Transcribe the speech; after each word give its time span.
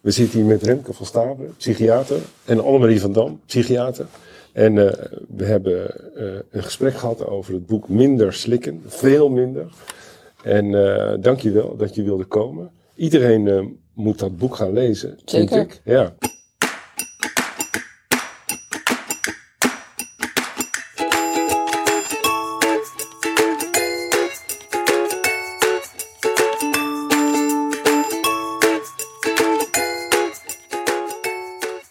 We 0.00 0.10
zitten 0.10 0.38
hier 0.38 0.48
met 0.48 0.62
Remke 0.62 0.92
van 0.92 1.06
Stabelen, 1.06 1.54
psychiater. 1.56 2.20
En 2.44 2.64
Annemarie 2.64 3.00
van 3.00 3.12
Dam, 3.12 3.40
psychiater. 3.46 4.06
En 4.52 4.76
uh, 4.76 4.92
we 5.28 5.44
hebben 5.44 5.94
uh, 6.16 6.38
een 6.50 6.62
gesprek 6.62 6.94
gehad 6.94 7.26
over 7.26 7.54
het 7.54 7.66
boek 7.66 7.88
Minder 7.88 8.32
Slikken. 8.32 8.82
Veel 8.86 9.28
minder. 9.28 9.66
En 10.42 10.64
uh, 10.64 11.14
dank 11.20 11.40
je 11.40 11.50
wel 11.50 11.76
dat 11.76 11.94
je 11.94 12.02
wilde 12.02 12.24
komen. 12.24 12.70
Iedereen 12.94 13.78
moet 13.94 14.18
dat 14.18 14.36
boek 14.36 14.56
gaan 14.56 14.72
lezen, 14.72 15.18
Zeker. 15.24 15.48
vind 15.48 15.72
ik. 15.72 15.80
Ja. 15.84 16.14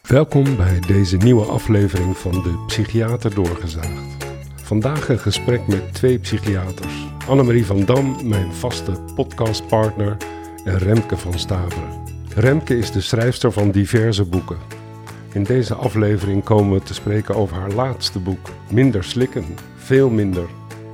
Welkom 0.10 0.56
bij 0.56 0.80
deze 0.88 1.18
nieuwe 1.18 1.46
aflevering 1.46 2.18
van 2.18 2.32
de 2.32 2.64
Psychiater 2.68 3.36
Doorgezaagd. 3.36 4.26
Vandaag 4.56 5.10
een 5.10 5.20
gesprek 5.20 5.68
met 5.68 5.94
twee 5.94 6.20
psychiaters. 6.20 7.08
Annemarie 7.28 7.66
van 7.66 7.86
Dam, 7.86 8.28
mijn 8.28 8.54
vaste 8.54 8.92
podcastpartner, 9.16 10.18
en 10.64 10.78
Remke 10.78 11.18
van 11.18 11.40
Staveren. 11.40 12.04
Remke 12.36 12.78
is 12.78 12.92
de 12.92 13.02
schrijfster 13.02 13.52
van 13.52 13.72
diverse 13.72 14.26
boeken. 14.26 14.58
In 15.34 15.44
deze 15.44 15.76
aflevering 15.76 16.44
komen 16.44 16.80
we 16.80 16.84
te 16.86 16.94
spreken 16.94 17.36
over 17.36 17.58
haar 17.58 17.72
laatste 17.72 18.20
boek, 18.20 18.50
Minder 18.72 19.04
slikken, 19.04 19.46
veel 19.76 20.10
minder. 20.10 20.48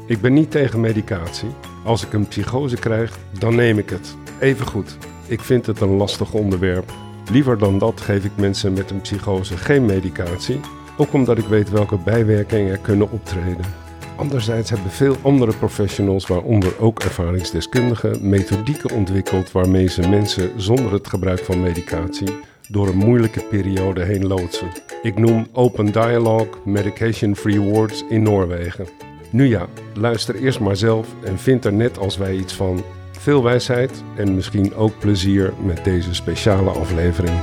Ik 0.07 0.21
ben 0.21 0.33
niet 0.33 0.51
tegen 0.51 0.79
medicatie. 0.79 1.49
Als 1.83 2.05
ik 2.05 2.13
een 2.13 2.27
psychose 2.27 2.75
krijg, 2.75 3.17
dan 3.39 3.55
neem 3.55 3.77
ik 3.77 3.89
het. 3.89 4.15
Even 4.39 4.67
goed. 4.67 4.97
Ik 5.27 5.41
vind 5.41 5.65
het 5.65 5.81
een 5.81 5.95
lastig 5.95 6.33
onderwerp 6.33 6.91
Liever 7.31 7.57
dan 7.57 7.77
dat 7.77 8.01
geef 8.01 8.23
ik 8.23 8.31
mensen 8.35 8.73
met 8.73 8.91
een 8.91 9.01
psychose 9.01 9.57
geen 9.57 9.85
medicatie, 9.85 10.59
ook 10.97 11.13
omdat 11.13 11.37
ik 11.37 11.45
weet 11.45 11.69
welke 11.69 11.97
bijwerkingen 11.97 12.71
er 12.71 12.77
kunnen 12.77 13.11
optreden. 13.11 13.65
Anderzijds 14.15 14.69
hebben 14.69 14.91
veel 14.91 15.15
andere 15.21 15.53
professionals, 15.53 16.27
waaronder 16.27 16.79
ook 16.79 16.99
ervaringsdeskundigen, 16.99 18.29
methodieken 18.29 18.95
ontwikkeld 18.95 19.51
waarmee 19.51 19.89
ze 19.89 20.09
mensen 20.09 20.61
zonder 20.61 20.93
het 20.93 21.07
gebruik 21.07 21.39
van 21.39 21.61
medicatie 21.61 22.35
door 22.69 22.87
een 22.87 22.97
moeilijke 22.97 23.43
periode 23.43 24.03
heen 24.03 24.27
loodsen. 24.27 24.67
Ik 25.01 25.19
noem 25.19 25.47
Open 25.51 25.91
Dialogue 25.91 26.49
Medication 26.65 27.35
Free 27.35 27.61
Wards 27.61 28.05
in 28.09 28.23
Noorwegen. 28.23 28.87
Nu 29.31 29.47
ja, 29.47 29.67
luister 29.93 30.35
eerst 30.35 30.59
maar 30.59 30.75
zelf 30.75 31.07
en 31.23 31.39
vind 31.39 31.65
er 31.65 31.73
net 31.73 31.97
als 31.97 32.17
wij 32.17 32.35
iets 32.35 32.53
van. 32.53 32.83
Veel 33.25 33.43
wijsheid 33.43 34.03
en 34.17 34.35
misschien 34.35 34.75
ook 34.75 34.99
plezier 34.99 35.53
met 35.63 35.83
deze 35.83 36.13
speciale 36.13 36.69
aflevering. 36.69 37.41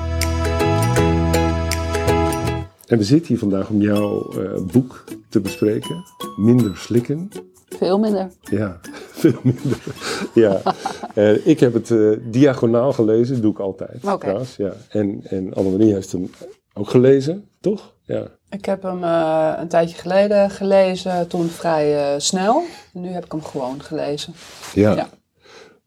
En 2.86 2.98
we 2.98 3.04
zitten 3.04 3.28
hier 3.28 3.38
vandaag 3.38 3.68
om 3.68 3.80
jouw 3.80 4.32
uh, 4.38 4.60
boek 4.72 5.04
te 5.28 5.40
bespreken. 5.40 6.04
Minder 6.36 6.76
slikken. 6.76 7.28
Veel 7.68 7.98
minder. 7.98 8.30
Ja, 8.40 8.80
veel 9.22 9.40
minder. 9.42 9.78
ja. 10.34 10.60
Uh, 11.14 11.46
ik 11.46 11.60
heb 11.60 11.72
het 11.72 11.90
uh, 11.90 12.16
diagonaal 12.22 12.92
gelezen, 12.92 13.34
dat 13.34 13.42
doe 13.42 13.52
ik 13.52 13.58
altijd. 13.58 14.04
Oké. 14.04 14.12
Okay. 14.12 14.44
Ja. 14.56 14.72
En, 14.88 15.20
en 15.24 15.54
Annemarie 15.54 15.92
heeft 15.92 16.12
hem 16.12 16.30
ook 16.74 16.88
gelezen, 16.88 17.48
toch? 17.60 17.94
Ja. 18.02 18.26
Ik 18.50 18.64
heb 18.64 18.82
hem 18.82 19.02
uh, 19.02 19.52
een 19.58 19.68
tijdje 19.68 19.96
geleden 19.96 20.50
gelezen, 20.50 21.28
toen 21.28 21.48
vrij 21.48 22.20
snel. 22.20 22.62
Nu 22.92 23.08
heb 23.08 23.24
ik 23.24 23.32
hem 23.32 23.42
gewoon 23.42 23.82
gelezen. 23.82 24.34
Ja. 24.74 24.94
ja 24.94 25.08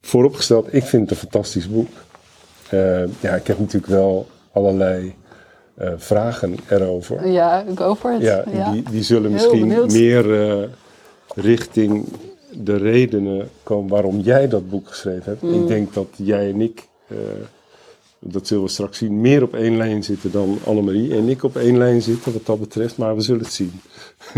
vooropgesteld, 0.06 0.74
ik 0.74 0.84
vind 0.84 1.02
het 1.02 1.12
een 1.12 1.18
fantastisch 1.18 1.70
boek. 1.70 1.90
Uh, 2.74 3.04
ja, 3.20 3.36
ik 3.36 3.48
heb 3.48 3.60
natuurlijk 3.60 3.92
wel 3.92 4.28
allerlei 4.52 5.16
uh, 5.82 5.90
vragen 5.98 6.56
erover. 6.70 7.28
Ja, 7.28 7.66
go 7.76 7.96
for 7.96 8.14
it. 8.14 8.22
Ja, 8.22 8.44
ja. 8.52 8.72
Die, 8.72 8.84
die 8.90 9.04
zullen 9.04 9.32
misschien 9.32 9.68
meer 9.88 10.26
uh, 10.26 10.68
richting 11.36 12.06
de 12.52 12.78
redenen 12.78 13.50
komen 13.64 13.90
waarom 13.90 14.20
jij 14.20 14.48
dat 14.48 14.70
boek 14.70 14.88
geschreven 14.88 15.24
hebt. 15.26 15.42
Mm. 15.42 15.62
Ik 15.62 15.68
denk 15.68 15.94
dat 15.94 16.08
jij 16.16 16.50
en 16.50 16.62
ik, 16.62 16.88
dat 18.28 18.48
zullen 18.48 18.64
we 18.64 18.70
straks 18.70 18.98
zien, 18.98 19.22
meer 19.22 19.44
op 19.44 19.54
één 19.54 19.78
lijn 19.78 20.04
zitten 20.04 20.32
dan 20.32 20.60
Annemarie 20.64 21.16
en 21.16 21.30
ik 21.30 21.44
op 21.44 21.56
één 21.56 21.78
lijn 21.78 22.02
zitten 22.02 22.34
wat 22.34 22.46
dat 22.46 22.60
betreft, 22.60 22.98
maar 22.98 23.16
we 23.16 23.22
zullen 23.22 23.42
het 23.42 23.54
zien. 23.54 23.82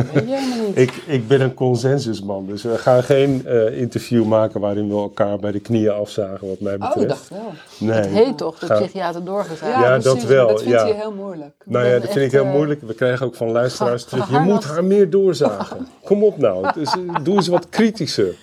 ik, 0.73 0.93
ik 1.05 1.27
ben 1.27 1.41
een 1.41 1.53
consensusman, 1.53 2.45
dus 2.45 2.63
we 2.63 2.77
gaan 2.77 3.03
geen 3.03 3.43
uh, 3.45 3.79
interview 3.79 4.25
maken 4.25 4.59
waarin 4.59 4.87
we 4.87 4.93
elkaar 4.93 5.39
bij 5.39 5.51
de 5.51 5.59
knieën 5.59 5.91
afzagen, 5.91 6.47
wat 6.47 6.59
mij 6.59 6.77
betreft. 6.77 6.97
Oh, 6.97 7.07
dacht 7.07 7.29
wel. 7.29 7.51
Nee. 7.77 7.97
Het 7.97 8.09
heet 8.09 8.37
toch, 8.37 8.59
de 8.59 8.65
Ga... 8.65 8.79
psychiater 8.79 9.23
doorgezaagd? 9.23 9.73
Ja, 9.73 9.81
Ja, 9.81 9.99
precies, 9.99 10.21
dat 10.21 10.29
wel, 10.29 10.47
Dat 10.47 10.61
vindt 10.61 10.79
ja. 10.79 10.85
hij 10.85 10.95
heel 10.95 11.13
moeilijk. 11.13 11.53
Nou 11.65 11.85
ja, 11.85 11.99
dat 11.99 12.11
vind 12.11 12.25
ik 12.25 12.31
heel 12.31 12.45
moeilijk. 12.45 12.81
We 12.81 12.93
krijgen 12.93 13.25
ook 13.25 13.35
van 13.35 13.51
luisteraars 13.51 14.03
terug, 14.03 14.29
je 14.29 14.39
moet 14.39 14.63
haar 14.63 14.83
meer 14.83 15.09
doorzagen. 15.09 15.87
Kom 16.03 16.23
op 16.23 16.37
nou, 16.37 16.67
dus, 16.73 16.91
eh, 16.91 17.15
doe 17.23 17.35
eens 17.35 17.47
wat 17.47 17.69
kritischer. 17.69 18.35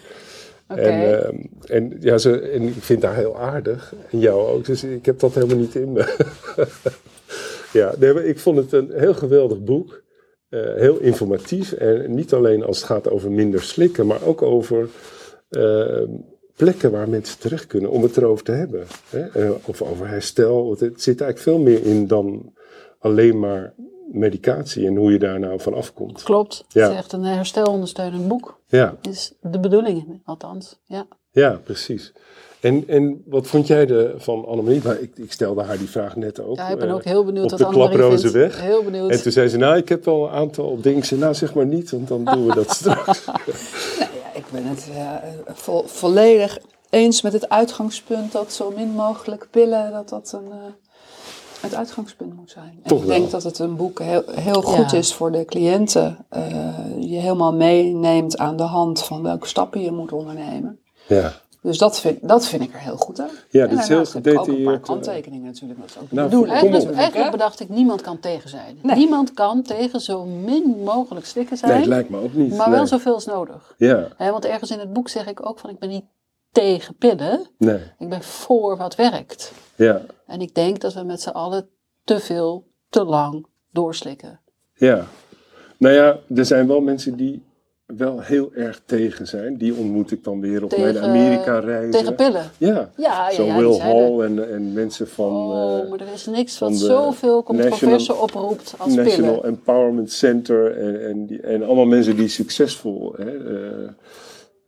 En, 0.67 0.79
ehm, 0.79 1.37
en, 1.67 1.97
ja, 2.01 2.19
ze, 2.19 2.41
en 2.41 2.63
ik 2.63 2.83
vind 2.83 3.03
haar 3.03 3.17
heel 3.17 3.39
aardig. 3.39 3.95
En 4.11 4.19
jou 4.19 4.49
ook. 4.49 4.65
Dus 4.65 4.85
ik 4.85 5.07
heb 5.07 5.19
dat 5.19 5.35
helemaal 5.35 5.57
niet 5.57 5.75
in 5.75 5.93
me. 5.93 6.17
ja, 7.81 7.95
nee, 7.99 8.29
ik 8.29 8.39
vond 8.39 8.57
het 8.57 8.73
een 8.73 8.91
heel 8.95 9.15
geweldig 9.15 9.65
boek. 9.65 10.03
Eh, 10.49 10.75
heel 10.75 10.99
informatief. 10.99 11.73
En 11.73 12.15
niet 12.15 12.33
alleen 12.33 12.65
als 12.65 12.77
het 12.77 12.87
gaat 12.87 13.11
over 13.11 13.33
minder 13.33 13.63
slikken, 13.63 14.07
maar 14.07 14.23
ook 14.23 14.43
over 14.43 14.89
ehm, 15.51 16.11
plekken 16.57 16.91
waar 16.91 17.09
mensen 17.09 17.39
terecht 17.39 17.67
kunnen 17.67 17.91
om 17.91 18.03
het 18.03 18.17
erover 18.17 18.45
te 18.45 18.53
hebben. 18.53 18.87
Hè? 19.09 19.27
Eh, 19.27 19.51
of 19.65 19.83
over 19.83 20.09
herstel. 20.09 20.71
Het 20.71 21.03
zit 21.03 21.21
eigenlijk 21.21 21.39
veel 21.39 21.59
meer 21.59 21.85
in 21.85 22.07
dan 22.07 22.53
alleen 22.99 23.39
maar 23.39 23.75
medicatie 24.13 24.87
en 24.87 24.97
hoe 24.97 25.13
je 25.13 25.19
daar 25.19 25.39
nou 25.41 25.61
van 25.61 25.75
afkomt. 25.75 26.23
Klopt. 26.23 26.65
Ja. 26.69 26.83
Het 26.83 26.91
is 26.93 26.97
echt 26.97 27.13
een 27.13 27.25
herstelondersteunend 27.25 28.29
boek. 28.29 28.61
Ja, 28.67 28.95
Is 29.03 29.33
de 29.41 29.61
bedoeling, 29.61 30.21
althans. 30.25 30.79
Ja. 30.85 31.07
ja 31.31 31.61
precies. 31.65 32.13
En, 32.61 32.85
en 32.89 33.23
wat 33.27 33.47
vond 33.47 33.67
jij 33.67 33.89
er 33.89 34.13
van 34.17 34.47
Annemarie? 34.47 34.81
Maar 34.85 35.01
ik, 35.01 35.11
ik 35.19 35.33
stelde 35.33 35.63
haar 35.63 35.79
die 35.79 35.89
vraag 35.91 36.17
net 36.17 36.41
ook. 36.41 36.57
ja, 36.57 36.69
ik 36.69 36.79
ben 36.79 36.89
eh, 36.89 36.95
ook 36.95 37.05
heel 37.05 37.25
benieuwd 37.25 37.51
wat 37.51 37.59
de 37.59 37.65
Annemarie 37.67 38.19
vindt. 38.19 38.31
weg. 38.31 38.61
Heel 38.61 38.83
benieuwd. 38.85 39.11
En 39.11 39.23
toen 39.23 39.33
zei 39.33 39.49
ze, 39.49 39.57
nou, 39.57 39.77
ik 39.77 39.89
heb 39.89 40.05
wel 40.05 40.25
een 40.25 40.31
aantal 40.33 40.81
dingen. 40.81 40.99
Ik 40.99 41.05
zei, 41.05 41.21
nou, 41.21 41.35
zeg 41.35 41.55
maar 41.55 41.67
niet, 41.67 41.91
want 41.91 42.09
dan 42.09 42.25
doen 42.25 42.47
we 42.47 42.55
dat 42.55 42.71
straks. 42.81 43.25
Nou 43.27 43.39
ja, 43.99 44.35
ik 44.35 44.45
ben 44.53 44.65
het 44.65 44.89
eh, 44.95 45.13
vo- 45.55 45.83
volledig 45.87 46.59
eens 46.91 47.23
met 47.23 47.33
het 47.33 47.49
uitgangspunt 47.49 48.33
dat 48.33 48.53
zo 48.53 48.73
min 48.77 48.89
mogelijk 48.89 49.47
pillen, 49.51 49.93
dat 49.93 50.09
dat 50.09 50.33
een, 50.43 50.51
eh, 50.51 50.59
het 51.65 51.75
uitgangspunt 51.75 52.37
moet 52.37 52.51
zijn. 52.51 52.79
En 52.83 52.97
ik 52.97 52.99
wel. 52.99 53.07
denk 53.07 53.31
dat 53.31 53.43
het 53.43 53.59
een 53.59 53.77
boek 53.77 53.99
heel, 54.01 54.23
heel 54.31 54.63
goed 54.63 54.91
Ja. 54.91 54.97
is 54.99 55.15
voor 55.15 55.33
de 55.33 55.45
cliënten. 55.45 56.17
eh, 56.29 56.43
je 57.01 57.17
helemaal 57.19 57.55
meeneemt 57.55 58.39
aan 58.39 58.57
de 58.57 58.63
hand 58.63 59.03
van 59.03 59.23
welke 59.23 59.47
stappen 59.47 59.81
je 59.81 59.93
moet 59.93 60.13
ondernemen. 60.13 60.79
Ja, 61.09 61.33
Dus 61.63 61.79
dat 61.79 62.01
vind, 62.01 62.19
dat 62.29 62.47
vind 62.47 62.63
ik 62.63 62.73
er 62.73 62.81
heel 62.81 62.97
goed 62.97 63.21
aan. 63.21 63.29
ja 63.51 63.67
dat 63.67 63.79
is 63.79 63.89
heel 63.89 64.01
ik 64.01 64.07
ook 64.09 64.15
een 64.15 64.23
paar 64.23 64.33
gedetailleerd. 64.33 64.79
eh, 64.81 64.85
kanttekeningen 64.87 65.47
natuurlijk. 65.47 65.81
Dat 65.81 65.89
is 65.91 65.99
ook 66.03 66.11
Nou, 66.13 66.29
bedoeling. 66.29 66.59
kom 66.59 66.75
op. 66.75 66.93
Eigenlijk, 66.97 67.31
bedacht 67.31 67.61
ik, 67.61 67.69
niemand 67.69 68.01
kan 68.01 68.19
tegen 68.21 68.51
zijn. 68.51 68.79
Nee. 68.83 68.97
Niemand 68.97 69.33
kan 69.35 69.63
tegen 69.63 70.01
zo 70.01 70.25
min 70.25 70.77
mogelijk 70.85 71.27
slikken 71.27 71.57
zijn, 71.57 71.71
Nee, 71.71 71.81
het 71.81 71.89
lijkt 71.89 72.09
me 72.11 72.21
ook 72.23 72.33
niet. 72.35 72.57
maar 72.57 72.71
wel 72.71 72.87
zoveel 72.87 73.15
als 73.15 73.27
nodig. 73.27 73.75
Ja, 73.79 74.09
Hè, 74.17 74.31
want 74.31 74.45
ergens 74.45 74.71
in 74.71 74.79
het 74.79 74.93
boek 74.93 75.09
zeg 75.09 75.27
ik 75.27 75.47
ook 75.49 75.59
van, 75.59 75.71
ik 75.71 75.79
ben 75.79 75.89
niet 75.89 76.05
tegen 76.55 76.97
pillen, 76.97 77.47
nee, 77.59 77.81
ik 77.99 78.09
ben 78.09 78.23
voor 78.23 78.77
wat 78.77 78.95
werkt. 78.95 79.53
ja, 79.75 80.03
En 80.27 80.41
ik 80.41 80.55
denk 80.55 80.81
dat 80.81 80.95
we 80.95 81.03
met 81.03 81.21
z'n 81.21 81.29
allen 81.29 81.69
te 82.05 82.21
veel, 82.21 82.67
te 82.89 83.05
lang 83.05 83.47
doorslikken. 83.71 84.41
ja. 84.75 85.07
Nou 85.79 85.95
ja, 85.95 86.19
er 86.35 86.45
zijn 86.45 86.67
wel 86.67 86.81
mensen 86.81 87.17
die 87.17 87.43
wel 87.87 88.21
heel 88.21 88.51
erg 88.53 88.83
tegen 88.87 89.27
zijn. 89.27 89.57
Die 89.57 89.75
ontmoet 89.75 90.11
ik 90.11 90.25
dan 90.25 90.41
weer 90.41 90.63
op 90.65 90.69
Tegen- 90.71 90.83
mijn 90.93 90.99
Amerika-reizen. 91.05 91.91
Tegen 91.91 92.15
pillen. 92.15 92.51
Ja, 92.59 92.69
Ja, 92.69 92.91
ja, 92.97 93.31
zo 93.33 93.45
ja, 93.45 93.57
Will. 93.59 93.79
Hall 93.79 94.21
en, 94.21 94.53
en 94.53 94.73
mensen 94.73 95.09
van... 95.09 95.33
Oh, 95.53 95.79
eh, 95.83 95.89
maar 95.91 96.01
er 96.01 96.13
is 96.13 96.27
niks 96.27 96.59
wat 96.59 96.75
zoveel 96.75 97.43
controverse 97.43 97.87
National- 97.87 98.23
oproept 98.23 98.75
als 98.79 98.95
National 98.95 99.35
pillen. 99.35 99.45
Empowerment 99.57 100.13
Center 100.13 100.77
en, 100.79 101.05
en, 101.09 101.27
die, 101.27 101.41
en 101.41 101.63
allemaal 101.63 101.85
mensen 101.87 102.17
die 102.17 102.29
succesvol 102.29 103.13
hè, 103.17 103.57
eh, 103.57 103.89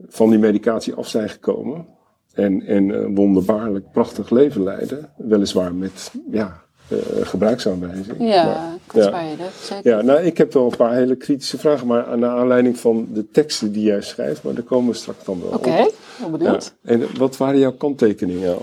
van 0.09 0.31
die 0.31 0.39
medicatie 0.39 0.95
af 0.95 1.09
zijn 1.09 1.29
gekomen. 1.29 1.87
En, 2.33 2.63
en 2.63 2.89
een 2.89 3.15
wonderbaarlijk 3.15 3.91
prachtig 3.93 4.31
leven 4.31 4.63
leiden. 4.63 5.11
Weliswaar 5.17 5.75
met 5.75 6.13
ja, 6.31 6.63
eh, 6.89 6.99
gebruiksaanwijzing. 7.23 8.17
Ja, 8.19 8.75
kwetsbaarheden, 8.87 9.47
zeker. 9.63 9.91
ja, 9.91 10.03
nou, 10.03 10.21
ik 10.21 10.39
heb 10.39 10.53
wel 10.53 10.65
een 10.65 10.77
paar 10.77 10.95
hele 10.95 11.17
kritische 11.17 11.59
vragen, 11.59 11.87
maar 11.87 12.19
naar 12.19 12.31
aanleiding 12.31 12.79
van 12.79 13.09
de 13.13 13.31
teksten 13.31 13.73
die 13.73 13.83
jij 13.83 14.03
schrijft, 14.03 14.43
maar 14.43 14.55
daar 14.55 14.63
komen 14.63 14.91
we 14.91 14.97
straks 14.97 15.25
dan 15.25 15.41
wel 15.41 15.51
Oké, 15.51 15.71
ben 15.71 15.91
Ja. 16.19 16.29
benieuwd. 16.29 16.75
En 16.83 17.19
wat 17.19 17.37
waren 17.37 17.59
jouw 17.59 17.73
kanttekeningen, 17.73 18.59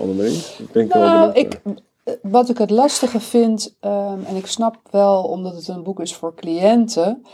ben 0.72 0.88
wel 1.00 1.02
Nou, 1.02 1.32
ik, 1.32 1.60
wat 2.22 2.48
ik 2.48 2.58
het 2.58 2.70
lastige 2.70 3.20
vind, 3.20 3.76
ehm, 3.80 4.18
en 4.24 4.36
ik 4.36 4.46
snap 4.46 4.76
wel 4.90 5.22
omdat 5.22 5.54
het 5.54 5.68
een 5.68 5.82
boek 5.82 6.00
is 6.00 6.14
voor 6.14 6.34
cliënten, 6.34 7.24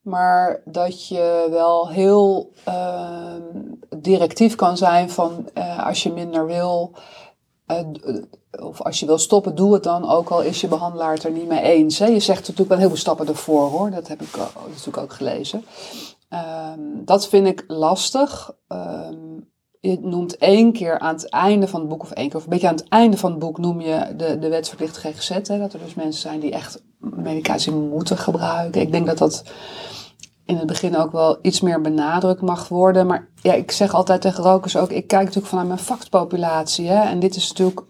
maar 0.00 0.62
dat 0.64 1.08
je 1.08 1.46
wel 1.50 1.88
heel 1.88 2.52
ehm, 2.64 3.42
directief 3.96 4.54
kan 4.54 4.76
zijn 4.76 5.10
van 5.10 5.48
eh, 5.54 5.86
als 5.86 6.02
je 6.02 6.12
minder 6.12 6.46
wil, 6.46 6.92
eh, 7.66 7.78
d- 7.78 8.26
of 8.60 8.82
als 8.82 9.00
je 9.00 9.06
wil 9.06 9.18
stoppen, 9.18 9.54
doe 9.54 9.74
het 9.74 9.82
dan, 9.82 10.10
ook 10.10 10.28
al 10.28 10.42
is 10.42 10.60
je 10.60 10.68
behandelaar 10.68 11.12
het 11.14 11.24
er 11.24 11.30
niet 11.30 11.48
mee 11.48 11.62
eens. 11.62 11.98
Hè. 11.98 12.06
Je 12.06 12.20
zegt 12.20 12.40
natuurlijk 12.40 12.68
wel 12.68 12.78
heel 12.78 12.88
veel 12.88 12.96
stappen 12.96 13.26
ervoor 13.28 13.68
hoor, 13.68 13.90
dat 13.90 14.08
heb 14.08 14.22
ik 14.22 14.36
natuurlijk 14.68 14.96
ook 14.96 15.12
gelezen. 15.12 15.64
Ehm, 16.28 16.80
dat 17.04 17.28
vind 17.28 17.46
ik 17.46 17.64
lastig. 17.66 18.54
Ehm, 18.68 19.16
je 19.80 19.98
noemt 20.00 20.36
één 20.36 20.72
keer 20.72 20.98
aan 20.98 21.14
het 21.14 21.28
einde 21.28 21.68
van 21.68 21.80
het 21.80 21.88
boek, 21.88 22.02
of 22.02 22.10
één 22.10 22.28
keer, 22.28 22.36
of 22.36 22.44
een 22.44 22.50
beetje 22.50 22.68
aan 22.68 22.74
het 22.74 22.88
einde 22.88 23.16
van 23.16 23.30
het 23.30 23.38
boek, 23.38 23.58
noem 23.58 23.80
je 23.80 24.14
de, 24.16 24.38
de 24.38 24.48
wetsverplicht 24.48 24.96
GGZ. 24.96 25.28
Hè, 25.28 25.58
dat 25.58 25.72
er 25.72 25.78
dus 25.78 25.94
mensen 25.94 26.20
zijn 26.20 26.40
die 26.40 26.52
echt 26.52 26.82
medicatie 26.98 27.72
moeten 27.72 28.18
gebruiken. 28.18 28.80
Ik 28.80 28.92
denk 28.92 29.06
dat 29.06 29.18
dat 29.18 29.42
in 30.44 30.56
het 30.56 30.66
begin 30.66 30.96
ook 30.96 31.12
wel 31.12 31.38
iets 31.42 31.60
meer 31.60 31.80
benadrukt 31.80 32.40
mag 32.40 32.68
worden. 32.68 33.06
Maar 33.06 33.28
ja, 33.42 33.52
ik 33.52 33.70
zeg 33.70 33.94
altijd 33.94 34.20
tegen 34.20 34.44
rokers 34.44 34.76
ook, 34.76 34.90
ik 34.90 35.06
kijk 35.06 35.22
natuurlijk 35.22 35.46
vanuit 35.46 35.68
mijn 35.68 35.78
vakpopulatie. 35.78 36.88
Hè, 36.88 37.08
en 37.08 37.18
dit 37.18 37.36
is 37.36 37.48
natuurlijk, 37.48 37.80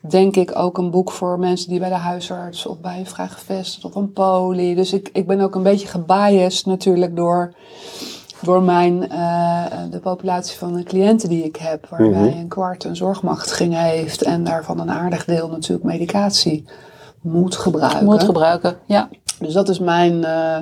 denk 0.00 0.36
ik, 0.36 0.58
ook 0.58 0.78
een 0.78 0.90
boek 0.90 1.10
voor 1.10 1.38
mensen 1.38 1.68
die 1.68 1.78
bij 1.78 1.88
de 1.88 1.94
huisarts 1.94 2.66
of 2.66 2.80
bij 2.80 2.98
een 2.98 3.06
vrijgevestigd 3.06 3.84
of 3.84 3.94
een 3.94 4.12
poli. 4.12 4.74
Dus 4.74 4.92
ik, 4.92 5.10
ik 5.12 5.26
ben 5.26 5.40
ook 5.40 5.54
een 5.54 5.62
beetje 5.62 5.86
gebiased 5.88 6.66
natuurlijk 6.66 7.16
door 7.16 7.54
door 8.44 8.62
mijn, 8.62 9.08
eh, 9.10 9.64
de 9.90 10.00
populatie 10.00 10.58
van 10.58 10.72
de 10.74 10.82
cliënten 10.82 11.28
die 11.28 11.44
ik 11.44 11.56
heb, 11.56 11.86
waarbij 11.88 12.08
Mhm. 12.08 12.38
een 12.38 12.48
kwart 12.48 12.84
een 12.84 12.96
zorgmachtiging 12.96 13.74
heeft 13.74 14.22
en 14.22 14.44
daarvan 14.44 14.80
een 14.80 14.90
aardig 14.90 15.24
deel 15.24 15.48
natuurlijk 15.48 15.84
medicatie 15.84 16.64
moet 17.22 17.56
gebruiken. 17.56 18.04
Moet 18.04 18.22
gebruiken, 18.24 18.78
ja. 18.86 19.08
Dus 19.38 19.52
dat 19.52 19.68
is 19.68 19.78
mijn. 19.78 20.24
eh, 20.24 20.56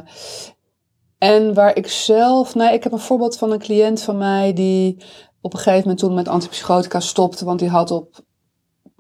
en 1.19 1.55
waar 1.55 1.77
ik 1.77 1.87
zelf. 1.89 2.55
Nee, 2.55 2.73
ik 2.75 2.83
heb 2.83 2.93
een 2.93 2.99
voorbeeld 2.99 3.39
van 3.39 3.53
een 3.53 3.59
cliënt 3.59 4.03
van 4.03 4.19
mij 4.19 4.53
die 4.53 5.05
op 5.41 5.53
een 5.53 5.59
gegeven 5.59 5.81
moment 5.81 5.99
toen 5.99 6.15
met 6.15 6.29
antipsychotica 6.29 7.01
stopte, 7.01 7.45
want 7.45 7.59
die 7.59 7.69
had 7.69 7.91
op, 7.91 8.21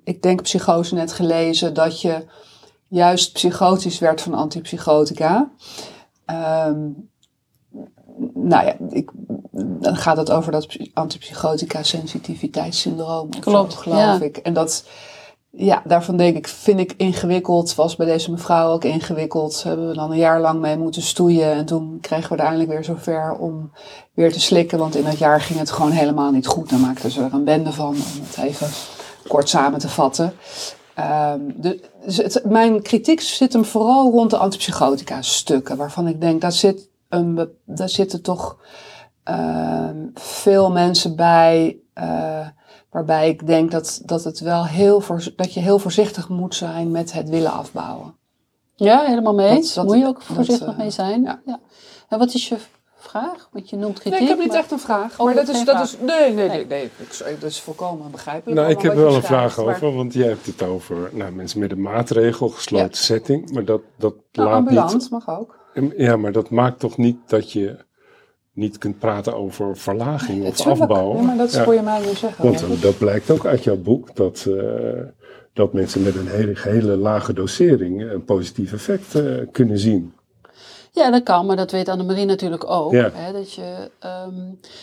ik 0.04 0.22
denk 0.22 0.42
psychose 0.42 0.94
net 0.94 1.12
gelezen, 1.12 1.74
dat 1.74 2.00
je 2.00 2.24
juist 2.88 3.32
psychotisch 3.32 3.98
werd 3.98 4.20
van 4.20 4.34
antipsychotica. 4.34 5.50
Ehm, 6.24 6.78
nou 8.42 8.66
ja, 8.66 8.74
ik, 8.90 9.10
dan 9.52 9.96
gaat 9.96 10.16
het 10.16 10.30
over 10.30 10.52
dat 10.52 10.76
antipsychotica 10.94 11.82
sensitiviteitssyndroom. 11.82 13.28
of 13.36 13.38
Klopt, 13.40 13.72
zo, 13.72 13.78
geloof 13.78 13.98
ja. 13.98 14.20
ik. 14.20 14.36
En 14.36 14.52
dat, 14.52 14.84
ja, 15.50 15.82
daarvan 15.84 16.16
denk 16.16 16.36
ik, 16.36 16.48
vind 16.48 16.80
ik 16.80 16.94
ingewikkeld. 16.96 17.74
Was 17.74 17.96
bij 17.96 18.06
deze 18.06 18.30
mevrouw 18.30 18.70
ook 18.72 18.84
ingewikkeld. 18.84 19.62
Hebben 19.62 19.88
we 19.88 19.94
dan 19.94 20.10
een 20.10 20.16
jaar 20.18 20.40
lang 20.40 20.60
mee 20.60 20.76
moeten 20.76 21.02
stoeien. 21.02 21.52
En 21.52 21.64
toen 21.64 21.98
kregen 22.00 22.22
we 22.24 22.28
uiteindelijk 22.30 22.70
weer 22.70 22.84
zover 22.84 23.36
om 23.38 23.70
weer 24.14 24.32
te 24.32 24.40
slikken. 24.40 24.78
Want 24.78 24.96
in 24.96 25.04
dat 25.04 25.18
jaar 25.18 25.40
ging 25.40 25.58
het 25.58 25.70
gewoon 25.70 25.90
helemaal 25.90 26.30
niet 26.30 26.46
goed. 26.46 26.70
Dan 26.70 26.80
maakten 26.80 27.10
ze 27.10 27.22
er 27.22 27.32
een 27.34 27.44
bende 27.44 27.72
van, 27.72 27.86
om 27.88 27.96
het 28.26 28.38
even 28.44 28.68
kort 29.28 29.48
samen 29.48 29.78
te 29.78 29.88
vatten. 29.88 30.32
Ehm, 30.94 31.40
de, 31.56 31.80
dus 32.04 32.16
het- 32.16 32.42
mijn 32.44 32.82
kritiek 32.82 33.20
zit 33.20 33.52
hem 33.52 33.64
vooral 33.64 34.10
rond 34.10 34.30
de 34.30 34.36
antipsychotica 34.36 35.22
stukken. 35.22 35.76
Waarvan 35.76 36.06
ik 36.08 36.20
denk, 36.20 36.40
daar, 36.40 36.52
zit 36.52 36.88
een, 37.12 37.34
be- 37.34 37.50
daar 37.66 37.88
zitten 37.88 38.22
toch 38.22 38.58
ehm, 39.22 40.06
veel 40.14 40.70
mensen 40.70 41.16
bij. 41.16 41.78
eh, 41.94 42.46
waarbij 42.90 43.28
ik 43.28 43.46
denk 43.46 43.70
dat, 43.70 44.02
dat, 44.04 44.24
het 44.24 44.40
wel 44.40 44.66
heel 44.66 45.00
voor, 45.00 45.24
dat 45.36 45.54
je 45.54 45.60
heel 45.60 45.78
voorzichtig 45.78 46.28
moet 46.28 46.54
zijn 46.54 46.90
met 46.90 47.12
het 47.12 47.28
willen 47.28 47.52
afbouwen. 47.52 48.16
Ja, 48.74 49.00
helemaal 49.04 49.34
mee 49.34 49.48
Dat- 49.48 49.56
eens. 49.56 49.74
dat- 49.74 49.84
Moet 49.86 49.98
je 49.98 50.06
ook 50.06 50.14
dat, 50.14 50.24
voorzichtig 50.36 50.68
eh, 50.68 50.76
mee 50.78 50.90
zijn. 50.90 51.22
ja. 51.22 51.40
Ja. 51.46 51.60
En 52.08 52.18
wat 52.18 52.34
is 52.34 52.48
je 52.48 52.56
vraag? 52.96 53.48
Want 53.52 53.70
je 53.70 53.76
noemt 53.76 53.98
kritiek. 53.98 54.12
Nee, 54.12 54.22
ik 54.22 54.28
heb 54.28 54.38
niet 54.38 54.48
maar- 54.48 54.56
echt 54.58 54.70
een 54.70 54.78
vraag. 54.78 55.18
Oh, 55.18 55.24
maar 55.26 55.34
dat 55.34 55.48
is, 55.48 55.64
dat 55.64 55.74
vraag. 55.74 55.82
is. 55.82 55.96
Nee, 56.00 56.32
nee, 56.32 56.48
nee. 56.48 56.48
Nee. 56.48 56.66
nee, 56.66 56.84
ik- 56.84 57.40
dat 57.40 57.50
is 57.50 57.60
volkomen 57.60 58.10
begrijpelijk. 58.10 58.60
Nou, 58.60 58.70
ik 58.72 58.80
heb 58.82 58.94
wel 58.94 59.14
een 59.14 59.22
vraag 59.22 59.56
maar- 59.56 59.66
over, 59.66 59.94
want 59.94 60.12
jij 60.12 60.28
hebt 60.28 60.46
het 60.46 60.62
over 60.62 61.10
nou, 61.12 61.32
mensen 61.32 61.60
met 61.60 61.70
een 61.72 61.82
maatregel, 61.82 62.48
gesloten 62.48 62.86
Ja. 62.88 62.94
setting, 62.96 63.50
maar 63.52 63.64
dat, 63.64 63.80
dat 63.98 64.14
Nou, 64.32 64.48
laat 64.48 64.56
ambulant 64.58 64.92
niet... 64.92 65.10
mag 65.10 65.28
ook. 65.38 65.60
Ja, 65.96 66.16
maar 66.16 66.32
dat 66.32 66.50
maakt 66.50 66.78
toch 66.80 66.96
niet 66.96 67.16
dat 67.26 67.52
je 67.52 67.76
niet 68.54 68.78
kunt 68.78 68.98
praten 68.98 69.36
over 69.36 69.76
verlaging 69.76 70.46
of 70.46 70.56
Tuurlijk. 70.56 70.80
afbouwen? 70.80 71.16
Ja, 71.16 71.22
maar 71.22 71.36
dat 71.36 71.52
Ja. 71.52 71.64
hoor 71.64 71.74
je 71.74 71.82
mij 71.82 72.00
nu 72.00 72.14
zeggen. 72.14 72.44
Want 72.44 72.62
eh, 72.62 72.82
dat 72.82 72.98
blijkt 72.98 73.30
ook 73.30 73.46
uit 73.46 73.64
jouw 73.64 73.76
boek, 73.76 74.16
dat, 74.16 74.46
eh, 74.48 75.00
dat 75.52 75.72
mensen 75.72 76.02
met 76.02 76.14
een 76.16 76.28
hele, 76.28 76.52
hele 76.54 76.96
lage 76.96 77.32
dosering 77.32 78.10
een 78.10 78.24
positief 78.24 78.72
effect 78.72 79.14
eh, 79.14 79.24
kunnen 79.52 79.78
zien. 79.78 80.12
Ja, 80.94 81.10
dat 81.10 81.22
kan, 81.22 81.46
maar 81.46 81.56
dat 81.56 81.70
weet 81.70 81.88
Annemarie 81.88 82.24
natuurlijk 82.24 82.70
ook. 82.70 82.92
Ja. 82.92 83.10
Hè, 83.12 83.32
dat 83.32 83.52
je, 83.52 83.90
ehm, 83.98 84.34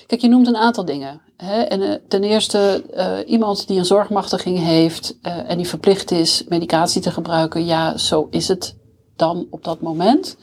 kijk, 0.07 0.21
je 0.21 0.27
noemt 0.27 0.47
een 0.47 0.55
aantal 0.55 0.85
dingen. 0.85 1.21
Hè? 1.37 1.61
En, 1.61 2.01
ten 2.07 2.23
eerste, 2.23 2.83
eh, 2.93 3.17
iemand 3.25 3.67
die 3.67 3.77
een 3.77 3.85
zorgmachtiging 3.85 4.57
heeft 4.59 5.17
eh, 5.21 5.49
en 5.49 5.57
die 5.57 5.67
verplicht 5.67 6.11
is 6.11 6.43
medicatie 6.47 7.01
te 7.01 7.11
gebruiken, 7.11 7.65
ja, 7.65 7.97
zo 7.97 8.27
is 8.31 8.47
het 8.47 8.75
dan 9.15 9.47
op 9.49 9.63
dat 9.63 9.81
moment. 9.81 10.37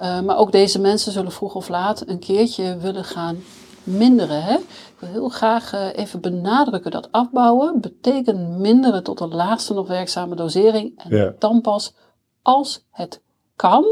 Eh, 0.00 0.20
maar 0.20 0.36
ook 0.36 0.52
deze 0.52 0.78
mensen 0.80 1.12
zullen 1.12 1.32
vroeg 1.32 1.54
of 1.54 1.68
laat 1.68 2.02
een 2.06 2.18
keertje 2.18 2.76
willen 2.76 3.04
gaan 3.04 3.36
minderen. 3.82 4.42
Hè? 4.42 4.54
Ik 4.54 4.94
wil 4.98 5.08
heel 5.08 5.28
graag 5.28 5.72
eh, 5.72 5.86
even 5.94 6.20
benadrukken 6.20 6.90
dat 6.90 7.08
afbouwen 7.12 7.80
betekent 7.80 8.58
minderen 8.58 9.02
tot 9.02 9.18
de 9.18 9.28
laagste 9.28 9.74
nog 9.74 9.88
werkzame 9.88 10.34
dosering. 10.34 10.92
En 10.96 11.16
Ja. 11.16 11.32
dan 11.38 11.60
pas 11.60 11.94
als 12.42 12.84
het 12.90 13.22
kan. 13.56 13.84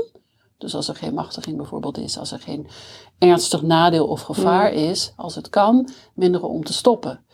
Dus 0.58 0.74
als 0.74 0.88
er 0.88 0.94
geen 0.94 1.14
machtiging 1.14 1.56
bijvoorbeeld 1.56 1.98
is, 1.98 2.18
als 2.18 2.32
er 2.32 2.40
geen 2.40 2.66
ernstig 3.18 3.62
nadeel 3.62 4.06
of 4.06 4.20
gevaar 4.22 4.72
is, 4.72 5.12
als 5.16 5.34
het 5.34 5.48
kan, 5.48 5.88
minderen 6.14 6.48
om 6.48 6.64
te 6.64 6.72
stoppen. 6.72 7.24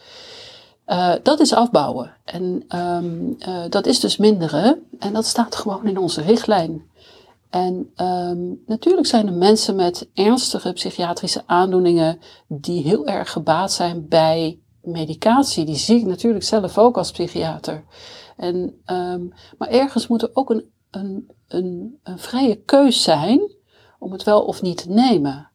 Eh, 0.84 1.12
dat 1.22 1.40
is 1.40 1.54
afbouwen. 1.54 2.14
En 2.24 2.64
ehm, 2.68 3.32
eh, 3.38 3.62
dat 3.68 3.86
is 3.86 4.00
dus 4.00 4.16
minderen. 4.16 4.82
En 4.98 5.12
dat 5.12 5.26
staat 5.26 5.56
gewoon 5.56 5.86
in 5.86 5.98
onze 5.98 6.22
richtlijn. 6.22 6.82
En 7.54 7.90
ehm, 7.94 8.54
natuurlijk 8.66 9.06
zijn 9.06 9.26
er 9.26 9.32
mensen 9.32 9.76
met 9.76 10.08
ernstige 10.14 10.72
psychiatrische 10.72 11.42
aandoeningen 11.46 12.18
die 12.48 12.82
heel 12.82 13.06
erg 13.06 13.30
gebaat 13.30 13.72
zijn 13.72 14.08
bij 14.08 14.60
medicatie. 14.82 15.64
Die 15.64 15.76
zie 15.76 15.98
ik 15.98 16.06
natuurlijk 16.06 16.44
zelf 16.44 16.78
ook 16.78 16.96
als 16.96 17.10
psychiater. 17.10 17.84
En, 18.36 18.80
ehm, 18.84 19.26
maar 19.58 19.68
ergens 19.68 20.06
moet 20.06 20.22
er 20.22 20.30
ook 20.32 20.50
een, 20.50 20.64
een, 20.90 21.30
een, 21.48 21.98
een 22.02 22.18
vrije 22.18 22.56
keus 22.56 23.02
zijn 23.02 23.52
om 23.98 24.12
het 24.12 24.22
wel 24.22 24.42
of 24.42 24.62
niet 24.62 24.76
te 24.76 24.90
nemen. 24.90 25.50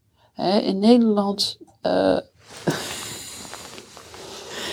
In 0.62 0.80
Nederland. 0.80 1.58
eh, 1.82 2.18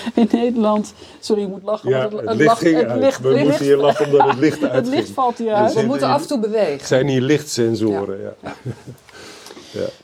in 0.15 0.29
Nederland. 0.33 0.93
Sorry, 1.21 1.43
ik 1.43 1.49
moet 1.49 1.63
lachen. 1.63 1.91
Ja, 1.91 2.01
want 2.01 2.13
het, 2.13 2.29
het 2.29 2.39
licht 2.39 2.59
ging 2.59 2.77
het 2.77 2.87
uit. 2.89 3.01
licht- 3.01 3.21
We 3.21 3.29
licht- 3.29 3.45
moeten 3.45 3.65
hier 3.65 3.77
lachen 3.77 4.05
omdat 4.07 4.27
het 4.29 4.39
licht 4.39 4.61
Het 4.61 4.71
uitging. 4.71 4.95
licht 4.97 5.11
valt 5.11 5.39
hier 5.39 5.49
Er 5.49 5.55
uit. 5.55 5.75
We 5.75 5.83
moeten 5.83 6.07
hier- 6.07 6.17
af 6.17 6.23
en 6.23 6.29
toe 6.29 6.39
bewegen. 6.41 6.73
Het 6.73 6.87
zijn 6.87 7.09
hier 7.09 7.21
lichtsensoren, 7.21 8.19
ja. 8.21 8.35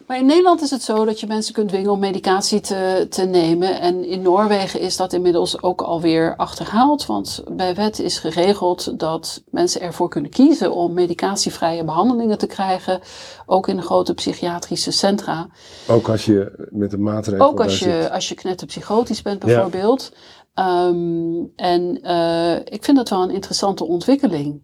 Maar 0.06 0.18
in 0.18 0.26
Nederland 0.26 0.62
is 0.62 0.70
het 0.70 0.82
zo 0.82 1.04
dat 1.04 1.20
je 1.20 1.26
mensen 1.26 1.54
kunt 1.54 1.68
dwingen 1.68 1.90
om 1.90 1.98
medicatie 1.98 2.60
te, 2.60 3.06
te 3.10 3.24
nemen. 3.24 3.80
En 3.80 4.04
in 4.04 4.22
Noorwegen 4.22 4.80
is 4.80 4.96
dat 4.96 5.12
inmiddels 5.12 5.62
ook 5.62 5.82
alweer 5.82 6.36
achterhaald. 6.36 7.06
Want 7.06 7.42
bij 7.50 7.74
wet 7.74 7.98
is 7.98 8.18
geregeld 8.18 8.98
dat 8.98 9.42
mensen 9.50 9.80
ervoor 9.80 10.08
kunnen 10.08 10.30
kiezen 10.30 10.72
om 10.72 10.92
medicatievrije 10.92 11.84
behandelingen 11.84 12.38
te 12.38 12.46
krijgen. 12.46 13.00
Ook 13.46 13.68
in 13.68 13.76
de 13.76 13.82
grote 13.82 14.14
psychiatrische 14.14 14.90
centra. 14.90 15.48
Ook 15.88 16.08
als 16.08 16.24
je 16.24 16.68
met 16.70 16.92
een 16.92 17.02
maatregel 17.02 17.46
Ook 17.46 17.60
als 17.60 17.78
je, 17.78 18.00
zit. 18.02 18.10
als 18.10 18.28
je 18.28 18.34
knetterpsychotisch 18.34 19.22
bent 19.22 19.38
bijvoorbeeld. 19.38 20.12
Ehm, 20.54 21.44
en 21.56 22.02
eh, 22.02 22.56
ik 22.56 22.84
vind 22.84 22.96
dat 22.96 23.08
wel 23.08 23.22
een 23.22 23.30
interessante 23.30 23.84
ontwikkeling. 23.84 24.62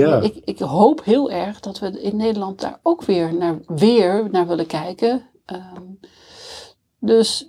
Ja. 0.00 0.20
ik, 0.20 0.36
ik 0.44 0.58
hoop 0.58 1.04
heel 1.04 1.30
erg 1.30 1.60
dat 1.60 1.78
we 1.78 2.00
in 2.02 2.16
Nederland 2.16 2.60
daar 2.60 2.78
ook 2.82 3.04
weer 3.04 3.34
naar, 3.34 3.58
weer 3.66 4.28
naar 4.30 4.46
willen 4.46 4.66
kijken. 4.66 5.22
Ehm, 5.44 5.82
dus 7.00 7.48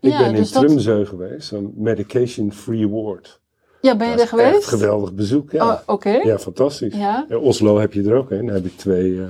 Ik 0.00 0.10
ja, 0.12 0.18
ben 0.18 0.26
in 0.28 0.34
dus 0.34 0.52
dat- 0.52 0.66
Trumzeu 0.66 1.04
geweest, 1.06 1.48
zo'n 1.48 1.72
medication-free 1.76 2.88
ward. 2.88 3.40
ja, 3.80 3.96
ben 3.96 4.06
je 4.06 4.12
er 4.14 4.20
echt 4.20 4.28
geweest? 4.28 4.64
geweldig 4.68 5.14
bezoek, 5.14 5.50
ja. 5.52 5.68
Oh, 5.68 5.78
Oké. 5.86 6.10
Ja, 6.10 6.38
fantastisch. 6.38 6.94
Ja. 6.94 7.24
In 7.28 7.38
Oslo 7.38 7.78
heb 7.78 7.92
je 7.92 8.02
er 8.02 8.14
ook 8.14 8.30
een. 8.30 8.46
Daar 8.46 8.54
heb 8.54 8.64
ik 8.64 8.76
twee. 8.76 9.20
eh, 9.20 9.28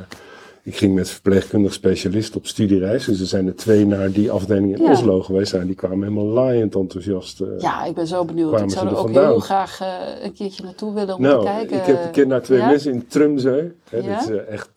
ik 0.68 0.76
ging 0.76 0.94
met 0.94 1.10
verpleegkundig 1.10 1.72
specialist 1.72 2.36
op 2.36 2.46
studiereis. 2.46 3.04
Dus 3.04 3.20
er 3.20 3.26
zijn 3.26 3.46
er 3.46 3.56
twee 3.56 3.86
naar 3.86 4.10
die 4.12 4.30
afdeling 4.30 4.76
in 4.76 4.82
Ja. 4.84 4.90
Oslo 4.90 5.20
geweest. 5.22 5.50
zijn. 5.50 5.66
die 5.66 5.74
kwamen 5.74 6.02
helemaal 6.02 6.24
laaiend 6.24 6.74
enthousiast. 6.74 7.40
eh. 7.40 7.48
Ja, 7.58 7.84
ik 7.84 7.94
ben 7.94 8.06
zo 8.06 8.24
benieuwd. 8.24 8.52
Ik 8.52 8.58
zou 8.58 8.70
ze 8.70 8.78
er 8.78 8.86
er 8.86 8.92
ook 8.92 8.98
vandaan? 8.98 9.26
heel 9.26 9.40
graag 9.40 9.80
eh, 9.80 10.24
een 10.24 10.32
keertje 10.32 10.62
naartoe 10.64 10.94
willen 10.94 11.14
om 11.14 11.22
nou, 11.22 11.38
te 11.40 11.44
kijken. 11.46 11.76
ik, 11.76 11.82
heb, 11.84 12.04
ik 12.04 12.12
ken 12.12 12.28
daar 12.28 12.42
twee 12.42 12.58
Ja? 12.58 12.66
mensen 12.68 12.92
in 12.92 13.06
Trumzeu. 13.06 13.72
Hè, 13.90 13.96
Ja? 13.98 14.14
Dat 14.14 14.28
is 14.28 14.36
eh, 14.36 14.48
echt 14.48 14.70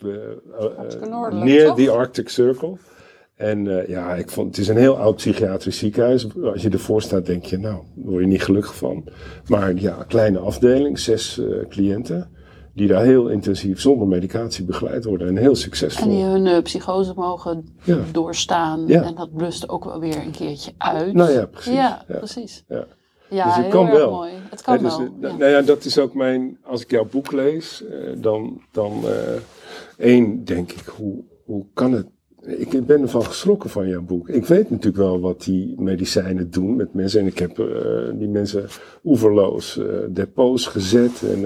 toch? 1.67 1.75
the 1.75 1.89
Arctic 1.91 2.29
Circle. 2.29 2.77
En 3.35 3.85
ja, 3.87 4.15
ik 4.15 4.29
vond, 4.29 4.47
het 4.47 4.57
is 4.57 4.67
een 4.67 4.77
heel 4.77 4.97
oud 4.97 5.15
psychiatrisch 5.15 5.77
ziekenhuis. 5.77 6.27
Als 6.43 6.61
je 6.61 6.69
ervoor 6.69 7.01
staat, 7.01 7.25
denk 7.25 7.45
je, 7.45 7.57
nou, 7.57 7.75
daar 7.95 8.05
word 8.11 8.21
je 8.23 8.27
niet 8.29 8.43
gelukkig 8.43 8.75
van. 8.75 9.03
Maar 9.47 9.73
ja, 9.75 10.05
kleine 10.07 10.39
afdeling, 10.39 10.99
zes 10.99 11.41
cliënten. 11.69 12.29
Die 12.73 12.87
daar 12.87 13.03
heel 13.03 13.27
intensief 13.27 13.81
zonder 13.81 14.07
medicatie 14.07 14.65
begeleid 14.65 15.05
worden. 15.05 15.27
En 15.27 15.37
heel 15.37 15.55
succesvol. 15.55 16.03
En 16.03 16.15
die 16.15 16.23
hun 16.23 16.47
eh, 16.47 16.61
psychose 16.61 17.13
mogen 17.15 17.65
Ja. 17.83 17.97
doorstaan. 18.11 18.87
Ja. 18.87 19.03
En 19.03 19.15
dat 19.15 19.33
blust 19.33 19.69
ook 19.69 19.85
wel 19.85 19.99
weer 19.99 20.17
een 20.17 20.31
keertje 20.31 20.71
uit. 20.77 21.13
Nou 21.13 21.31
ja, 21.31 21.45
precies. 21.45 21.73
Ja, 21.73 22.05
precies. 22.07 22.63
Ja. 22.67 22.85
Dus 23.29 23.43
het 23.43 23.55
heel 23.55 23.69
kan 23.69 23.91
wel. 23.91 24.11
mooi. 24.11 24.31
Het 24.49 24.61
kan 24.61 24.77
dus, 24.77 24.97
wel. 24.97 25.09
Nou 25.19 25.45
ja, 25.45 25.61
dat 25.61 25.85
is 25.85 25.97
ook 25.99 26.13
mijn. 26.13 26.57
Als 26.63 26.81
ik 26.81 26.91
jouw 26.91 27.05
boek 27.11 27.31
lees, 27.31 27.83
eh, 27.85 27.97
dan. 28.17 28.61
dan 28.71 28.91
eh, 29.05 30.05
één, 30.05 30.43
denk 30.45 30.71
ik, 30.71 30.85
hoe, 30.85 31.23
hoe 31.45 31.65
kan 31.73 31.93
het? 31.93 32.07
Ik 32.45 32.85
ben 32.85 33.01
ervan 33.01 33.23
geschrokken 33.23 33.69
van 33.69 33.87
jouw 33.87 34.01
boek. 34.01 34.29
Ik 34.29 34.45
weet 34.45 34.69
natuurlijk 34.69 34.97
wel 34.97 35.19
wat 35.19 35.43
die 35.43 35.81
medicijnen 35.81 36.51
doen 36.51 36.75
met 36.75 36.93
mensen. 36.93 37.19
En 37.19 37.27
ik 37.27 37.39
heb 37.39 37.55
die 38.13 38.27
mensen 38.27 38.65
oeverloos 39.03 39.79
depots 40.09 40.67
gezet. 40.67 41.21
En 41.21 41.45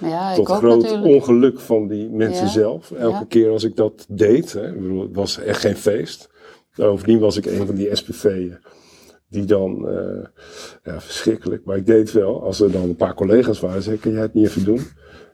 ja, 0.00 0.34
tot 0.34 0.48
groot 0.48 0.82
natuurlijk. 0.82 1.14
ongeluk 1.14 1.60
van 1.60 1.88
die 1.88 2.08
mensen 2.10 2.44
Ja. 2.44 2.50
zelf. 2.50 2.90
Elke 2.90 3.26
keer 3.26 3.50
als 3.50 3.64
ik 3.64 3.76
dat 3.76 4.06
deed, 4.08 4.52
hè, 4.52 4.62
het 5.00 5.14
was 5.14 5.38
echt 5.38 5.60
geen 5.60 5.76
feest. 5.76 6.30
Bovendien 6.74 7.18
was 7.18 7.36
ik 7.36 7.46
een 7.46 7.66
van 7.66 7.74
die 7.74 7.96
SPV'en. 7.96 8.58
Die 9.30 9.44
dan, 9.44 9.88
eh, 9.88 10.24
ja, 10.84 11.00
verschrikkelijk. 11.00 11.64
Maar 11.64 11.76
ik 11.76 11.86
deed 11.86 12.12
wel. 12.12 12.42
Als 12.42 12.60
er 12.60 12.72
dan 12.72 12.82
een 12.82 12.96
paar 12.96 13.14
collega's 13.14 13.60
waren, 13.60 13.82
zei 13.82 13.94
ik, 13.94 14.00
kan 14.00 14.12
jij 14.12 14.20
het 14.22 14.34
niet 14.34 14.46
even 14.46 14.64
doen? 14.64 14.80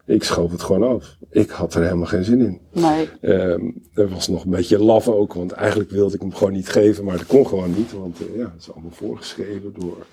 Ik 0.06 0.24
schoof 0.24 0.50
het 0.50 0.62
gewoon 0.62 0.82
af. 0.94 1.16
Ik 1.30 1.50
had 1.50 1.74
er 1.74 1.82
helemaal 1.82 2.06
geen 2.06 2.24
zin 2.24 2.40
in. 2.40 2.60
Nee. 2.72 3.08
Ehm 3.20 3.60
er 3.94 4.08
was 4.08 4.28
nog 4.28 4.44
een 4.44 4.50
beetje 4.50 4.78
laf 4.78 5.08
ook, 5.08 5.34
want 5.34 5.52
eigenlijk 5.52 5.90
wilde 5.90 6.14
ik 6.14 6.20
hem 6.20 6.34
gewoon 6.34 6.52
niet 6.52 6.68
geven, 6.68 7.04
maar 7.04 7.16
dat 7.16 7.26
kon 7.26 7.46
gewoon 7.46 7.74
niet, 7.76 7.92
want 7.92 8.18
eh, 8.20 8.36
ja, 8.36 8.44
het 8.52 8.60
is 8.60 8.72
allemaal 8.72 8.90
voorgeschreven 8.90 9.74
door 9.78 10.06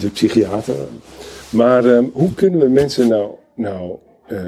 de 0.00 0.08
psychiater. 0.08 0.74
Maar 1.50 1.84
ehm, 1.84 2.04
hoe 2.12 2.34
kunnen 2.34 2.60
we 2.60 2.68
mensen 2.68 3.08
nou, 3.08 3.30
nou 3.60 3.96
eh, 4.26 4.38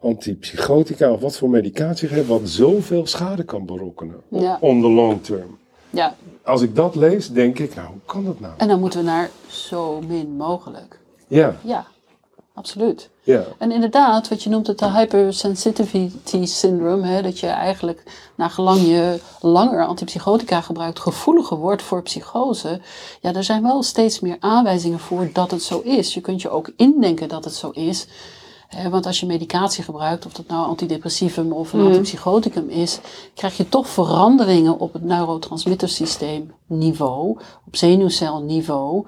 antipsychotica 0.00 1.10
of 1.12 1.20
wat 1.20 1.36
voor 1.36 1.50
medicatie 1.50 2.08
geven 2.08 2.26
wat 2.26 2.40
zoveel 2.48 3.06
schade 3.06 3.44
kan 3.44 3.66
berokkenen 3.66 4.20
Ja. 4.28 4.58
on 4.60 4.80
the 4.80 4.88
long 4.88 5.22
term? 5.24 5.58
Ja, 5.90 6.14
Als 6.44 6.62
ik 6.62 6.76
dat 6.76 6.94
lees, 6.94 7.30
denk 7.30 7.58
ik, 7.58 7.74
nou, 7.74 7.88
hoe 7.88 8.00
kan 8.06 8.24
dat 8.24 8.40
nou? 8.40 8.52
en 8.56 8.68
dan 8.68 8.80
moeten 8.80 8.98
we 8.98 9.04
naar 9.04 9.30
zo 9.46 10.00
min 10.08 10.36
mogelijk. 10.36 11.00
Ja, 11.26 11.56
Ja, 11.64 11.86
absoluut. 12.54 13.10
ja, 13.22 13.44
En 13.58 13.72
inderdaad, 13.72 14.28
wat 14.28 14.42
je 14.42 14.50
noemt 14.50 14.66
het 14.66 14.78
de 14.78 14.90
hypersensitivity 14.90 16.44
syndrome, 16.46 17.06
hè, 17.06 17.22
dat 17.22 17.38
je 17.40 17.46
eigenlijk 17.46 18.02
na 18.34 18.48
gelang 18.48 18.80
je 18.86 19.20
langer 19.40 19.86
antipsychotica 19.86 20.60
gebruikt, 20.60 20.98
gevoeliger 21.00 21.56
wordt 21.56 21.82
voor 21.82 22.02
psychose. 22.02 22.80
Ja, 23.20 23.34
er 23.34 23.44
zijn 23.44 23.62
wel 23.62 23.82
steeds 23.82 24.20
meer 24.20 24.36
aanwijzingen 24.40 24.98
voor 24.98 25.30
dat 25.32 25.50
het 25.50 25.62
zo 25.62 25.80
is. 25.80 26.14
Je 26.14 26.20
kunt 26.20 26.42
je 26.42 26.50
ook 26.50 26.70
indenken 26.76 27.28
dat 27.28 27.44
het 27.44 27.54
zo 27.54 27.70
is. 27.70 28.06
Want 28.90 29.06
als 29.06 29.20
je 29.20 29.26
medicatie 29.26 29.84
gebruikt, 29.84 30.26
of 30.26 30.32
dat 30.32 30.46
nou 30.46 30.66
antidepressivum 30.66 31.52
of 31.52 31.72
een 31.72 31.80
antipsychoticum 31.86 32.68
is, 32.68 32.98
krijg 33.34 33.56
je 33.56 33.68
toch 33.68 33.88
veranderingen 33.88 34.78
op 34.78 34.92
het 34.92 35.02
neurotransmittersysteem 35.02 36.52
niveau, 36.66 37.38
op 37.66 37.76
zenuwcelniveau, 37.76 39.06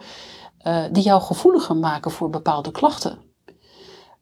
eh, 0.58 0.82
die 0.92 1.02
jou 1.02 1.22
gevoeliger 1.22 1.76
maken 1.76 2.10
voor 2.10 2.30
bepaalde 2.30 2.70
klachten. 2.70 3.18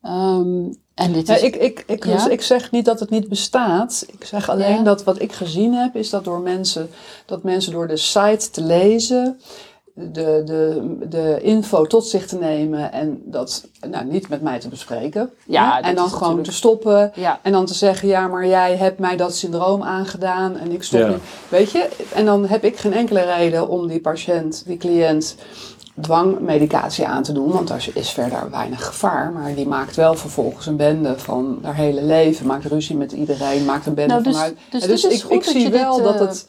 Ehm, 0.02 0.72
en 0.94 1.12
dit 1.12 1.26
Ja, 1.26 1.34
is, 1.34 1.42
ik, 1.42 1.56
ik, 1.56 1.84
ik, 1.86 2.04
Ja? 2.04 2.28
ik 2.28 2.42
zeg 2.42 2.70
niet 2.70 2.84
dat 2.84 3.00
het 3.00 3.10
niet 3.10 3.28
bestaat. 3.28 4.04
Ik 4.10 4.24
zeg 4.24 4.48
alleen 4.48 4.76
Ja. 4.76 4.82
dat 4.82 5.04
wat 5.04 5.20
ik 5.22 5.32
gezien 5.32 5.74
heb, 5.74 5.96
is 5.96 6.10
dat 6.10 6.24
door 6.24 6.40
mensen, 6.40 6.90
dat 7.26 7.42
mensen 7.42 7.72
door 7.72 7.88
de 7.88 7.96
site 7.96 8.50
te 8.50 8.62
lezen, 8.62 9.40
de, 10.12 10.42
de, 10.44 10.96
de 11.08 11.38
info 11.42 11.86
tot 11.86 12.06
zich 12.06 12.26
te 12.26 12.36
nemen 12.38 12.92
en 12.92 13.22
dat 13.24 13.66
nou, 13.90 14.04
niet 14.04 14.28
met 14.28 14.42
mij 14.42 14.58
te 14.60 14.68
bespreken. 14.68 15.30
Ja, 15.46 15.80
en 15.80 15.94
dan 15.94 16.04
gewoon 16.04 16.18
natuurlijk- 16.20 16.44
te 16.48 16.52
stoppen. 16.54 17.12
ja, 17.14 17.38
En 17.42 17.52
dan 17.52 17.66
te 17.66 17.74
zeggen, 17.74 18.08
ja, 18.08 18.26
maar 18.26 18.46
jij 18.46 18.76
hebt 18.76 18.98
mij 18.98 19.16
dat 19.16 19.34
syndroom 19.34 19.82
aangedaan 19.82 20.56
en 20.56 20.72
ik 20.72 20.82
stop 20.82 21.00
Ja. 21.00 21.08
niet. 21.08 21.18
Weet 21.48 21.70
je? 21.70 21.88
En 22.14 22.24
dan 22.24 22.46
heb 22.46 22.64
ik 22.64 22.76
geen 22.76 22.92
enkele 22.92 23.20
reden 23.20 23.68
om 23.68 23.86
die 23.88 24.00
patiënt, 24.00 24.62
die 24.66 24.76
cliënt, 24.76 25.36
dwangmedicatie 26.00 27.06
aan 27.06 27.22
te 27.22 27.32
doen. 27.32 27.52
Want 27.52 27.68
daar 27.68 27.86
is 27.94 28.10
verder 28.10 28.50
weinig 28.50 28.86
gevaar. 28.86 29.32
Maar 29.32 29.54
die 29.54 29.66
maakt 29.66 29.96
wel 29.96 30.14
vervolgens 30.14 30.66
een 30.66 30.76
bende 30.76 31.18
van 31.18 31.58
haar 31.62 31.74
hele 31.74 32.02
leven. 32.02 32.46
Maakt 32.46 32.64
ruzie 32.64 32.96
met 32.96 33.12
iedereen, 33.12 33.64
maakt 33.64 33.86
een 33.86 33.94
bende 33.94 34.12
Nou, 34.12 34.24
dus- 34.24 34.34
vanuit. 34.34 34.56
dus 34.70 34.86
is 34.86 35.04
ik, 35.04 35.22
goed 35.22 35.32
ik 35.32 35.44
dat 35.44 35.52
zie 35.52 35.62
je 35.62 35.70
dit, 35.70 35.80
wel 35.80 36.02
dat 36.02 36.14
eh, 36.14 36.20
het 36.20 36.48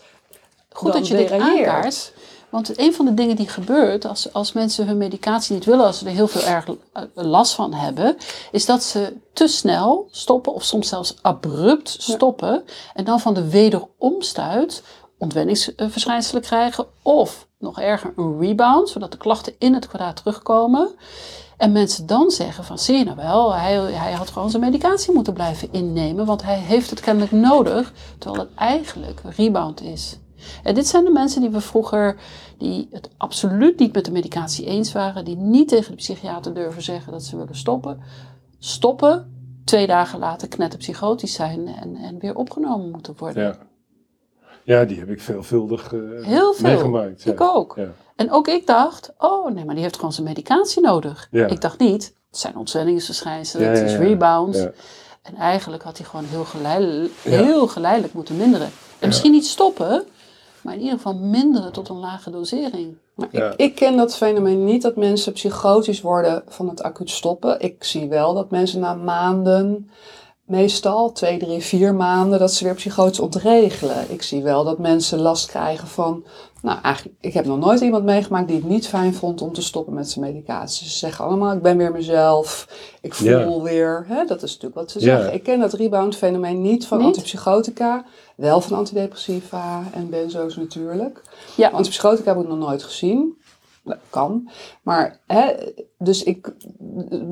goed 0.72 0.94
dat 0.94 1.08
je 1.08 1.16
dit 1.18 1.32
aankaart. 1.32 2.14
Want 2.50 2.80
een 2.80 2.94
van 2.94 3.06
de 3.06 3.14
dingen 3.14 3.36
die 3.36 3.48
gebeurt 3.48 4.06
als, 4.06 4.34
als 4.34 4.54
mensen 4.54 4.88
hun 4.88 4.98
medicatie 4.98 5.54
niet 5.56 5.66
willen, 5.66 5.86
als 5.86 5.98
ze 5.98 6.06
er 6.06 6.12
heel 6.12 6.28
veel 6.28 6.42
erg 6.42 6.66
eh, 6.68 7.04
last 7.14 7.54
van 7.54 7.74
hebben, 7.74 8.18
is 8.52 8.66
dat 8.66 8.84
ze 8.84 9.14
te 9.34 9.48
snel 9.48 10.08
stoppen 10.12 10.54
of 10.54 10.64
soms 10.64 10.88
zelfs 10.88 11.16
abrupt 11.22 11.96
stoppen 12.00 12.64
en 12.94 13.04
dan 13.04 13.20
van 13.20 13.34
de 13.34 13.50
wederomstuit 13.50 14.84
ontwenningsverschijnselen 15.18 16.42
krijgen 16.42 16.86
of 17.02 17.48
nog 17.60 17.80
erger 17.80 18.14
een 18.16 18.40
rebound, 18.40 18.90
zodat 18.90 19.12
de 19.12 19.18
klachten 19.18 19.54
in 19.58 19.74
het 19.74 19.88
kwadraat 19.88 20.16
terugkomen. 20.16 20.92
En 21.58 21.72
mensen 21.72 22.08
dan 22.08 22.32
zeggen 22.32 22.64
van, 22.64 22.80
zie 22.80 22.98
je 22.98 23.04
nou 23.04 23.16
wel, 23.16 23.56
hij, 23.56 23.74
hij 23.76 24.12
had 24.12 24.30
gewoon 24.30 24.50
zijn 24.50 24.64
medicatie 24.64 25.14
moeten 25.14 25.34
blijven 25.34 25.68
innemen, 25.72 26.26
want 26.26 26.44
hij 26.44 26.58
heeft 26.58 26.90
het 26.90 27.00
kennelijk 27.00 27.32
nodig, 27.32 27.94
terwijl 28.18 28.44
het 28.44 28.56
eigenlijk 28.56 29.22
een 29.24 29.34
rebound 29.36 29.82
is. 29.82 30.18
En 30.64 30.74
dit 30.76 30.88
zijn 30.88 31.04
de 31.04 31.12
mensen 31.12 31.42
die 31.42 31.50
we 31.50 31.62
vroeger, 31.62 32.16
die 32.58 32.88
het 32.92 33.10
absoluut 33.18 33.80
niet 33.80 33.94
met 33.94 34.06
de 34.06 34.12
medicatie 34.12 34.66
eens 34.66 34.92
waren, 34.92 35.26
die 35.26 35.36
niet 35.36 35.68
tegen 35.68 35.92
de 35.92 35.98
psychiater 35.98 36.54
durven 36.54 36.82
zeggen 36.82 37.12
dat 37.12 37.24
ze 37.24 37.38
willen 37.38 37.56
stoppen. 37.56 38.00
Stoppen, 38.60 39.34
twee 39.66 39.88
dagen 39.88 40.20
later 40.20 40.48
knetterpsychotisch 40.48 41.34
zijn 41.34 41.68
en, 41.68 41.96
en 41.96 42.20
weer 42.20 42.36
opgenomen 42.36 42.92
moeten 42.92 43.14
worden. 43.18 43.44
ja. 43.44 43.68
Ja, 44.64 44.86
die 44.86 45.00
heb 45.00 45.10
ik 45.10 45.22
veelvuldig 45.22 45.94
eh, 45.94 46.00
Heel 46.22 46.54
veel. 46.54 46.70
meegemaakt. 46.70 47.24
Ja. 47.24 47.32
Ik 47.32 47.42
ook. 47.42 47.74
Ja. 47.76 47.92
En 48.16 48.32
ook 48.32 48.48
ik 48.48 48.68
dacht, 48.68 49.14
oh 49.18 49.52
nee, 49.52 49.66
maar 49.66 49.74
die 49.74 49.84
heeft 49.84 49.96
gewoon 49.96 50.14
zijn 50.14 50.28
medicatie 50.28 50.82
nodig. 50.82 51.28
Ja. 51.32 51.48
Ik 51.48 51.62
dacht 51.62 51.80
niet, 51.80 52.14
het 52.30 52.40
zijn 52.40 52.58
ontwenningsverschijnselen, 52.58 53.70
het 53.70 53.90
is 53.90 53.96
rebound. 53.96 54.70
En 55.22 55.36
eigenlijk 55.36 55.84
had 55.84 55.98
hij 55.98 56.08
gewoon 56.08 56.26
heel 56.26 56.44
geleidelijk, 56.46 57.14
heel 57.22 57.68
geleidelijk 57.68 58.14
moeten 58.14 58.38
minderen. 58.38 58.70
En 59.00 59.08
misschien 59.08 59.32
niet 59.32 59.46
stoppen, 59.48 60.04
maar 60.64 60.74
in 60.74 60.80
ieder 60.80 60.96
geval 60.96 61.16
minderen 61.16 61.72
tot 61.72 61.90
een 61.90 62.00
lage 62.00 62.30
dosering. 62.32 62.96
Maar 63.14 63.28
Ja. 63.32 63.52
ik, 63.52 63.56
ik 63.56 63.76
ken 63.76 63.98
dat 63.98 64.16
fenomeen 64.16 64.64
niet 64.64 64.82
dat 64.82 64.96
mensen 64.96 65.34
psychotisch 65.34 66.02
worden 66.02 66.44
van 66.48 66.70
het 66.70 66.84
acuut 66.84 67.10
stoppen. 67.10 67.60
Ik 67.62 67.84
zie 67.84 68.08
wel 68.08 68.34
dat 68.34 68.50
mensen 68.52 68.80
na 68.80 68.94
maanden, 68.94 69.90
meestal 70.50 71.12
twee, 71.12 71.38
drie, 71.38 71.62
vier 71.62 71.96
maanden, 71.96 72.40
dat 72.40 72.54
ze 72.54 72.64
weer 72.64 72.76
psychotisch 72.76 73.20
ontregelen. 73.20 73.96
Ik 74.12 74.22
zie 74.22 74.44
wel 74.44 74.64
dat 74.64 74.78
mensen 74.80 75.20
last 75.20 75.48
krijgen 75.48 75.88
van. 75.88 76.24
Nou, 76.62 76.80
eigenlijk, 76.82 77.18
ik 77.22 77.34
heb 77.34 77.46
nog 77.46 77.58
nooit 77.60 77.80
iemand 77.82 78.04
meegemaakt 78.04 78.48
die 78.48 78.56
het 78.56 78.66
niet 78.68 78.88
fijn 78.88 79.14
vond 79.14 79.42
om 79.42 79.54
te 79.54 79.62
stoppen 79.62 79.94
met 79.94 80.10
zijn 80.10 80.26
medicatie. 80.26 80.88
Ze 80.88 80.98
zeggen 80.98 81.26
allemaal, 81.26 81.54
ik 81.54 81.62
ben 81.62 81.78
weer 81.78 81.92
mezelf, 81.92 82.68
ik 83.02 83.14
voel 83.14 83.28
Ja. 83.58 83.62
weer. 83.62 84.06
Hè, 84.08 84.26
dat 84.26 84.44
is 84.44 84.50
natuurlijk 84.54 84.76
wat 84.76 84.92
ze 84.92 85.00
Ja. 85.00 85.06
zeggen. 85.06 85.34
Ik 85.34 85.44
ken 85.44 85.60
dat 85.60 85.74
rebound-fenomeen 85.74 86.62
niet 86.62 86.88
van 86.88 86.98
Niet? 86.98 87.08
antipsychotica, 87.08 88.06
wel 88.36 88.62
van 88.62 88.78
antidepressiva 88.78 89.84
en 89.94 90.10
benzo's 90.10 90.56
natuurlijk. 90.56 91.22
Ja, 91.56 91.70
Antipsychotica 91.70 92.34
heb 92.34 92.42
ik 92.44 92.48
nog 92.48 92.58
nooit 92.60 92.84
gezien. 92.84 93.38
Dat 93.90 93.98
kan. 94.10 94.50
Maar, 94.84 95.20
hè, 95.28 95.54
dus, 95.98 96.24
ik, 96.24 96.52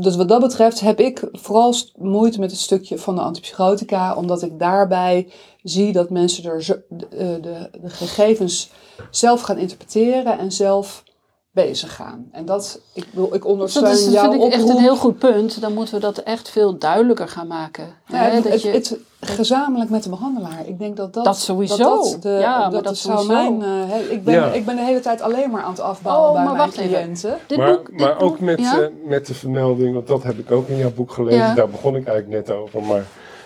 dus 0.01 0.15
wat 0.15 0.29
dat 0.29 0.41
betreft 0.41 0.79
heb 0.79 0.99
ik 0.99 1.27
vooral 1.31 1.73
moeite 1.97 2.39
met 2.39 2.51
het 2.51 2.59
stukje 2.59 2.97
van 2.97 3.15
de 3.15 3.21
antipsychotica, 3.21 4.15
omdat 4.15 4.41
ik 4.41 4.59
daarbij 4.59 5.31
zie 5.63 5.91
dat 5.91 6.09
mensen 6.09 6.43
er 6.51 6.63
zo, 6.63 6.75
de, 6.89 7.07
de, 7.41 7.69
de 7.81 7.89
gegevens 7.89 8.71
zelf 9.11 9.41
gaan 9.41 9.57
interpreteren 9.57 10.39
en 10.39 10.51
zelf 10.51 11.03
bezig 11.51 11.95
gaan. 11.95 12.29
En 12.31 12.45
dat, 12.45 12.81
ik, 12.93 13.05
bedoel, 13.09 13.25
ik 13.35 13.41
dat 13.41 13.51
ondersteun 13.51 13.91
is, 13.91 14.07
jouw 14.07 14.31
vind 14.31 14.43
ik 14.43 14.51
echt 14.53 14.69
een 14.69 14.77
heel 14.77 14.95
goed 14.95 15.17
punt. 15.17 15.61
Dan 15.61 15.73
moeten 15.73 15.93
we 15.93 15.99
dat 15.99 16.17
echt 16.17 16.49
veel 16.49 16.77
duidelijker 16.77 17.27
gaan 17.27 17.47
maken. 17.47 17.87
Ja, 18.07 18.17
het, 18.17 18.43
dat 18.43 18.61
je- 18.61 18.69
het- 18.69 18.97
gezamenlijk 19.19 19.89
met 19.89 20.03
de 20.03 20.09
behandelaar. 20.09 20.67
Ik 20.67 20.79
denk 20.79 20.97
dat 20.97 21.13
dat... 21.13 21.25
Dat 21.25 21.37
sowieso. 21.39 21.77
dat 21.77 22.17
de, 22.21 22.29
Ja, 22.29 22.59
maar 22.59 22.71
dat, 22.71 22.83
dat 22.83 22.97
zou 22.97 23.27
mijn... 23.27 23.61
eh, 23.61 23.67
hè, 23.69 23.99
ik, 23.99 24.23
ben, 24.23 24.33
Ja. 24.33 24.51
ik 24.51 24.65
ben 24.65 24.75
de 24.75 24.81
hele 24.81 24.99
tijd 24.99 25.21
alleen 25.21 25.51
maar 25.51 25.61
aan 25.61 25.71
het 25.71 25.79
afbouwen 25.79 26.27
Oh, 26.29 26.33
bij 26.35 26.43
maar 26.43 26.53
mijn 26.55 26.65
wacht 26.65 26.77
even. 26.77 26.93
cliënten. 26.93 27.37
dit 27.47 27.57
maar 27.57 27.75
boek, 27.75 27.89
dit 27.89 27.99
maar 27.99 28.11
ook 28.21 28.29
boek- 28.29 28.39
met, 28.39 28.59
ja? 28.59 28.79
eh, 28.81 28.87
met 29.05 29.25
de 29.27 29.33
vermelding, 29.33 29.93
want 29.93 30.07
dat 30.07 30.23
heb 30.23 30.37
ik 30.37 30.51
ook 30.51 30.67
in 30.67 30.77
jouw 30.77 30.91
boek 30.93 31.11
gelezen. 31.11 31.39
Ja. 31.39 31.53
Daar 31.53 31.69
begon 31.69 31.95
ik 31.95 32.07
eigenlijk 32.07 32.47
net 32.47 32.57
over, 32.57 32.83
maar 32.83 33.03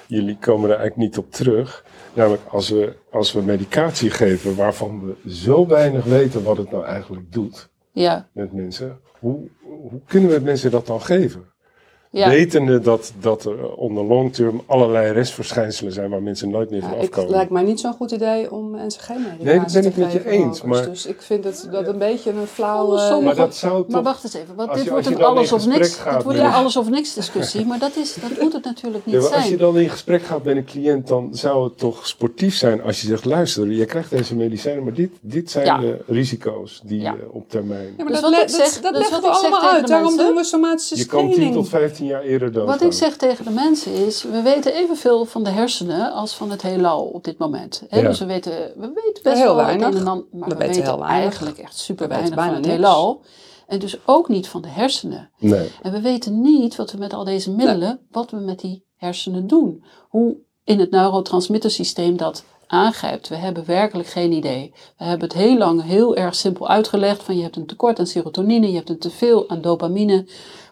jullie 0.07 0.37
komen 0.39 0.69
er 0.69 0.75
eigenlijk 0.77 1.09
niet 1.09 1.17
op 1.17 1.31
terug. 1.31 1.85
Namelijk 2.13 2.41
als 2.49 2.69
we, 2.69 2.93
als 3.11 3.33
we 3.33 3.41
medicatie 3.41 4.09
geven 4.09 4.55
waarvan 4.55 5.05
we 5.05 5.29
zo 5.31 5.67
weinig 5.67 6.03
weten 6.05 6.43
wat 6.43 6.57
het 6.57 6.71
nou 6.71 6.85
eigenlijk 6.85 7.31
doet 7.31 7.69
ja. 7.91 8.27
met 8.31 8.53
mensen. 8.53 8.99
Hoe, 9.19 9.39
hoe 9.89 9.99
kunnen 10.07 10.29
we 10.29 10.39
mensen 10.39 10.71
dat 10.71 10.87
dan 10.87 11.01
geven? 11.01 11.50
Ja. 12.13 12.29
Wetende 12.29 12.79
dat, 12.79 13.13
dat 13.19 13.45
er 13.45 13.73
onder 13.75 14.03
long 14.03 14.33
term 14.33 14.61
allerlei 14.65 15.11
restverschijnselen 15.11 15.93
zijn 15.93 16.09
waar 16.09 16.21
mensen 16.21 16.49
nooit 16.49 16.69
meer 16.69 16.81
van 16.81 16.89
Ja, 16.89 16.95
het 16.95 17.03
afkomen. 17.09 17.31
lijkt 17.31 17.51
mij 17.51 17.63
niet 17.63 17.79
zo'n 17.79 17.93
goed 17.93 18.11
idee 18.11 18.51
om 18.51 18.69
mensen 18.71 19.01
geen 19.01 19.17
medicatie 19.17 19.45
Nee, 19.45 19.59
dat 19.59 19.73
ben 19.73 19.85
ik 19.85 19.97
met 19.97 20.11
je 20.11 20.29
eens, 20.29 20.61
maar- 20.61 20.89
Dus 20.89 21.05
ik 21.05 21.21
vind 21.21 21.43
het 21.43 21.67
dat 21.71 21.87
een 21.87 21.97
beetje 21.97 22.29
een 22.29 22.47
flauw... 22.47 23.21
Maar 23.21 23.35
dat 23.35 23.55
zou 23.55 23.81
toch... 23.83 23.91
Maar 23.91 24.03
wacht 24.03 24.23
eens 24.23 24.33
even, 24.33 24.55
want 24.55 24.73
dit 24.73 24.83
je- 24.83 24.89
wordt 24.89 25.05
een 25.07 25.23
alles 25.23 25.51
of 25.53 25.67
niks. 25.67 25.95
gaat 25.95 26.13
Dit 26.15 26.23
wordt 26.23 26.39
een 26.39 26.45
alles 26.45 26.77
of 26.77 26.89
niks 26.89 27.13
discussie, 27.13 27.65
maar 27.65 27.79
dat, 27.79 27.95
is, 27.95 28.13
dat 28.21 28.41
moet 28.41 28.53
het 28.53 28.63
natuurlijk 28.63 29.05
niet 29.05 29.15
Ja, 29.15 29.21
maar 29.21 29.29
als 29.31 29.41
je 29.41 29.47
zijn. 29.47 29.59
dan 29.59 29.77
in 29.77 29.89
gesprek 29.89 30.21
gaat 30.23 30.43
met 30.43 30.55
een 30.55 30.65
cliënt, 30.65 31.07
dan 31.07 31.29
zou 31.31 31.63
het 31.63 31.77
toch 31.77 32.07
sportief 32.07 32.55
zijn 32.55 32.81
als 32.83 33.01
je 33.01 33.07
zegt: 33.07 33.25
luister, 33.25 33.71
je 33.71 33.85
krijgt 33.85 34.09
deze 34.09 34.35
medicijnen, 34.35 34.83
maar 34.83 34.93
dit, 34.93 35.11
dit 35.21 35.51
zijn 35.51 35.65
Ja. 35.65 35.77
de 35.79 35.97
risico's 36.07 36.81
die 36.83 37.01
Ja. 37.01 37.11
je 37.13 37.27
op 37.31 37.49
termijn. 37.49 37.93
Ja, 37.97 38.03
maar 38.03 38.05
Dus 38.05 38.21
dat, 38.21 38.21
wat 38.21 38.31
le- 38.31 38.45
ik 38.45 38.47
dat, 38.47 38.55
zeg- 38.55 38.81
dat 38.81 38.93
dus 38.93 39.01
leggen 39.01 39.21
we 39.21 39.27
allemaal 39.27 39.69
uit. 39.71 39.87
Daarom 39.87 40.17
doen 40.17 40.35
we 40.35 40.43
somatische 40.43 40.97
Je 40.97 41.05
kan 41.05 41.19
10 41.23 41.31
screening. 41.31 41.55
tot 41.55 41.69
15 41.69 42.00
jaar 42.08 42.22
eerder 42.22 42.51
dood. 42.51 42.67
Wat 42.67 42.81
ik 42.81 42.93
zeg 42.93 43.17
tegen 43.17 43.46
de 43.46 43.51
mensen 43.51 43.93
is, 43.93 44.24
we 44.24 44.41
weten 44.41 44.74
evenveel 44.74 45.25
van 45.25 45.43
de 45.43 45.50
hersenen 45.50 46.12
als 46.12 46.36
van 46.36 46.51
het 46.51 46.62
heelal 46.62 47.03
op 47.03 47.24
dit 47.24 47.38
moment. 47.38 47.84
Hè? 47.89 48.00
Ja. 48.00 48.08
Dus 48.08 48.20
we 48.20 48.25
weten, 48.25 48.51
we 48.75 48.91
weten 48.93 49.24
best 49.24 49.38
Heel 49.38 49.46
wel 49.46 49.55
weinig. 49.55 49.86
het 49.86 49.96
een 49.96 50.01
en 50.01 50.08
ander, 50.08 50.25
maar 50.31 50.50
We 50.50 50.55
we, 50.55 50.60
weten 50.60 50.75
weten, 50.75 50.91
heel 50.91 51.00
weinig. 51.00 51.22
eigenlijk 51.22 51.58
echt 51.58 51.77
super 51.77 52.08
We 52.08 52.13
weinig 52.13 52.43
van 52.43 52.53
het 52.53 52.65
heelal. 52.65 53.22
En 53.67 53.79
dus 53.79 53.98
ook 54.05 54.27
niet 54.27 54.48
van 54.48 54.62
de 54.62 54.67
hersenen. 54.67 55.29
Nee. 55.39 55.70
En 55.81 55.91
we 55.91 56.01
weten 56.01 56.41
niet 56.41 56.75
wat 56.75 56.91
we 56.91 56.98
met 56.98 57.13
al 57.13 57.24
deze 57.24 57.51
middelen, 57.51 58.00
wat 58.12 58.31
we 58.31 58.38
met 58.38 58.60
die 58.60 58.86
hersenen 58.96 59.48
doen. 59.48 59.84
Hoe 60.10 60.38
in 60.63 60.79
het 60.79 60.91
neurotransmittersysteem 60.91 62.17
dat 62.17 62.43
aangrijpt. 62.72 63.27
We 63.27 63.36
hebben 63.36 63.65
werkelijk 63.65 64.10
geen 64.10 64.31
idee. 64.31 64.74
We 64.98 65.03
hebben 65.03 65.27
het 65.27 65.38
heel 65.38 65.58
lang 65.58 65.84
heel 65.84 66.15
erg 66.15 66.36
simpel 66.36 66.67
uitgelegd 66.67 67.24
van 67.24 67.36
je 67.38 67.43
hebt 67.43 67.55
een 67.55 67.65
tekort 67.65 68.00
aan 68.00 68.08
serotonine, 68.08 68.70
je 68.70 68.75
hebt 68.75 68.89
een 68.89 69.00
teveel 69.00 69.50
aan 69.50 69.62
dopamine. 69.62 70.25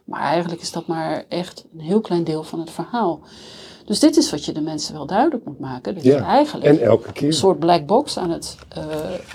Maar 0.09 0.21
eigenlijk 0.21 0.61
is 0.61 0.71
dat 0.71 0.87
maar 0.87 1.25
echt 1.29 1.65
een 1.73 1.79
heel 1.79 2.01
klein 2.01 2.23
deel 2.23 2.43
van 2.43 2.59
het 2.59 2.69
verhaal. 2.69 3.19
Dus 3.85 3.99
dit 3.99 4.17
is 4.17 4.31
wat 4.31 4.45
je 4.45 4.51
de 4.51 4.61
mensen 4.61 4.93
wel 4.93 5.05
duidelijk 5.05 5.45
moet 5.45 5.59
maken. 5.59 5.93
Dat 5.93 6.03
je 6.03 6.11
Ja. 6.11 6.23
eigenlijk 6.25 6.65
En 6.65 6.81
elke 6.81 7.07
een 7.07 7.13
keer. 7.13 7.33
soort 7.33 7.59
black 7.59 7.85
box 7.85 8.17
aan 8.17 8.29
het 8.29 8.55
eh, 8.69 8.83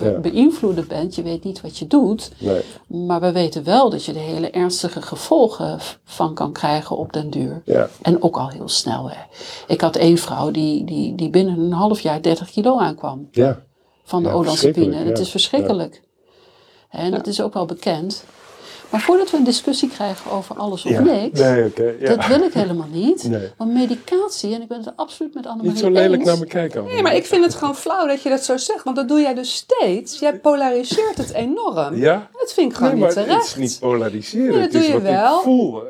Ja. 0.00 0.18
beïnvloeden 0.18 0.86
bent. 0.88 1.14
Je 1.14 1.22
weet 1.22 1.44
niet 1.44 1.60
wat 1.60 1.78
je 1.78 1.86
doet. 1.86 2.30
Nee. 2.38 2.60
Maar 3.06 3.20
we 3.20 3.32
weten 3.32 3.64
wel 3.64 3.90
dat 3.90 4.04
je 4.04 4.12
er 4.12 4.18
hele 4.20 4.50
ernstige 4.50 5.02
gevolgen 5.02 5.78
van 6.04 6.34
kan 6.34 6.52
krijgen 6.52 6.96
op 6.96 7.12
den 7.12 7.30
duur. 7.30 7.62
Ja. 7.64 7.88
En 8.02 8.22
ook 8.22 8.36
al 8.36 8.48
heel 8.48 8.68
snel. 8.68 9.10
Hè. 9.10 9.16
Ik 9.66 9.80
had 9.80 9.96
één 9.96 10.18
vrouw 10.18 10.50
die, 10.50 10.84
die, 10.84 11.14
die 11.14 11.30
binnen 11.30 11.58
een 11.58 11.72
half 11.72 12.00
jaar 12.00 12.22
30 12.22 12.50
kilo 12.50 12.78
aankwam 12.78 13.28
Ja. 13.30 13.62
van 14.04 14.22
de 14.22 14.28
Ja, 14.28 14.34
olanzapine. 14.34 14.96
het 14.96 15.16
ja. 15.16 15.22
is 15.24 15.30
verschrikkelijk. 15.30 16.02
En 16.90 17.10
dat 17.10 17.26
is 17.26 17.40
ook 17.42 17.54
wel 17.54 17.64
bekend. 17.66 18.24
Maar 18.94 19.02
voordat 19.02 19.30
we 19.30 19.36
een 19.36 19.44
discussie 19.44 19.88
krijgen 19.88 20.30
over 20.30 20.56
alles 20.56 20.84
of 20.84 20.90
ja. 20.90 21.00
niks, 21.00 21.40
Nee, 21.40 21.64
oké. 21.64 21.94
ja. 22.00 22.14
dat 22.14 22.26
wil 22.26 22.40
ik 22.42 22.52
helemaal 22.52 22.86
niet. 22.90 23.28
Nee. 23.28 23.48
Want 23.56 23.72
medicatie, 23.72 24.54
en 24.54 24.62
ik 24.62 24.68
ben 24.68 24.76
het 24.78 24.86
er 24.86 24.92
absoluut 24.96 25.34
met 25.34 25.44
Annemarie 25.46 25.70
Niet 25.72 25.80
zo 25.80 25.90
lelijk 25.90 26.20
eens. 26.20 26.24
naar 26.30 26.38
me 26.38 26.46
kijken. 26.46 26.84
Nee, 26.84 27.02
maar 27.02 27.14
ik 27.14 27.26
vind 27.26 27.44
het 27.44 27.54
gewoon 27.54 27.76
flauw 27.76 28.06
dat 28.06 28.22
je 28.22 28.28
dat 28.28 28.44
zo 28.44 28.56
zegt. 28.56 28.82
Want 28.84 28.96
dat 28.96 29.08
doe 29.08 29.20
jij 29.20 29.34
dus 29.34 29.54
steeds. 29.54 30.18
Jij 30.18 30.38
polariseert 30.38 31.16
het 31.16 31.32
enorm. 31.32 31.96
Ja? 31.96 32.28
Dat 32.32 32.52
vind 32.52 32.70
ik 32.70 32.76
gewoon 32.76 32.90
Nee, 32.92 33.00
maar 33.00 33.08
niet 33.08 33.16
het 33.18 33.26
terecht. 33.26 33.46
is 33.46 33.56
niet 33.56 33.76
polariseren. 33.80 34.46
Nee, 34.46 34.52
dat 34.54 34.62
het 34.62 34.72
doe 34.72 34.80
is 34.80 34.86
je 34.86 34.92
wat 34.92 35.02
wel. 35.02 35.36
ik 35.36 35.42
voel. 35.42 35.82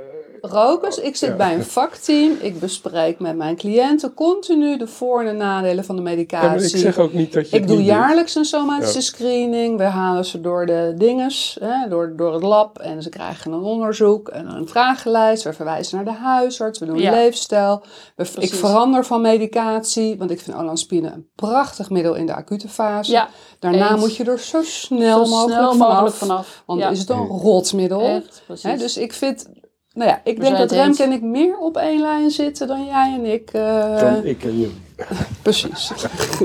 Rokers, 0.50 0.98
ik 0.98 1.16
zit 1.16 1.28
Ja. 1.28 1.36
bij 1.36 1.54
een 1.54 1.64
vakteam. 1.64 2.36
Ik 2.40 2.60
bespreek 2.60 3.18
met 3.20 3.36
mijn 3.36 3.56
cliënten 3.56 4.14
continu 4.14 4.76
de 4.76 4.86
voor- 4.86 5.20
en 5.20 5.26
de 5.26 5.32
nadelen 5.32 5.84
van 5.84 5.96
de 5.96 6.02
Ja, 6.02 6.08
medicatie. 6.08 6.48
maar 6.48 6.58
ik 6.64 6.76
zeg 6.76 6.98
ook 6.98 7.12
niet 7.12 7.32
dat 7.32 7.50
je 7.50 7.54
Ik 7.56 7.60
het 7.60 7.68
doe 7.68 7.76
doet. 7.76 7.86
jaarlijks 7.86 8.34
een 8.34 8.44
somatische 8.44 8.98
Ja. 8.98 9.04
screening. 9.04 9.78
We 9.78 9.82
halen 9.84 10.24
ze 10.24 10.40
door 10.40 10.66
de 10.66 10.94
dinges, 10.96 11.56
hè, 11.60 11.88
door, 11.88 12.12
door 12.16 12.32
het 12.32 12.42
lab. 12.42 12.78
En 12.78 13.02
ze 13.02 13.08
krijgen 13.08 13.52
een 13.52 13.62
onderzoek 13.62 14.28
en 14.28 14.46
een 14.46 14.68
vragenlijst. 14.68 15.42
We 15.42 15.52
verwijzen 15.52 15.96
naar 15.96 16.04
de 16.14 16.20
huisarts. 16.20 16.78
We 16.78 16.86
doen 16.86 16.98
Ja. 16.98 17.10
leefstijl. 17.10 17.82
We, 18.16 18.26
ik 18.38 18.54
verander 18.54 19.04
van 19.04 19.20
medicatie. 19.20 20.18
Want 20.18 20.30
ik 20.30 20.40
vind 20.40 20.56
olanzapine 20.56 21.10
een 21.12 21.26
prachtig 21.34 21.90
middel 21.90 22.14
in 22.14 22.26
de 22.26 22.34
acute 22.34 22.68
fase. 22.68 23.12
Ja, 23.12 23.28
Daarna 23.58 23.90
eens. 23.90 24.00
moet 24.00 24.16
je 24.16 24.24
er 24.24 24.38
zo 24.38 24.62
snel 24.62 25.24
zo 25.26 25.30
mogelijk 25.30 25.58
snel 25.60 25.72
vanaf. 25.72 25.88
mogelijk 25.88 26.14
vanaf. 26.16 26.62
Want 26.66 26.80
ja, 26.80 26.88
is 26.88 26.98
het 26.98 27.08
een 27.08 27.26
rotmiddel. 27.26 28.00
echt, 28.00 28.42
precies. 28.46 28.64
Hè, 28.64 28.76
dus 28.76 28.96
ik 28.96 29.12
vind... 29.12 29.48
Nou 29.94 30.08
ja, 30.10 30.20
ik 30.24 30.40
denk 30.40 30.56
dat. 30.58 30.70
Remke 30.70 31.02
en 31.02 31.12
ik 31.12 31.22
meer 31.22 31.58
op 31.58 31.76
één 31.76 32.00
lijn 32.00 32.30
zitten 32.30 32.66
dan 32.66 32.84
jij 32.84 33.12
en 33.14 33.24
ik. 33.24 33.50
eh, 33.52 34.00
Dan 34.00 34.24
ik 34.24 34.44
en 34.44 34.58
jullie. 34.58 34.82
precies. 35.42 35.92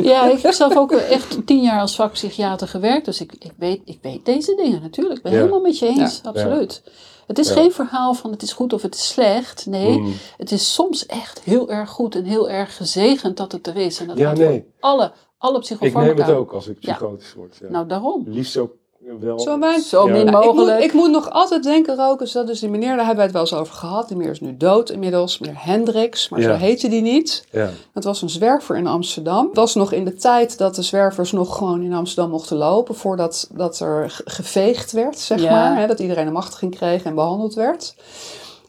Ja, 0.01 0.31
ik 0.31 0.39
heb 0.41 0.53
zelf 0.53 0.77
ook 0.77 0.91
echt 0.91 1.45
tien 1.47 1.61
jaar 1.61 1.81
als 1.81 1.95
vakpsychiater 1.95 2.67
gewerkt. 2.67 3.05
Dus 3.05 3.21
ik, 3.21 3.33
ik, 3.39 3.51
weet, 3.57 3.81
ik 3.85 3.99
weet 4.01 4.25
deze 4.25 4.55
dingen 4.55 4.81
natuurlijk. 4.81 5.17
Ik 5.17 5.23
ben 5.23 5.31
Ja. 5.31 5.37
helemaal 5.37 5.61
met 5.61 5.79
je 5.79 5.87
eens, 5.87 6.21
absoluut. 6.23 6.83
Het 7.27 7.39
is 7.39 7.47
Ja. 7.47 7.53
geen 7.53 7.71
verhaal 7.71 8.13
van 8.13 8.31
het 8.31 8.41
is 8.41 8.53
goed 8.53 8.73
of 8.73 8.81
het 8.81 8.95
is 8.95 9.07
slecht. 9.07 9.65
Nee, 9.65 9.97
Mm. 9.99 10.13
het 10.37 10.51
is 10.51 10.73
soms 10.73 11.05
echt 11.05 11.39
heel 11.43 11.69
erg 11.69 11.89
goed 11.89 12.15
en 12.15 12.23
heel 12.23 12.49
erg 12.49 12.75
gezegend 12.77 13.37
dat 13.37 13.51
het 13.51 13.67
er 13.67 13.75
is. 13.77 13.99
En 13.99 14.07
dat 14.07 14.17
Ja, 14.17 14.33
nee. 14.33 14.65
alle, 14.79 15.11
alle 15.37 15.55
Ik 15.55 15.61
psychofarmaca. 15.61 16.13
neem 16.13 16.25
het 16.25 16.35
ook 16.35 16.51
als 16.51 16.67
ik 16.67 16.77
Ja. 16.79 16.91
psychotisch 16.93 17.33
word. 17.33 17.57
Ja. 17.61 17.69
Nou, 17.69 17.87
daarom. 17.87 18.23
Liefst 18.27 18.57
ook 18.57 18.71
wel. 19.19 19.39
Zo 19.39 19.59
weinig. 19.59 19.85
Zo 19.85 20.07
Ja. 20.07 20.13
min 20.13 20.27
ik, 20.27 20.33
moet, 20.33 20.43
mogelijk. 20.45 20.83
ik 20.83 20.93
moet 20.93 21.11
nog 21.11 21.29
altijd 21.29 21.63
denken, 21.63 21.95
Rokus, 21.95 22.31
dat 22.31 22.49
is 22.49 22.59
die 22.59 22.69
meneer, 22.69 22.87
daar 22.87 22.97
hebben 22.97 23.15
wij 23.15 23.23
het 23.23 23.33
wel 23.33 23.41
eens 23.41 23.53
over 23.53 23.73
gehad. 23.73 24.07
Die 24.07 24.17
meneer 24.17 24.31
is 24.31 24.39
nu 24.39 24.57
dood 24.57 24.89
inmiddels, 24.89 25.39
meneer 25.39 25.57
Hendricks, 25.65 26.29
maar 26.29 26.39
Ja. 26.39 26.45
zo 26.51 26.55
heette 26.65 26.87
die 26.89 27.01
niet. 27.01 27.43
Ja. 27.51 27.69
Dat 27.93 28.03
was 28.03 28.21
een 28.21 28.29
zwerver 28.29 28.75
in 28.77 28.87
Amsterdam. 28.87 29.45
Het 29.47 29.55
was 29.55 29.75
nog 29.75 29.91
in 29.91 30.05
de 30.05 30.13
tijd 30.15 30.57
dat 30.57 30.75
de 30.75 30.81
zwervers 30.81 31.31
nog 31.31 31.57
gewoon 31.57 31.81
in 31.81 31.93
Amsterdam 31.93 32.31
mochten 32.31 32.57
lopen, 32.57 32.95
voordat 32.95 33.49
dat 33.53 33.79
er 33.79 34.09
ge- 34.09 34.23
geveegd 34.25 34.91
werd, 34.91 35.19
zeg 35.19 35.41
Ja. 35.41 35.51
maar. 35.51 35.77
Hè, 35.79 35.87
dat 35.87 35.99
iedereen 35.99 36.27
een 36.27 36.33
machtiging 36.33 36.75
kreeg 36.75 37.03
en 37.03 37.15
behandeld 37.15 37.53
werd. 37.53 37.95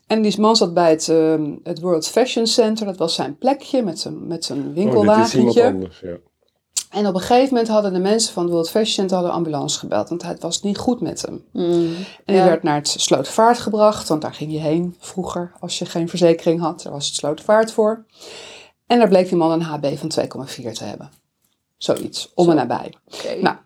En 0.06 0.22
die 0.22 0.40
man 0.40 0.56
zat 0.56 0.74
bij 0.74 0.90
het, 0.90 1.08
ehm, 1.08 1.50
het 1.62 1.80
World 1.80 2.06
Fashion 2.08 2.46
Center, 2.46 2.86
dat 2.86 2.96
was 2.96 3.14
zijn 3.14 3.36
plekje 3.38 3.82
met 3.82 3.98
zijn, 3.98 4.26
met 4.26 4.44
zijn 4.44 4.58
Oh, 4.58 4.64
dit 4.64 4.76
is 4.76 4.80
iemand 4.82 4.94
winkelwagentje. 5.06 5.64
anders. 5.64 6.00
Ja. 6.00 6.16
En 6.90 7.06
op 7.06 7.14
een 7.14 7.20
gegeven 7.20 7.48
moment 7.54 7.68
hadden 7.68 7.92
de 7.92 7.98
mensen 7.98 8.32
van 8.32 8.42
het 8.42 8.52
World 8.52 8.70
Fashion 8.70 8.92
Center 8.94 9.16
hadden 9.16 9.34
ambulance 9.34 9.78
gebeld, 9.78 10.08
want 10.08 10.22
het 10.22 10.42
was 10.42 10.62
niet 10.62 10.78
goed 10.78 11.00
met 11.00 11.22
hem. 11.22 11.44
Mm. 11.52 11.62
En 11.64 12.04
die 12.24 12.36
Ja. 12.36 12.44
werd 12.44 12.62
naar 12.62 12.74
het 12.74 12.88
Slotervaart 12.88 13.58
gebracht, 13.58 14.08
want 14.08 14.22
daar 14.22 14.34
ging 14.34 14.52
je 14.52 14.58
heen 14.58 14.96
vroeger 14.98 15.52
als 15.60 15.78
je 15.78 15.84
geen 15.86 16.08
verzekering 16.08 16.60
had. 16.60 16.82
Daar 16.82 16.92
was 16.92 17.06
het 17.06 17.14
Slotervaart 17.14 17.72
voor. 17.72 18.04
En 18.86 18.98
daar 18.98 19.08
bleek 19.08 19.28
die 19.28 19.36
man 19.36 19.50
een 19.52 19.62
HB 19.62 19.96
van 19.98 20.08
2,4 20.08 20.72
te 20.72 20.84
hebben. 20.84 21.10
Zoiets, 21.76 22.30
om 22.34 22.50
en 22.50 22.56
nabij. 22.56 22.94
Nou, 23.40 23.56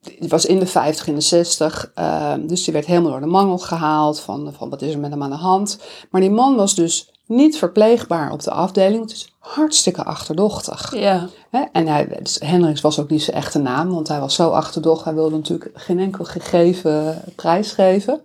die 0.00 0.28
was 0.28 0.46
in 0.46 0.58
de 0.58 0.66
50, 0.66 1.06
in 1.06 1.14
de 1.14 1.20
60. 1.20 1.90
ehm, 1.94 2.46
dus 2.46 2.64
die 2.64 2.72
werd 2.72 2.86
helemaal 2.86 3.10
door 3.10 3.20
de 3.20 3.26
mangel 3.26 3.58
gehaald 3.58 4.20
van, 4.20 4.52
van 4.56 4.70
wat 4.70 4.82
is 4.82 4.92
er 4.92 4.98
met 4.98 5.10
hem 5.10 5.22
aan 5.22 5.30
de 5.30 5.36
hand. 5.36 5.78
Maar 6.10 6.20
die 6.20 6.30
man 6.30 6.56
was 6.56 6.74
dus 6.74 7.09
niet 7.30 7.58
verpleegbaar 7.58 8.32
op 8.32 8.42
de 8.42 8.50
afdeling. 8.50 9.02
Het 9.02 9.12
is 9.12 9.34
hartstikke 9.38 10.04
achterdochtig. 10.04 10.94
Ja, 10.94 11.28
Hè? 11.50 11.62
En 11.72 11.86
hij, 11.86 12.18
dus 12.22 12.38
Hendricks 12.44 12.80
was 12.80 12.98
ook 13.00 13.10
niet 13.10 13.22
zijn 13.22 13.36
echte 13.36 13.58
naam, 13.58 13.90
want 13.90 14.08
hij 14.08 14.20
was 14.20 14.34
zo 14.34 14.50
achterdocht. 14.50 15.04
Hij 15.04 15.14
wilde 15.14 15.36
natuurlijk 15.36 15.70
geen 15.74 15.98
enkel 15.98 16.24
gegeven 16.24 17.22
prijs 17.36 17.72
geven. 17.72 18.20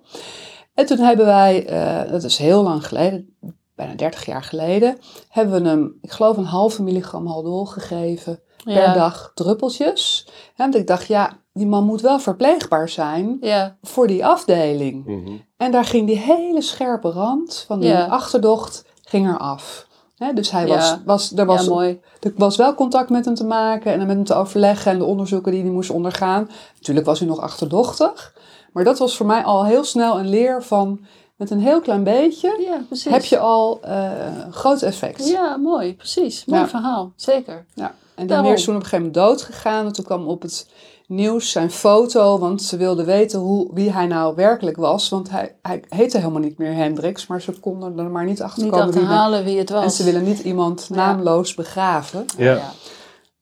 En 0.74 0.86
toen 0.86 0.98
hebben 0.98 1.26
wij, 1.26 1.66
eh, 1.68 2.12
dat 2.12 2.24
is 2.24 2.38
heel 2.38 2.64
lang 2.64 2.88
geleden, 2.88 3.36
bijna 3.76 3.96
30 3.96 4.26
jaar 4.26 4.44
geleden, 4.44 4.98
hebben 5.30 5.62
we 5.64 5.70
hem, 5.70 5.98
ik 6.02 6.12
geloof, 6.12 6.38
een 6.38 6.46
halve 6.46 6.84
milligram 6.84 7.28
haldol 7.28 7.66
gegeven 7.66 8.40
per 8.64 8.94
dag 8.94 9.32
druppeltjes. 9.34 10.28
Hè, 10.56 10.64
want 10.64 10.76
ik 10.76 10.88
dacht, 10.88 11.06
ja, 11.08 11.38
die 11.54 11.68
man 11.68 11.84
moet 11.84 12.02
wel 12.02 12.20
verpleegbaar 12.20 12.90
zijn 12.90 13.38
ja, 13.42 13.78
voor 13.82 14.08
die 14.08 14.26
afdeling. 14.26 15.06
Mhm. 15.06 15.32
En 15.58 15.72
daar 15.72 15.86
ging 15.86 16.08
die 16.08 16.18
hele 16.18 16.62
scherpe 16.62 17.10
rand 17.10 17.64
van 17.68 17.80
die 17.80 17.90
Ja. 17.90 18.06
achterdocht 18.06 18.86
ging 19.16 19.28
er 19.28 19.38
af. 19.38 19.88
Dus 20.34 20.52
hij 20.52 20.68
Ja. 20.68 20.76
was, 20.76 20.98
was, 21.06 21.32
er 21.36 21.46
was 21.46 21.64
ja, 21.64 21.70
mooi. 21.70 22.00
er 22.20 22.34
was 22.36 22.56
wel 22.58 22.76
contact 22.76 23.10
met 23.10 23.26
hem 23.26 23.34
te 23.36 23.44
maken 23.46 23.92
en 23.94 24.00
met 24.00 24.08
hem 24.16 24.24
te 24.24 24.34
overleggen 24.34 24.92
en 24.92 24.98
de 24.98 25.04
onderzoeken 25.04 25.52
die 25.52 25.62
hij 25.62 25.72
moest 25.72 25.90
ondergaan. 25.90 26.50
Natuurlijk 26.78 27.06
was 27.06 27.20
hij 27.20 27.28
nog 27.28 27.40
achterdochtig. 27.40 28.34
Maar 28.74 28.84
dat 28.84 29.00
was 29.00 29.18
voor 29.18 29.26
mij 29.26 29.44
al 29.44 29.66
heel 29.66 29.84
snel 29.84 30.20
een 30.20 30.30
leer 30.30 30.64
van 30.64 31.00
met 31.36 31.50
een 31.50 31.60
heel 31.60 31.82
klein 31.82 32.04
beetje 32.04 32.56
Ja, 32.68 33.12
heb 33.12 33.24
je 33.24 33.38
al 33.40 33.80
eh, 33.82 34.12
groot 34.52 34.82
effect. 34.82 35.28
Ja, 35.28 35.58
mooi, 35.58 35.96
precies. 35.96 36.46
Mooi 36.46 36.66
verhaal, 36.68 37.12
zeker. 37.16 37.66
Ja. 37.74 37.86
En 37.86 37.94
die 38.16 38.26
Daarom. 38.28 38.52
is 38.54 38.64
toen 38.64 38.76
op 38.76 38.82
een 38.82 38.88
gegeven 38.88 39.06
moment 39.06 39.28
dood 39.28 39.42
gegaan. 39.42 39.86
En 39.86 39.92
toen 39.94 40.06
kwam 40.06 40.28
op 40.28 40.42
het 40.42 40.68
nieuws 41.08 41.52
zijn 41.52 41.72
foto, 41.72 42.40
want 42.40 42.62
ze 42.62 42.78
wilden 42.78 43.06
weten 43.06 43.40
hoe, 43.40 43.70
wie 43.74 43.92
hij 43.92 44.06
nou 44.08 44.36
werkelijk 44.36 44.78
was. 44.78 45.10
Want 45.10 45.30
hij, 45.30 45.56
hij 45.62 45.84
heette 45.90 46.18
helemaal 46.18 46.42
niet 46.42 46.58
meer 46.58 46.74
Hendricks, 46.74 47.28
maar 47.28 47.42
ze 47.42 47.52
konden 47.60 47.98
er 48.00 48.10
maar 48.10 48.26
niet 48.26 48.42
achter 48.42 48.64
Niet 48.64 48.72
komen 48.72 48.88
wie 48.92 48.96
achterhalen 49.02 49.44
wie 49.44 49.58
het 49.58 49.70
was. 49.70 49.84
En 49.84 49.92
ze 49.92 50.04
willen 50.04 50.24
niet 50.24 50.40
iemand 50.40 50.86
Ja. 50.90 50.96
naamloos 50.96 51.54
begraven. 51.54 52.26
Ja. 52.38 52.72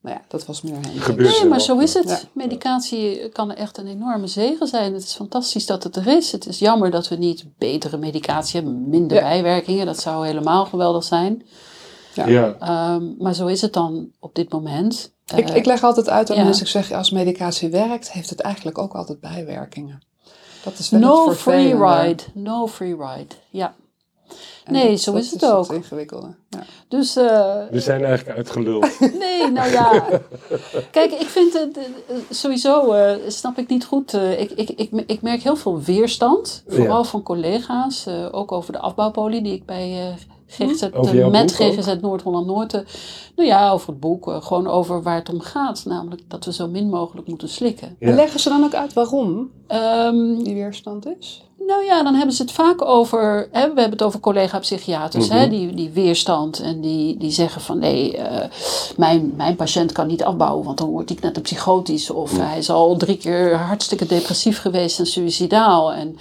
Nou 0.01 0.15
ja, 0.15 0.21
dat 0.27 0.45
was 0.45 0.61
meneer 0.61 0.79
Hendricks. 0.81 1.05
Gebeurt 1.05 1.29
Nee, 1.29 1.39
wel. 1.39 1.49
maar 1.49 1.61
zo 1.61 1.77
is 1.79 1.93
het. 1.93 2.09
Ja. 2.09 2.19
Medicatie 2.33 3.29
kan 3.29 3.51
echt 3.53 3.77
een 3.77 3.87
enorme 3.87 4.27
zegen 4.27 4.67
zijn. 4.67 4.93
Het 4.93 5.03
is 5.03 5.13
fantastisch 5.15 5.65
dat 5.65 5.83
het 5.83 5.95
er 5.95 6.07
is. 6.07 6.31
Het 6.31 6.47
is 6.47 6.59
jammer 6.59 6.91
dat 6.91 7.07
we 7.07 7.15
niet 7.15 7.45
betere 7.57 7.97
medicatie 7.97 8.61
hebben, 8.61 8.89
minder 8.89 9.17
Ja. 9.17 9.23
bijwerkingen. 9.23 9.85
Dat 9.85 9.99
zou 9.99 10.25
helemaal 10.25 10.65
geweldig 10.65 11.03
zijn. 11.03 11.43
Ja. 12.13 12.27
Ja. 12.27 12.55
Ehm, 12.59 13.03
maar 13.17 13.33
zo 13.33 13.47
is 13.47 13.61
het 13.61 13.73
dan 13.73 14.09
op 14.19 14.35
dit 14.35 14.51
moment. 14.51 15.12
Ik, 15.35 15.49
Eh, 15.49 15.55
ik 15.55 15.65
leg 15.65 15.83
altijd 15.83 16.09
uit 16.09 16.29
aan 16.31 16.37
ja. 16.37 16.43
mensen, 16.43 16.63
ik 16.65 16.71
zeg, 16.71 16.91
als 16.91 17.11
medicatie 17.11 17.69
werkt, 17.69 18.11
heeft 18.11 18.29
het 18.29 18.39
eigenlijk 18.39 18.77
ook 18.77 18.93
altijd 18.93 19.19
bijwerkingen. 19.19 20.01
Dat 20.63 20.77
is 20.79 20.89
wel 20.89 20.99
no 20.99 21.31
free 21.31 21.75
ride. 21.85 22.23
No 22.33 22.67
free 22.67 22.95
ride. 22.95 23.35
Ja. 23.49 23.73
En 24.63 24.73
Nee, 24.73 24.89
dat- 24.89 24.99
zo 24.99 25.11
dat 25.13 25.21
is 25.21 25.31
het 25.31 25.41
het 25.41 25.51
ook. 25.51 25.71
ingewikkelde. 25.73 26.27
Ja. 26.49 26.63
Dus 26.87 27.15
eh, 27.15 27.61
We 27.71 27.79
zijn 27.79 28.05
eigenlijk 28.05 28.37
uitgeluld. 28.37 28.99
Nee, 29.19 29.51
nou 29.51 29.71
ja. 29.71 30.05
Kijk, 30.91 31.11
ik 31.11 31.27
vind 31.27 31.53
het 31.53 31.77
sowieso, 32.29 32.91
eh, 32.91 33.15
snap 33.27 33.57
ik 33.57 33.67
niet 33.69 33.85
goed. 33.85 34.13
ik, 34.13 34.51
ik, 34.51 34.69
ik, 34.69 34.89
ik 35.07 35.21
merk 35.21 35.41
heel 35.41 35.55
veel 35.55 35.81
weerstand, 35.81 36.63
vooral 36.67 36.97
Ja. 36.97 37.03
van 37.03 37.23
collega's, 37.23 38.05
eh, 38.05 38.27
ook 38.31 38.51
over 38.51 38.71
de 38.73 38.79
afbouwpolie 38.79 39.41
die 39.41 39.53
ik 39.53 39.65
bij 39.65 40.07
eh 40.09 40.15
GGZ, 40.47 40.83
Over 40.93 41.29
met? 41.29 41.51
GGZ 41.51 41.95
Noord-Holland-Noord, 42.01 42.71
nou 43.35 43.47
ja, 43.49 43.71
over 43.71 43.87
het 43.89 43.99
boek, 43.99 44.27
eh, 44.27 44.41
gewoon 44.41 44.67
over 44.67 45.01
waar 45.03 45.15
het 45.15 45.29
om 45.29 45.39
gaat. 45.39 45.83
Namelijk 45.85 46.21
dat 46.27 46.45
we 46.45 46.53
zo 46.53 46.67
min 46.67 46.89
mogelijk 46.89 47.27
moeten 47.27 47.49
slikken. 47.49 47.95
Ja. 47.99 48.07
En 48.07 48.15
leggen 48.15 48.39
ze 48.39 48.49
dan 48.49 48.63
ook 48.63 48.73
uit 48.73 48.93
waarom 48.93 49.49
Ehm, 49.67 50.43
die 50.43 50.53
weerstand 50.53 51.07
is? 51.19 51.43
nou 51.67 51.83
ja, 51.85 52.03
dan 52.03 52.13
hebben 52.15 52.35
ze 52.35 52.41
het 52.41 52.51
vaak 52.51 52.85
over. 52.85 53.47
Hè, 53.51 53.59
we 53.61 53.79
hebben 53.79 53.89
het 53.89 54.03
over 54.03 54.19
collega-psychiaters, 54.19 55.29
hè, 55.29 55.39
Mhm. 55.41 55.49
die, 55.49 55.73
die 55.73 55.89
weerstand. 55.89 56.59
En 56.59 56.81
die, 56.81 57.17
die 57.17 57.31
zeggen 57.31 57.61
van 57.61 57.79
nee, 57.79 58.17
eh, 58.17 58.49
mijn, 58.97 59.33
mijn 59.35 59.55
patiënt 59.55 59.91
kan 59.91 60.07
niet 60.07 60.23
afbouwen, 60.23 60.65
want 60.65 60.77
dan 60.77 60.89
wordt 60.89 61.09
hij 61.09 61.17
net 61.21 61.35
een 61.35 61.41
psychotisch. 61.41 62.09
Of 62.09 62.37
hij 62.37 62.57
is 62.57 62.69
al 62.69 62.97
drie 62.97 63.17
keer 63.17 63.55
hartstikke 63.55 64.05
depressief 64.05 64.59
geweest 64.59 64.99
en 64.99 65.05
suicidaal. 65.05 65.93
En, 65.93 66.17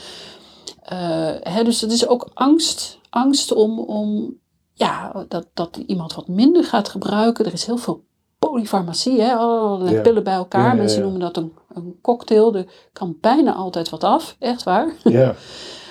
hè, 1.42 1.64
dus 1.64 1.80
het 1.80 1.92
is 1.92 2.06
ook 2.06 2.30
angst. 2.34 2.98
Angst 3.10 3.52
om, 3.52 3.78
om 3.78 4.36
ja, 4.74 5.24
dat, 5.28 5.46
dat 5.54 5.76
iemand 5.86 6.14
wat 6.14 6.28
minder 6.28 6.64
gaat 6.64 6.88
gebruiken. 6.88 7.44
Er 7.44 7.52
is 7.52 7.66
heel 7.66 7.76
veel 7.76 8.04
polyfarmacie, 8.38 9.20
hè, 9.20 9.34
allerlei 9.34 9.94
Ja. 9.94 10.00
pillen 10.00 10.24
bij 10.24 10.34
elkaar. 10.34 10.62
Ja, 10.64 10.68
ja, 10.70 10.74
Mensen 10.74 10.98
ja. 10.98 11.02
noemen 11.02 11.20
dat 11.20 11.36
een, 11.36 11.52
een 11.74 11.98
cocktail. 12.02 12.54
Er 12.54 12.66
kan 12.92 13.16
bijna 13.20 13.52
altijd 13.54 13.88
wat 13.88 14.04
af, 14.04 14.36
echt 14.38 14.62
waar. 14.62 14.92
Ja. 15.04 15.34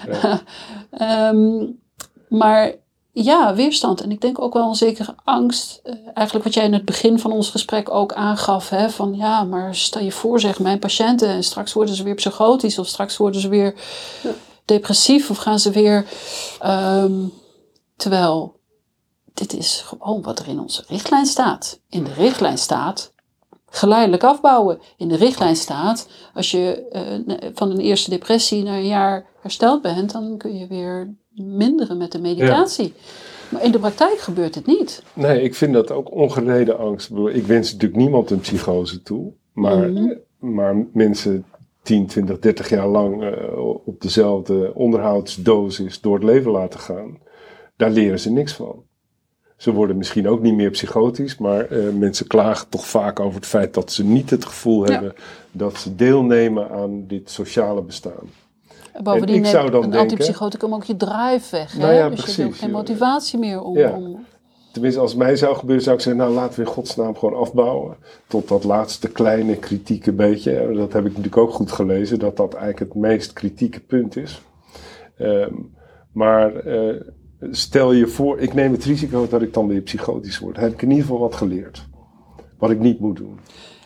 Ehm, 0.92 1.66
maar 2.30 2.76
ja, 3.12 3.56
weerstand. 3.56 4.02
En 4.02 4.12
ik 4.12 4.22
denk 4.22 4.42
ook 4.42 4.54
wel 4.54 4.68
een 4.68 4.76
zekere 4.76 5.16
angst. 5.24 5.80
Eh, 5.84 5.94
eigenlijk 6.14 6.46
wat 6.46 6.54
jij 6.54 6.66
in 6.66 6.74
het 6.74 6.86
begin 6.86 7.20
van 7.20 7.32
ons 7.32 7.50
gesprek 7.50 7.90
ook 7.90 8.14
aangaf. 8.14 8.70
Hè, 8.70 8.90
van 8.90 9.16
ja, 9.16 9.44
maar 9.44 9.76
stel 9.76 10.02
je 10.02 10.12
voor 10.12 10.40
zeg, 10.40 10.60
mijn 10.60 10.80
patiënten. 10.80 11.28
En 11.28 11.44
straks 11.44 11.74
worden 11.74 11.96
ze 11.96 12.04
weer 12.04 12.16
psychotisch. 12.16 12.80
Of 12.80 12.88
straks 12.88 13.18
worden 13.18 13.42
ze 13.42 13.50
weer 13.50 13.74
depressief. 14.66 15.30
Of 15.30 15.38
gaan 15.38 15.60
ze 15.60 15.72
weer... 15.72 16.06
ehm, 16.60 17.14
terwijl 17.96 18.60
dit 19.34 19.54
is 19.54 19.84
gewoon 19.86 20.22
wat 20.22 20.40
er 20.40 20.48
in 20.48 20.60
onze 20.60 20.84
richtlijn 20.88 21.26
staat. 21.26 21.80
In 21.90 22.04
de 22.04 22.14
richtlijn 22.14 22.58
staat 22.58 23.14
geleidelijk 23.66 24.24
afbouwen. 24.24 24.80
In 24.98 25.08
de 25.08 25.16
richtlijn 25.16 25.56
staat, 25.56 26.08
als 26.34 26.52
je 26.52 26.88
eh, 26.92 27.50
van 27.54 27.72
een 27.72 27.80
eerste 27.80 28.10
depressie 28.10 28.64
na 28.64 28.76
een 28.76 28.86
jaar 28.88 29.26
hersteld 29.42 29.82
bent, 29.82 30.12
dan 30.12 30.38
kun 30.38 30.58
je 30.58 30.68
weer 30.68 31.16
minderen 31.34 31.98
met 31.98 32.12
de 32.12 32.20
medicatie. 32.20 32.94
Maar 33.50 33.64
in 33.64 33.72
de 33.72 33.80
praktijk 33.80 34.20
gebeurt 34.20 34.56
het 34.56 34.66
niet. 34.66 35.04
Nee, 35.14 35.42
ik 35.42 35.56
vind 35.56 35.74
dat 35.74 35.92
ook 35.92 36.12
ongereden 36.12 36.78
angst. 36.80 37.10
Ik 37.34 37.46
wens 37.46 37.72
natuurlijk 37.72 38.02
niemand 38.02 38.32
een 38.32 38.40
psychose 38.40 39.02
toe. 39.02 39.32
Maar, 39.54 39.90
Mhm. 39.90 40.14
maar 40.40 40.88
mensen 40.94 41.46
10, 41.84 42.08
20, 42.08 42.40
30 42.40 42.70
jaar 42.70 42.88
lang 42.88 43.24
eh, 43.24 43.58
op 43.86 44.02
dezelfde 44.02 44.72
onderhoudsdosis 44.76 46.02
door 46.02 46.14
het 46.14 46.24
leven 46.24 46.52
laten 46.52 46.80
gaan, 46.80 47.18
daar 47.76 47.90
leren 47.92 48.20
ze 48.20 48.32
niks 48.32 48.54
van. 48.54 48.84
Ze 49.58 49.72
worden 49.74 49.98
misschien 49.98 50.28
ook 50.28 50.42
niet 50.42 50.54
meer 50.56 50.70
psychotisch, 50.70 51.38
maar 51.38 51.66
eh, 51.66 51.90
mensen 51.94 52.28
klagen 52.28 52.70
toch 52.70 52.88
vaak 52.88 53.20
over 53.20 53.36
het 53.36 53.46
feit 53.46 53.74
dat 53.74 53.92
ze 53.92 54.04
niet 54.06 54.30
het 54.30 54.46
gevoel 54.46 54.86
Ja. 54.86 54.92
hebben 54.92 55.14
dat 55.52 55.78
ze 55.78 55.96
deelnemen 55.96 56.70
aan 56.70 57.04
dit 57.08 57.30
sociale 57.30 57.82
bestaan. 57.82 58.30
Bovendien 59.04 59.36
ik 59.36 59.46
zou 59.46 59.72
dan 59.72 59.84
een 59.84 59.90
denken- 59.90 60.10
antipsychoticum 60.10 60.74
ook 60.74 60.84
je 60.84 60.98
drive 60.98 61.48
weg. 61.52 61.78
Nou 61.78 61.92
hè? 61.92 61.98
ja, 61.98 62.10
dus 62.10 62.36
je 62.36 62.42
hebt 62.42 62.54
ook 62.54 62.60
geen 62.60 62.72
motivatie 62.72 63.40
meer 63.40 63.62
om... 63.62 63.78
Ja. 63.78 63.92
om 63.92 64.26
Tenminste, 64.72 65.00
als 65.00 65.12
het 65.12 65.20
mij 65.20 65.36
zou 65.36 65.56
gebeuren, 65.56 65.84
zou 65.84 65.96
ik 65.96 66.02
zeggen, 66.02 66.22
nou 66.22 66.34
laten 66.34 66.60
we 66.60 66.66
in 66.66 66.72
godsnaam 66.74 67.18
gewoon 67.18 67.40
afbouwen. 67.40 67.98
Tot 68.28 68.48
dat 68.48 68.64
laatste 68.64 69.10
kleine 69.12 69.56
kritieke 69.56 70.12
beetje. 70.12 70.72
Dat 70.74 70.94
heb 70.94 71.02
ik 71.02 71.10
natuurlijk 71.10 71.38
ook 71.38 71.54
goed 71.54 71.72
gelezen, 71.72 72.20
dat 72.20 72.38
dat 72.38 72.54
eigenlijk 72.54 72.94
het 72.94 73.02
meest 73.02 73.34
kritieke 73.34 73.80
punt 73.80 74.16
is. 74.16 74.42
Ehm, 75.18 75.54
maar 76.12 76.56
eh, 76.56 77.02
stel 77.52 77.92
je 77.92 78.08
voor, 78.08 78.40
ik 78.40 78.54
neem 78.54 78.72
het 78.72 78.84
risico 78.84 79.28
dat 79.28 79.42
ik 79.42 79.54
dan 79.54 79.68
weer 79.68 79.82
psychotisch 79.82 80.40
word. 80.40 80.58
Heb 80.58 80.74
ik 80.74 80.82
in 80.82 80.90
ieder 80.90 81.04
geval 81.06 81.20
wat 81.20 81.36
geleerd. 81.36 81.88
Wat 82.60 82.70
ik 82.70 82.80
niet 82.80 83.00
moet 83.00 83.18
doen. 83.18 83.40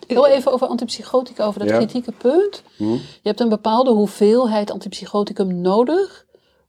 Heel 0.07 0.27
even 0.27 0.51
over 0.51 0.67
antipsychotica, 0.67 1.45
over 1.45 1.59
dat 1.59 1.69
Ja. 1.69 1.77
kritieke 1.77 2.11
punt. 2.11 2.63
Hm? 2.77 2.83
Je 2.93 2.99
hebt 3.23 3.39
een 3.39 3.49
bepaalde 3.49 3.91
hoeveelheid 3.91 4.71
antipsychoticum 4.71 5.61
nodig 5.61 6.24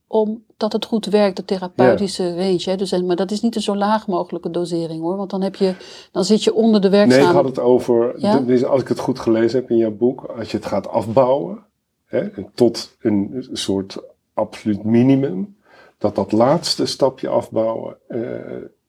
omdat 0.09 0.73
het 0.73 0.85
goed 0.85 1.07
werkt, 1.07 1.37
de 1.37 1.45
therapeutische 1.45 2.35
range. 2.35 2.63
Hè? 2.65 2.77
Dus, 2.77 3.03
maar 3.03 3.17
dat 3.17 3.31
is 3.31 3.41
niet 3.41 3.57
een 3.57 3.63
zo 3.63 3.77
laag 3.77 4.07
mogelijke 4.07 4.51
dosering 4.51 5.01
hoor, 5.01 5.17
want 5.17 5.31
dan, 5.31 5.43
heb 5.43 5.57
je, 5.57 5.75
dan 6.13 6.25
zit 6.25 6.45
je 6.45 6.55
onder 6.55 6.81
de 6.81 6.89
Nee, 6.89 7.21
ik 7.21 7.25
had 7.25 7.45
het 7.45 7.59
over, 7.59 8.21
Ja? 8.21 8.37
tenminste, 8.37 8.67
als 8.67 8.81
ik 8.81 8.89
het 8.89 8.99
goed 8.99 9.19
gelezen 9.19 9.61
heb 9.61 9.71
in 9.71 9.77
jouw 9.77 9.97
boek, 9.97 10.25
als 10.25 10.51
je 10.51 10.57
het 10.57 10.67
gaat 10.67 10.89
afbouwen 10.89 11.65
hè, 12.05 12.29
tot 12.55 12.97
een 13.01 13.49
soort 13.53 13.99
absoluut 14.35 14.85
minimum, 14.85 15.57
dat 15.99 16.15
dat 16.15 16.33
laatste 16.33 16.87
stapje 16.87 17.29
afbouwen 17.29 17.97
eh, 18.09 18.21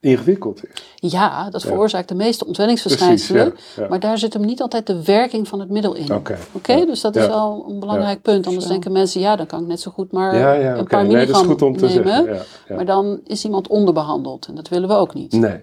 ingewikkeld 0.07 0.61
is. 0.65 1.11
Ja, 1.11 1.49
dat 1.49 1.61
Ja. 1.61 1.67
veroorzaakt 1.67 2.07
de 2.09 2.15
meeste 2.15 2.45
ontwenningsverschijnselen. 2.45 3.49
Precies, 3.51 3.75
ja, 3.75 3.83
ja. 3.83 3.89
Maar 3.89 3.99
daar 3.99 4.17
zit 4.17 4.33
hem 4.33 4.45
niet 4.45 4.61
altijd 4.61 4.87
de 4.87 5.03
werking 5.03 5.47
van 5.47 5.59
het 5.59 5.69
middel 5.69 5.93
in. 5.95 6.13
Oké. 6.53 6.85
Dus 6.85 7.01
dat 7.01 7.15
is 7.15 7.27
wel 7.27 7.65
een 7.69 7.79
belangrijk 7.79 8.21
punt. 8.21 8.45
Anders 8.47 8.65
Zo. 8.65 8.71
denken 8.71 8.91
mensen, 8.91 9.21
ja, 9.21 9.35
dan 9.35 9.45
kan 9.45 9.61
ik 9.61 9.67
net 9.67 9.79
zo 9.79 9.91
goed 9.91 10.11
maar 10.11 10.35
Ja, 10.37 10.53
ja, 10.53 10.71
een 10.73 10.79
oké. 10.79 10.87
paar 10.89 11.05
Nee, 11.05 11.11
dat 11.11 11.21
is 11.21 11.27
milligram 11.27 11.45
goed 11.51 11.61
om 11.61 11.77
te 11.77 11.85
nemen. 11.85 12.03
zeggen. 12.03 12.33
Ja, 12.33 12.41
ja. 12.67 12.75
Maar 12.75 12.85
dan 12.85 13.19
is 13.25 13.43
iemand 13.45 13.67
onderbehandeld 13.67 14.45
en 14.47 14.55
dat 14.55 14.67
willen 14.69 14.87
we 14.89 14.95
ook 14.95 15.13
niet. 15.13 15.31
Nee, 15.31 15.61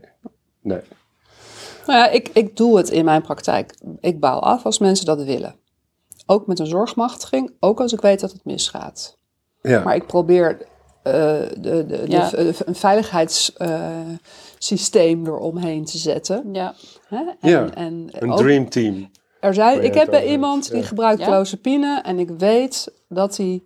nee. 0.61 0.81
Nou 1.87 1.99
ja, 1.99 2.09
ik, 2.09 2.31
ik 2.33 2.57
doe 2.57 2.77
het 2.77 2.91
in 2.91 3.05
mijn 3.05 3.23
praktijk. 3.23 3.75
Ik 4.01 4.21
bouw 4.21 4.39
af 4.39 4.65
als 4.65 4.79
mensen 4.79 5.07
dat 5.07 5.23
willen. 5.25 5.55
Ook 6.27 6.47
met 6.47 6.59
een 6.59 6.67
zorgmachtiging, 6.67 7.53
ook 7.61 7.81
als 7.81 7.93
ik 7.93 8.01
weet 8.01 8.21
dat 8.21 8.33
het 8.33 8.45
misgaat. 8.45 9.17
Ja. 9.63 9.83
Maar 9.83 9.95
ik 9.95 10.07
probeer 10.07 10.67
de, 11.05 11.49
de, 11.59 11.87
de- 11.87 12.05
Ja. 12.09 12.31
de- 12.31 12.55
een 12.65 12.75
veiligheidssysteem 12.75 15.27
eromheen 15.27 15.85
te 15.85 15.99
zetten. 15.99 16.49
Ja, 16.53 16.75
Hè? 17.09 17.17
En, 17.41 17.51
Ja, 17.51 17.71
en 17.75 18.09
een 18.11 18.33
ook- 18.33 18.39
dream 18.39 18.69
team. 18.69 19.11
er 19.41 19.55
zijn, 19.55 19.85
ik 19.85 19.95
heb 19.95 20.11
bij 20.11 20.27
iemand 20.31 20.71
die 20.71 20.81
ja. 20.81 20.87
gebruikt 20.87 21.21
Ja? 21.21 21.27
clozapine 21.27 22.01
en 22.05 22.19
ik 22.19 22.31
weet 22.39 22.93
dat 23.09 23.37
hij 23.37 23.63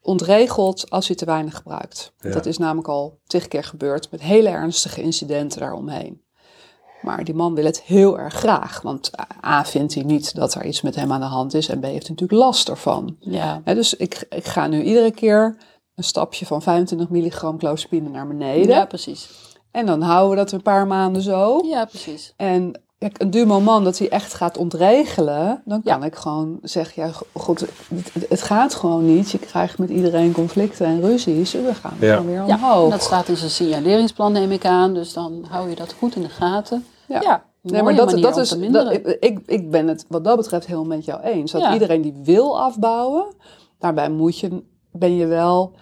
ontregelt 0.00 0.90
als 0.90 1.06
hij 1.06 1.16
te 1.16 1.24
weinig 1.24 1.54
gebruikt. 1.56 2.12
Ja. 2.18 2.30
Dat 2.30 2.46
is 2.46 2.58
namelijk 2.58 2.88
al 2.88 3.18
tig 3.26 3.48
keer 3.48 3.64
gebeurd 3.64 4.10
met 4.10 4.20
hele 4.20 4.48
ernstige 4.48 5.02
incidenten 5.02 5.60
daaromheen. 5.60 6.24
Maar 7.02 7.24
die 7.24 7.34
man 7.34 7.54
wil 7.54 7.64
het 7.64 7.82
heel 7.82 8.18
erg 8.18 8.34
graag, 8.34 8.80
want 8.82 9.10
A 9.44 9.64
vindt 9.64 9.94
hij 9.94 10.02
niet 10.02 10.34
dat 10.34 10.54
er 10.54 10.64
iets 10.64 10.82
met 10.82 10.94
hem 10.94 11.12
aan 11.12 11.20
de 11.20 11.26
hand 11.26 11.54
is 11.54 11.68
en 11.68 11.80
B 11.80 11.84
heeft 11.84 12.06
hij 12.06 12.10
natuurlijk 12.16 12.40
last 12.40 12.68
ervan. 12.68 13.16
ja. 13.20 13.60
Hè, 13.64 13.74
dus 13.74 13.94
ik, 13.94 14.26
ik 14.28 14.44
ga 14.44 14.66
nu 14.66 14.82
iedere 14.82 15.10
keer 15.10 15.56
een 15.96 16.04
stapje 16.04 16.46
van 16.46 16.62
25 16.62 17.08
milligram 17.08 17.58
clozapine 17.58 18.08
naar 18.08 18.26
beneden. 18.26 18.68
ja 18.74 18.84
precies. 18.84 19.28
En 19.70 19.86
dan 19.86 20.02
houden 20.02 20.30
we 20.30 20.36
dat 20.36 20.52
een 20.52 20.62
paar 20.62 20.86
maanden 20.86 21.22
zo. 21.22 21.60
Ja, 21.64 21.84
precies. 21.84 22.32
En 22.36 22.80
kijk, 22.98 23.20
een 23.22 23.30
duur 23.30 23.46
moment 23.46 23.84
dat 23.84 23.98
hij 23.98 24.08
echt 24.08 24.34
gaat 24.34 24.56
ontregelen, 24.56 25.62
dan 25.64 25.80
Ja. 25.84 25.94
kan 25.94 26.04
ik 26.04 26.14
gewoon 26.14 26.58
zeggen, 26.62 27.02
ja, 27.02 27.08
go- 27.12 27.26
goed, 27.32 27.60
het, 27.60 28.26
het 28.28 28.42
gaat 28.42 28.74
gewoon 28.74 29.14
niet. 29.14 29.30
Je 29.30 29.38
krijgt 29.38 29.78
met 29.78 29.90
iedereen 29.90 30.32
conflicten 30.32 30.86
en 30.86 31.00
ruzies. 31.00 31.52
We 31.52 31.74
gaan 31.74 31.96
Ja. 32.00 32.12
gewoon 32.16 32.26
weer 32.30 32.46
Ja, 32.46 32.54
omhoog. 32.56 32.90
dat 32.90 33.02
staat 33.02 33.28
in 33.28 33.36
zijn 33.36 33.50
signaleringsplan, 33.50 34.32
neem 34.32 34.50
ik 34.50 34.64
aan. 34.64 34.94
Dus 34.94 35.12
dan 35.12 35.44
hou 35.48 35.68
je 35.68 35.76
dat 35.76 35.92
goed 35.98 36.16
in 36.16 36.22
de 36.22 36.28
gaten. 36.28 36.84
Ja. 37.08 37.20
Ja, 37.22 37.44
Nee, 37.62 37.82
maar 37.82 37.94
dat, 37.94 38.10
dat 38.10 38.36
is. 38.36 38.48
Dat, 38.70 38.92
ik, 39.20 39.38
ik, 39.46 39.70
ben 39.70 39.88
het 39.88 40.04
wat 40.08 40.24
dat 40.24 40.36
betreft 40.36 40.66
heel 40.66 40.84
met 40.84 41.04
jou 41.04 41.20
eens. 41.22 41.52
Dat 41.52 41.60
Ja. 41.62 41.72
iedereen 41.72 42.02
die 42.02 42.14
wil 42.24 42.60
afbouwen, 42.60 43.24
daarbij 43.78 44.10
moet 44.10 44.38
je, 44.38 44.62
ben 44.98 45.16
je 45.16 45.26
wel, 45.26 45.72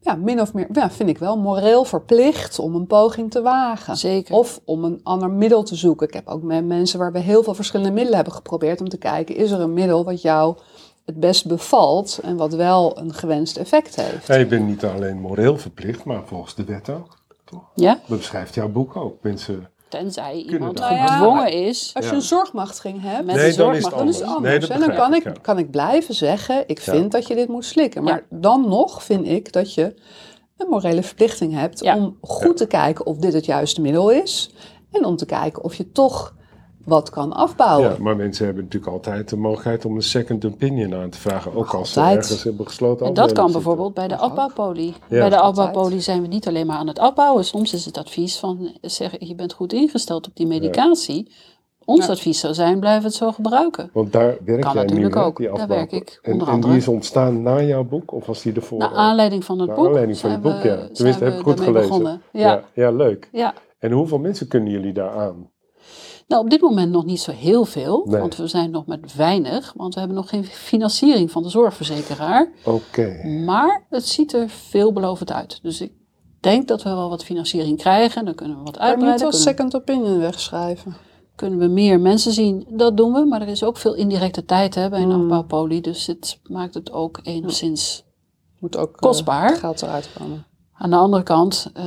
ja, 0.00 0.14
min 0.14 0.40
of 0.40 0.54
meer, 0.54 0.68
ja, 0.72 0.90
vind 0.90 1.08
ik 1.08 1.18
wel, 1.18 1.38
moreel 1.38 1.84
verplicht 1.84 2.58
om 2.58 2.74
een 2.74 2.86
poging 2.86 3.30
te 3.30 3.42
wagen. 3.42 3.96
Zeker. 3.96 4.34
Of 4.34 4.60
om 4.64 4.84
een 4.84 5.00
ander 5.02 5.30
middel 5.30 5.62
te 5.62 5.76
zoeken. 5.76 6.06
Ik 6.06 6.14
heb 6.14 6.28
ook 6.28 6.42
met 6.42 6.64
mensen 6.64 6.98
waar 6.98 7.12
we 7.12 7.18
heel 7.18 7.42
veel 7.42 7.54
verschillende 7.54 7.92
middelen 7.92 8.14
hebben 8.16 8.34
geprobeerd 8.34 8.80
om 8.80 8.88
te 8.88 8.98
kijken, 8.98 9.36
is 9.36 9.50
er 9.50 9.60
een 9.60 9.72
middel 9.72 10.04
wat 10.04 10.22
jou 10.22 10.56
het 11.04 11.20
best 11.20 11.46
bevalt 11.46 12.20
en 12.22 12.36
wat 12.36 12.54
wel 12.54 12.98
een 12.98 13.14
gewenst 13.14 13.56
effect 13.56 13.96
heeft. 13.96 14.26
Ja, 14.26 14.34
je 14.34 14.46
bent 14.46 14.66
niet 14.66 14.84
alleen 14.84 15.20
moreel 15.20 15.58
verplicht, 15.58 16.04
maar 16.04 16.22
volgens 16.26 16.54
de 16.54 16.64
wet 16.64 16.90
ook. 16.90 17.20
Toch? 17.44 17.70
Ja, 17.74 18.00
Dat 18.06 18.18
beschrijft 18.18 18.54
jouw 18.54 18.68
boek 18.68 18.96
ook. 18.96 19.22
Mensen... 19.22 19.70
tenzij 20.00 20.34
iemand. 20.48 20.78
Nou 20.78 20.94
ja, 20.94 21.06
gedwongen 21.06 21.52
is. 21.52 21.90
Als 21.94 22.08
je 22.08 22.14
een 22.14 22.22
zorgmachtiging 22.22 23.02
hebt, 23.02 23.24
Met 23.26 23.36
Nee, 23.36 23.50
de 23.50 23.56
dan 23.56 23.74
is 23.74 23.84
het 23.84 23.92
zorgmacht- 23.92 23.98
Dan 23.98 24.08
is 24.08 24.18
het 24.18 24.26
anders. 24.36 24.68
Nee, 24.68 24.78
en 24.78 24.86
dan 24.86 24.96
kan 24.96 25.14
ik, 25.14 25.34
kan 25.42 25.58
ik 25.58 25.70
blijven 25.70 26.14
zeggen, 26.14 26.64
ik 26.66 26.80
Ja. 26.80 26.92
vind 26.92 27.12
dat 27.12 27.26
je 27.26 27.34
dit 27.34 27.48
moet 27.48 27.64
slikken. 27.64 28.02
Maar 28.02 28.26
dan 28.30 28.68
nog 28.68 29.02
vind 29.04 29.26
ik 29.28 29.52
dat 29.52 29.74
je 29.74 29.94
een 30.56 30.66
morele 30.68 31.02
verplichting 31.02 31.54
hebt 31.54 31.80
Ja. 31.84 31.96
om 31.96 32.16
goed 32.20 32.56
te 32.56 32.66
kijken 32.66 33.06
of 33.06 33.16
dit 33.16 33.32
het 33.32 33.44
juiste 33.44 33.80
middel 33.80 34.10
is. 34.10 34.50
En 34.92 35.04
om 35.04 35.16
te 35.16 35.26
kijken 35.26 35.64
of 35.64 35.74
je 35.74 35.92
toch 35.92 36.34
wat 36.84 37.10
kan 37.10 37.32
afbouwen. 37.32 37.90
Ja, 37.90 37.96
maar 38.00 38.16
mensen 38.16 38.44
hebben 38.44 38.64
natuurlijk 38.64 38.92
altijd 38.92 39.28
de 39.28 39.36
mogelijkheid 39.36 39.84
om 39.84 39.96
een 39.96 40.02
second 40.02 40.44
opinion 40.44 40.94
aan 40.94 41.10
te 41.10 41.18
vragen. 41.18 41.54
Ook 41.54 41.74
als 41.74 41.92
ze 41.92 42.00
ergens 42.00 42.42
hebben 42.44 42.66
gesloten 42.66 43.06
En 43.06 43.14
dat 43.14 43.32
kan 43.32 43.52
bijvoorbeeld 43.52 43.94
bij 43.94 44.08
de 44.08 44.16
afbouwpolie. 44.16 44.94
Ja. 45.08 45.18
Bij 45.18 45.28
de 45.28 45.38
afbouwpolie 45.40 46.00
zijn 46.00 46.22
we 46.22 46.26
niet 46.28 46.48
alleen 46.48 46.66
maar 46.66 46.76
aan 46.76 46.86
het 46.88 46.98
afbouwen. 46.98 47.44
Soms 47.44 47.72
is 47.74 47.84
het 47.84 47.98
advies 47.98 48.38
van 48.38 48.70
zeggen, 48.80 49.26
je 49.26 49.34
bent 49.34 49.52
goed 49.52 49.72
ingesteld 49.72 50.26
op 50.26 50.36
die 50.36 50.46
medicatie. 50.46 51.32
Ons 51.84 52.06
Ja. 52.06 52.12
advies 52.12 52.40
zou 52.40 52.54
zijn, 52.54 52.80
blijf 52.80 53.02
het 53.02 53.14
zo 53.14 53.32
gebruiken. 53.32 53.90
Want 53.92 54.12
daar 54.12 54.36
werk 54.44 54.60
Kan 54.60 54.72
jij 54.72 54.82
natuurlijk 54.82 55.14
nu, 55.14 55.20
ook. 55.20 55.36
die 55.36 55.50
Daar 55.52 55.68
werk 55.68 55.92
ik, 55.92 56.18
En, 56.22 56.46
en 56.46 56.60
die 56.60 56.76
is 56.76 56.88
ontstaan 56.88 57.42
na 57.42 57.62
jouw 57.62 57.84
boek 57.84 58.12
of 58.12 58.26
was 58.26 58.42
die 58.42 58.52
ervoor? 58.52 58.78
Naar 58.78 58.92
aanleiding 58.94 59.44
van 59.44 59.58
het 59.58 59.66
Naar 59.66 59.76
boek 59.76 59.86
aanleiding 59.86 60.18
van 60.18 60.30
je 60.30 60.38
zijn 60.42 60.52
boek, 60.54 60.62
we- 60.62 60.68
ja. 60.68 60.88
Tenminste, 60.92 61.24
heb 61.24 61.34
ik 61.34 61.42
goed 61.42 61.60
gelezen. 61.60 62.22
Ja. 62.32 62.64
Ja, 62.74 62.90
leuk. 62.90 63.28
Ja. 63.32 63.54
En 63.78 63.92
hoeveel 63.92 64.18
mensen 64.18 64.48
kunnen 64.48 64.70
jullie 64.72 64.92
daar 64.92 65.10
aan? 65.10 65.50
Nou, 66.26 66.42
op 66.44 66.50
dit 66.50 66.60
moment 66.60 66.92
nog 66.92 67.04
niet 67.04 67.20
zo 67.20 67.30
heel 67.32 67.64
veel, 67.64 68.02
Nee. 68.06 68.20
want 68.20 68.36
we 68.36 68.46
zijn 68.46 68.70
nog 68.70 68.86
met 68.86 69.14
weinig, 69.14 69.72
want 69.76 69.92
we 69.94 69.98
hebben 70.00 70.18
nog 70.18 70.28
geen 70.28 70.44
financiering 70.44 71.30
van 71.30 71.42
de 71.42 71.48
zorgverzekeraar. 71.48 72.48
Oké. 72.64 73.24
Maar 73.44 73.86
het 73.90 74.06
ziet 74.08 74.32
er 74.32 74.48
veelbelovend 74.48 75.32
uit. 75.32 75.58
Dus 75.62 75.80
ik 75.80 75.92
denk 76.40 76.68
dat 76.68 76.82
we 76.82 76.90
wel 76.90 77.08
wat 77.08 77.24
financiering 77.24 77.78
krijgen. 77.78 78.24
Dan 78.24 78.34
kunnen 78.34 78.58
we 78.58 78.62
wat 78.64 78.76
Kan 78.76 78.86
je 78.86 78.90
niet 78.96 79.04
uitbreiden. 79.04 79.26
als 79.26 79.44
Kunnen, 79.44 79.70
second 79.70 79.82
opinion 79.82 80.18
wegschrijven? 80.18 80.94
kunnen 81.36 81.58
we 81.58 81.66
meer 81.66 82.00
mensen 82.00 82.32
zien. 82.32 82.66
Dat 82.70 82.96
doen 82.96 83.12
we. 83.12 83.24
Maar 83.24 83.40
er 83.40 83.48
is 83.48 83.64
ook 83.64 83.76
veel 83.76 83.94
indirecte 83.94 84.44
tijd 84.44 84.74
hè, 84.74 84.88
bij 84.88 85.02
een 85.02 85.10
Hmm. 85.10 85.20
afbouwpolie. 85.22 85.80
Dus 85.80 86.04
dit 86.04 86.40
maakt 86.42 86.74
het 86.74 86.92
ook 86.92 87.20
enigszins 87.22 88.04
Moet 88.58 88.76
ook 88.76 88.92
eh, 88.94 88.98
Kostbaar. 89.00 89.56
geld 89.56 89.82
eruit 89.82 90.10
komen. 90.18 90.46
Aan 90.72 90.90
de 90.90 90.96
andere 90.96 91.22
kant, 91.22 91.70
eh, 91.74 91.84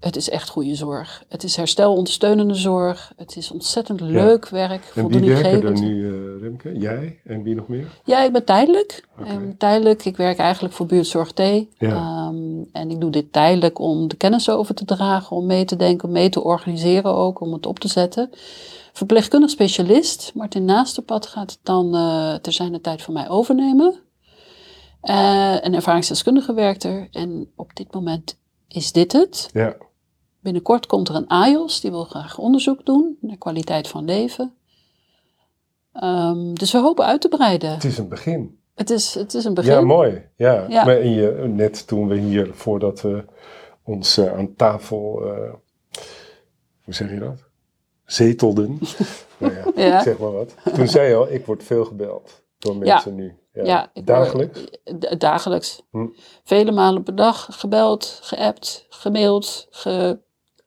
het 0.00 0.16
is 0.16 0.30
echt 0.30 0.48
goede 0.48 0.74
zorg. 0.74 1.24
Het 1.28 1.44
is 1.44 1.56
herstelondersteunende 1.56 2.54
zorg. 2.54 3.12
Het 3.16 3.36
is 3.36 3.50
ontzettend 3.50 4.00
leuk 4.00 4.48
werk. 4.48 4.92
En 4.94 5.08
wie 5.08 5.20
werken 5.20 5.62
er 5.62 5.80
nu, 5.80 6.06
eh, 6.06 6.42
Remke? 6.42 6.78
Jij 6.78 7.20
en 7.24 7.42
wie 7.42 7.54
nog 7.54 7.68
meer? 7.68 7.86
Ja, 8.04 8.24
ik 8.24 8.32
ben 8.32 8.44
tijdelijk. 8.44 9.08
Tijdelijk. 9.58 10.04
Ik 10.04 10.16
werk 10.16 10.38
eigenlijk 10.38 10.74
voor 10.74 10.86
Buurtzorg 10.86 11.32
T. 11.32 11.38
Ja. 11.38 11.66
Ehm, 11.78 12.62
en 12.72 12.90
ik 12.90 13.00
doe 13.00 13.10
dit 13.10 13.32
tijdelijk 13.32 13.78
om 13.78 14.08
de 14.08 14.16
kennis 14.16 14.50
over 14.50 14.74
te 14.74 14.84
dragen, 14.84 15.36
om 15.36 15.46
mee 15.46 15.64
te 15.64 15.76
denken, 15.76 16.08
om 16.08 16.14
mee 16.14 16.28
te 16.28 16.42
organiseren 16.42 17.14
ook, 17.14 17.40
om 17.40 17.52
het 17.52 17.66
op 17.66 17.78
te 17.78 17.88
zetten. 17.88 18.30
Verpleegkundig 18.92 19.50
specialist, 19.50 20.32
Martin 20.34 20.64
Naasterpad 20.64 21.26
gaat 21.26 21.50
het 21.50 21.60
dan 21.62 21.94
eh 21.94 22.34
ter 22.34 22.52
zijn 22.52 22.72
de 22.72 22.80
tijd 22.80 23.02
van 23.02 23.14
mij 23.14 23.28
overnemen. 23.28 23.94
Eh 25.00 25.56
een 25.60 25.74
ervaringsdeskundige 25.74 26.54
werkt 26.54 26.84
er 26.84 27.08
en 27.10 27.50
op 27.56 27.76
dit 27.76 27.94
moment 27.94 28.38
is 28.68 28.92
dit 28.92 29.12
het. 29.12 29.48
Ja. 29.52 29.76
Binnenkort 30.40 30.86
komt 30.86 31.08
er 31.08 31.14
een 31.14 31.28
AIOS, 31.28 31.80
die 31.80 31.90
wil 31.90 32.04
graag 32.04 32.38
onderzoek 32.38 32.86
doen 32.86 33.16
naar 33.20 33.36
kwaliteit 33.36 33.88
van 33.88 34.04
leven. 34.04 34.54
Ehm, 35.92 36.54
dus 36.54 36.72
we 36.72 36.78
hopen 36.78 37.04
uit 37.04 37.20
te 37.20 37.28
breiden. 37.28 37.70
Het 37.70 37.84
is 37.84 37.98
een 37.98 38.08
begin. 38.08 38.58
Het 38.74 38.90
is, 38.90 39.14
het 39.14 39.34
is 39.34 39.44
een 39.44 39.54
begin. 39.54 39.72
Ja, 39.72 39.80
mooi. 39.80 40.24
Ja. 40.36 40.66
Ja. 40.68 40.84
Maar 40.84 41.04
je, 41.06 41.44
net 41.48 41.86
toen 41.86 42.08
we 42.08 42.18
hier, 42.18 42.54
voordat 42.54 43.00
we 43.00 43.24
ons 43.82 44.16
eh, 44.18 44.32
aan 44.38 44.54
tafel, 44.54 45.22
eh, 45.26 45.52
hoe 46.84 46.94
zeg 46.94 47.10
je 47.10 47.18
dat? 47.18 47.48
Zetelden. 48.04 48.78
nou 49.38 49.52
ja, 49.80 50.02
zeg 50.02 50.18
maar 50.18 50.32
wat. 50.32 50.54
Toen 50.74 50.88
zei 50.88 51.08
je 51.08 51.14
al, 51.14 51.32
ik 51.32 51.46
word 51.46 51.62
veel 51.64 51.84
gebeld 51.84 52.42
door 52.58 52.76
mensen 52.76 53.14
nu. 53.14 53.38
Ja. 53.52 53.90
Word- 53.94 54.06
Dagelijks? 54.06 54.60
Dagelijks. 55.18 55.82
Hm. 55.90 56.06
Vele 56.44 56.72
malen 56.72 57.02
per 57.02 57.14
dag 57.16 57.46
gebeld, 57.50 58.18
geappt, 58.22 58.86
gemaild, 58.88 59.66
ge... 59.70 60.18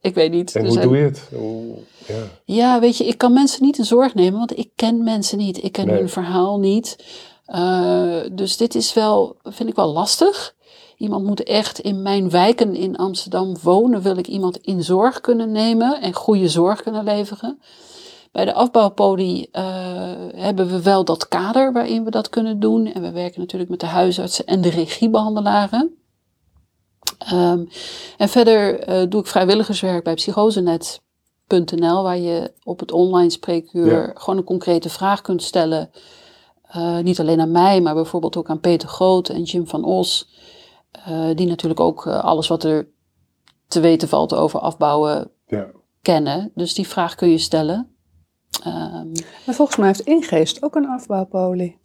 ik 0.04 0.16
weet 0.16 0.32
niet. 0.32 0.56
En 0.56 0.64
Dus 0.64 0.74
hoe 0.74 0.82
doe 0.84 0.98
je 0.98 1.04
het? 1.04 1.28
Hoe, 1.36 1.76
ja. 2.08 2.24
Ja, 2.46 2.80
weet 2.80 2.98
je, 2.98 3.06
ik 3.06 3.18
kan 3.18 3.34
mensen 3.34 3.64
niet 3.64 3.78
in 3.78 3.86
zorg 3.86 4.14
nemen, 4.14 4.38
want 4.40 4.58
ik 4.58 4.70
ken 4.76 5.04
mensen 5.04 5.38
niet. 5.38 5.64
Ik 5.64 5.72
ken 5.72 5.86
Nee. 5.88 5.98
hun 5.98 6.10
verhaal 6.10 6.60
niet. 6.60 7.06
Eh, 7.46 8.20
dus 8.32 8.58
dit 8.58 8.76
is 8.76 8.94
wel, 8.94 9.36
vind 9.44 9.70
ik 9.70 9.76
wel 9.76 9.94
lastig. 9.94 10.56
Iemand 10.98 11.26
moet 11.26 11.44
echt 11.44 11.80
in 11.80 12.02
mijn 12.02 12.30
wijken 12.30 12.76
in 12.76 12.96
Amsterdam 12.98 13.56
wonen. 13.62 14.02
Wil 14.02 14.18
ik 14.18 14.28
iemand 14.28 14.58
in 14.58 14.84
zorg 14.84 15.22
kunnen 15.22 15.52
nemen 15.52 16.02
en 16.02 16.14
goede 16.14 16.50
zorg 16.50 16.82
kunnen 16.84 17.04
leveren. 17.04 17.60
Bij 18.32 18.46
de 18.46 18.54
afbouwpodie 18.54 19.50
eh, 19.52 19.64
hebben 20.36 20.68
we 20.68 20.82
wel 20.82 21.04
dat 21.06 21.28
kader 21.28 21.74
waarin 21.74 22.04
we 22.04 22.12
dat 22.12 22.30
kunnen 22.30 22.60
doen. 22.60 22.94
En 22.94 23.02
we 23.02 23.12
werken 23.12 23.40
natuurlijk 23.40 23.70
met 23.70 23.80
de 23.80 23.86
huisartsen 23.86 24.46
en 24.46 24.62
de 24.62 24.70
regiebehandelaren. 24.70 25.98
Ehm, 27.18 27.66
en 28.18 28.30
verder 28.30 28.80
eh, 28.80 29.10
doe 29.10 29.22
ik 29.22 29.28
vrijwilligerswerk 29.28 30.04
bij 30.04 30.14
psychosenet.nl, 30.14 32.04
waar 32.04 32.18
je 32.18 32.54
op 32.64 32.80
het 32.80 32.92
online 32.92 33.30
spreekuur 33.30 33.92
Ja. 33.92 34.12
gewoon 34.16 34.38
een 34.38 34.44
concrete 34.46 34.90
vraag 34.90 35.22
kunt 35.22 35.44
stellen. 35.44 35.90
Eh, 36.64 37.00
niet 37.00 37.20
alleen 37.20 37.40
aan 37.42 37.52
mij, 37.52 37.82
maar 37.82 37.94
bijvoorbeeld 37.94 38.38
ook 38.38 38.50
aan 38.50 38.60
Peter 38.60 38.90
Groot 38.90 39.30
en 39.30 39.44
Jim 39.44 39.68
van 39.68 39.84
Os. 39.84 40.32
eh, 41.06 41.30
die 41.36 41.48
natuurlijk 41.48 41.80
ook 41.80 42.08
alles 42.08 42.48
wat 42.48 42.64
er 42.64 42.88
te 43.68 43.80
weten 43.80 44.08
valt 44.08 44.34
over 44.34 44.60
afbouwen 44.60 45.32
ja. 45.48 45.68
kennen. 46.02 46.52
Dus 46.56 46.74
die 46.74 46.88
vraag 46.88 47.16
kun 47.16 47.30
je 47.30 47.38
stellen. 47.38 47.96
Ehm, 48.64 49.08
En 49.46 49.54
volgens 49.54 49.78
mij 49.78 49.88
heeft 49.88 50.00
Ingeest 50.02 50.64
ook 50.64 50.76
een 50.76 50.88
afbouwpolie. 50.88 51.80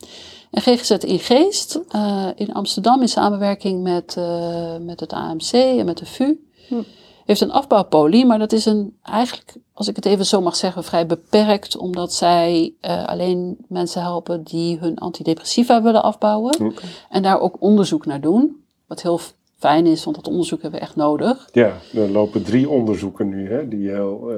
En 0.50 0.62
GGZ 0.62 0.90
in 0.90 1.18
Geest 1.18 1.80
eh, 1.88 2.28
in 2.34 2.52
Amsterdam 2.52 3.00
in 3.00 3.08
samenwerking 3.08 3.82
met, 3.82 4.16
eh, 4.16 4.76
met 4.80 5.00
het 5.00 5.12
AMC 5.12 5.52
en 5.52 5.84
met 5.84 5.98
de 5.98 6.06
VU 6.06 6.37
Hm. 6.68 6.82
heeft 7.24 7.40
een 7.40 7.50
afbouwpolie, 7.50 8.26
maar 8.26 8.38
dat 8.38 8.52
is 8.52 8.64
een 8.64 8.96
eigenlijk, 9.02 9.56
als 9.72 9.88
ik 9.88 9.96
het 9.96 10.04
even 10.04 10.26
zo 10.26 10.40
mag 10.40 10.56
zeggen, 10.56 10.84
vrij 10.84 11.06
beperkt, 11.06 11.76
omdat 11.76 12.12
zij 12.12 12.74
eh, 12.80 13.06
alleen 13.06 13.56
mensen 13.68 14.02
helpen 14.02 14.44
die 14.44 14.78
hun 14.78 14.98
antidepressiva 14.98 15.82
willen 15.82 16.02
afbouwen 16.02 16.74
en 17.11 17.22
daar 17.22 17.40
ook 17.40 17.56
onderzoek 17.58 18.06
naar 18.06 18.20
doen. 18.20 18.64
Wat 18.87 19.02
heel 19.02 19.20
fijn 19.56 19.87
is, 19.87 20.04
want 20.04 20.16
dat 20.16 20.28
onderzoek 20.28 20.62
hebben 20.62 20.80
we 20.80 20.87
echt 20.87 20.96
nodig. 20.96 21.48
Ja, 21.52 21.72
er 21.94 22.11
lopen 22.11 22.42
drie 22.42 22.68
onderzoeken 22.68 23.28
nu 23.28 23.50
hè, 23.50 23.68
die 23.68 23.88
heel 23.88 24.30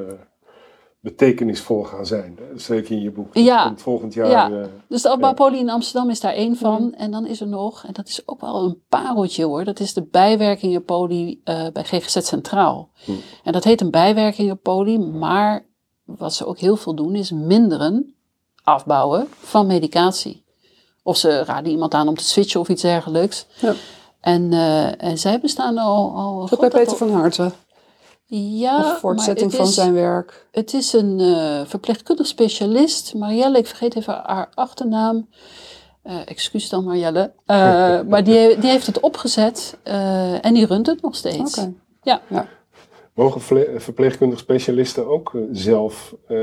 betekenisvol 1.01 1.83
gaan 1.85 2.07
zijn. 2.07 2.39
Dat 2.53 2.61
schreef 2.61 2.89
je 2.89 2.95
in 2.95 3.01
je 3.03 3.11
boek. 3.11 3.35
Dat 3.35 3.45
Ja. 3.45 3.65
komt 3.67 3.83
volgend 3.83 4.15
jaar. 4.15 4.31
Ja. 4.31 4.51
eh, 4.51 4.65
Dus 4.89 5.03
de 5.03 5.09
afbouwpolie 5.09 5.59
in 5.61 5.71
Amsterdam 5.71 6.11
is 6.11 6.21
daar 6.21 6.33
één 6.33 6.57
van. 6.57 6.95
En 6.95 7.11
dan 7.11 7.27
is 7.27 7.41
er 7.41 7.47
nog, 7.49 7.85
en 7.85 7.93
dat 7.93 8.09
is 8.09 8.23
ook 8.29 8.41
wel 8.41 8.65
een 8.65 8.83
pareltje 8.89 9.45
hoor, 9.45 9.65
dat 9.65 9.81
is 9.81 9.95
de 9.95 10.03
bijwerkingenpolie 10.03 11.41
eh, 11.45 11.67
bij 11.73 11.85
GGZ 11.85 12.19
Centraal. 12.21 12.91
Mhm. 13.07 13.17
En 13.45 13.53
dat 13.53 13.65
heet 13.65 13.81
een 13.81 13.91
bijwerkingenpolie, 13.91 14.99
maar 14.99 15.67
wat 16.05 16.35
ze 16.35 16.47
ook 16.47 16.59
heel 16.59 16.77
veel 16.77 16.95
doen 16.95 17.15
is 17.15 17.31
minderen, 17.31 18.15
afbouwen 18.63 19.27
van 19.31 19.67
medicatie. 19.67 20.45
Of 21.03 21.17
ze 21.17 21.45
raden 21.45 21.71
iemand 21.73 21.95
aan 21.95 22.09
om 22.09 22.15
te 22.17 22.25
switchen 22.25 22.61
of 22.61 22.69
iets 22.69 22.83
dergelijks. 22.83 23.47
Ja. 23.61 23.73
En, 24.21 24.53
eh, 24.53 25.03
en 25.05 25.19
zij 25.19 25.41
bestaan 25.41 25.79
al... 25.79 26.13
al 26.15 26.39
bij 26.39 26.49
god, 26.49 26.61
dat 26.61 26.71
Peter 26.71 26.89
al- 26.89 26.97
van 26.97 27.11
Harten. 27.11 27.53
Ja, 28.33 28.79
of 28.79 28.99
voortzetting 28.99 29.51
maar 29.51 29.61
het 29.61 29.69
van 29.69 29.69
is- 29.69 29.75
zijn 29.75 29.93
werk. 29.95 30.47
het 30.51 30.75
is 30.75 30.93
een 30.93 31.21
eh, 31.21 31.61
verpleegkundig 31.67 32.27
specialist. 32.27 33.15
Marielle, 33.15 33.59
ik 33.59 33.67
vergeet 33.67 33.97
even 33.97 34.21
haar 34.25 34.49
achternaam. 34.55 35.29
Eh 36.03 36.17
excuus 36.25 36.69
dan 36.69 36.85
Marielle. 36.85 37.33
Eh, 37.47 37.57
maar 38.11 38.25
die, 38.25 38.59
die 38.59 38.71
heeft 38.71 38.87
het 38.87 39.01
opgezet 39.01 39.77
eh, 39.83 40.45
en 40.45 40.55
die 40.55 40.67
runt 40.67 40.87
het 40.87 41.03
nog 41.03 41.17
steeds. 41.17 41.59
Oké. 41.59 41.73
Mogen 43.15 43.41
vle- 43.41 43.75
verpleegkundige 43.77 44.41
specialisten 44.43 45.07
ook 45.07 45.33
zelf 45.53 46.15
eh, 46.29 46.39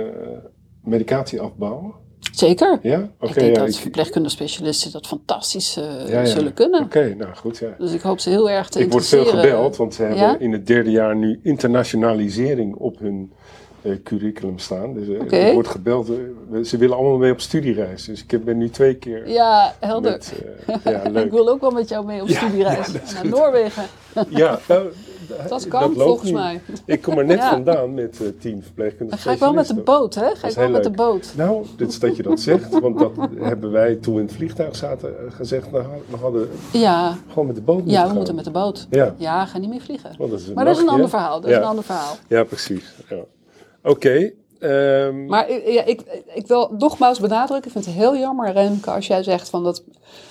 medicatie 0.84 1.42
afbouwen? 1.42 1.94
Zeker. 2.38 2.80
Ja? 2.82 3.10
Oké, 3.20 3.30
ik 3.34 3.40
denk 3.40 3.56
ja, 3.56 3.62
dat 3.62 3.74
ik- 3.74 3.76
verpleegkundige 3.82 4.36
specialisten 4.36 4.92
dat 4.92 5.08
fantastisch 5.08 5.78
eh, 5.78 6.10
ja, 6.10 6.20
ja. 6.20 6.26
zullen 6.26 6.54
kunnen. 6.54 6.82
Oké, 6.84 7.14
nou 7.18 7.36
goed. 7.36 7.58
Ja. 7.58 7.68
Dus 7.78 7.92
ik 7.94 8.02
hoop 8.02 8.20
ze 8.20 8.30
heel 8.30 8.50
erg 8.50 8.70
te 8.70 8.80
Ik 8.80 8.92
word 8.92 9.06
veel 9.08 9.26
gebeld, 9.26 9.76
want 9.76 9.94
ze 9.94 10.04
hebben 10.04 10.40
in 10.40 10.52
het 10.52 10.68
derde 10.68 10.92
jaar 10.92 11.16
nu 11.16 11.40
internationalisering 11.44 12.76
op 12.76 13.00
hun 13.00 13.32
eh, 13.82 13.92
curriculum 14.04 14.60
staan. 14.60 14.94
Dus 14.94 15.08
Oké. 15.22 15.36
ik 15.38 15.54
word 15.54 15.68
gebeld. 15.68 16.12
ze 16.64 16.78
willen 16.78 16.96
allemaal 16.96 17.18
mee 17.18 17.32
op 17.32 17.42
studiereis. 17.42 18.06
Dus 18.06 18.26
ik 18.28 18.44
ben 18.44 18.58
nu 18.58 18.70
twee 18.70 18.94
keer 18.96 19.30
Ja, 19.30 19.76
helder. 19.80 20.12
met... 20.12 20.34
ja, 20.84 21.02
ik 21.04 21.12
leuk. 21.12 21.32
wil 21.32 21.50
ook 21.50 21.62
wel 21.62 21.72
met 21.72 21.90
jou 21.90 22.06
mee 22.06 22.22
op 22.22 22.30
studiereis 22.30 22.88
naar. 23.14 23.28
Noorwegen. 23.28 23.84
Ja, 24.30 24.60
Dat 25.50 25.68
kan 25.68 25.94
volgens 25.94 26.30
nu. 26.30 26.36
mij. 26.36 26.62
Ik 26.86 27.02
kom 27.02 27.18
er 27.18 27.26
net 27.26 27.38
Ja. 27.48 27.50
vandaan 27.50 27.94
met 27.94 28.22
eh, 28.22 28.28
tien 28.40 28.64
verpleegkundige 28.64 29.10
Dan 29.10 29.20
ga 29.20 29.32
ik 29.32 29.40
wel 29.40 29.54
met 29.54 29.68
de 29.68 29.74
boot, 29.82 30.16
hè? 30.16 30.36
Ga 30.36 30.48
ik 30.48 30.54
wel 30.56 30.70
met 30.70 30.84
de 30.84 30.90
boot. 30.92 31.34
Nou, 31.36 31.66
dit 31.78 31.90
is 31.90 32.00
dat 32.00 32.16
je 32.16 32.24
dat 32.24 32.40
zegt, 32.40 32.80
want 32.80 33.00
dat 33.00 33.12
hebben 33.40 33.72
wij 33.72 33.96
toen 33.96 34.14
we 34.14 34.20
in 34.20 34.26
het 34.26 34.36
vliegtuig 34.36 34.76
zaten 34.76 35.10
eh, 35.28 35.34
gezegd. 35.34 35.72
Nou, 35.72 35.86
we 36.10 36.18
hadden 36.18 36.50
Ja, 36.74 37.18
gewoon 37.30 37.46
met 37.46 37.56
de 37.56 37.62
boot 37.62 37.76
moeten 37.76 37.94
ja 37.94 38.02
we 38.02 38.08
gaan. 38.08 38.16
moeten 38.16 38.36
met 38.36 38.46
de 38.46 38.52
boot. 38.52 38.88
Ja, 38.90 39.16
Ja, 39.18 39.46
ga 39.46 39.58
niet 39.58 39.70
meer 39.70 39.82
vliegen. 39.82 40.12
want 40.18 40.32
dat 40.32 40.40
is 40.40 40.48
een 40.48 40.54
Maar 40.54 40.66
dat 40.66 40.76
is 40.76 40.82
een 40.82 40.90
ander 40.90 41.10
verhaal. 41.10 41.42
Dat 41.42 41.50
is 41.50 41.56
Ja. 41.56 41.62
een 41.62 41.68
ander 41.68 41.84
verhaal. 41.84 42.16
Ja, 42.28 42.44
precies. 42.44 42.84
Ja. 43.10 43.18
Oké. 43.84 44.32
ehm, 44.60 45.26
Maar 45.26 45.50
ik- 45.50 45.68
ja, 45.68 45.84
ik, 45.86 46.02
ik 46.34 46.48
wil 46.48 46.76
nogmaals 46.78 47.20
benadrukken, 47.20 47.66
ik 47.66 47.72
vind 47.72 47.86
het 47.86 47.94
heel 47.94 48.18
jammer, 48.18 48.52
Remke, 48.52 48.92
als 48.92 49.08
jij 49.08 49.24
zegt 49.24 49.50
van 49.50 49.64
dat 49.64 49.84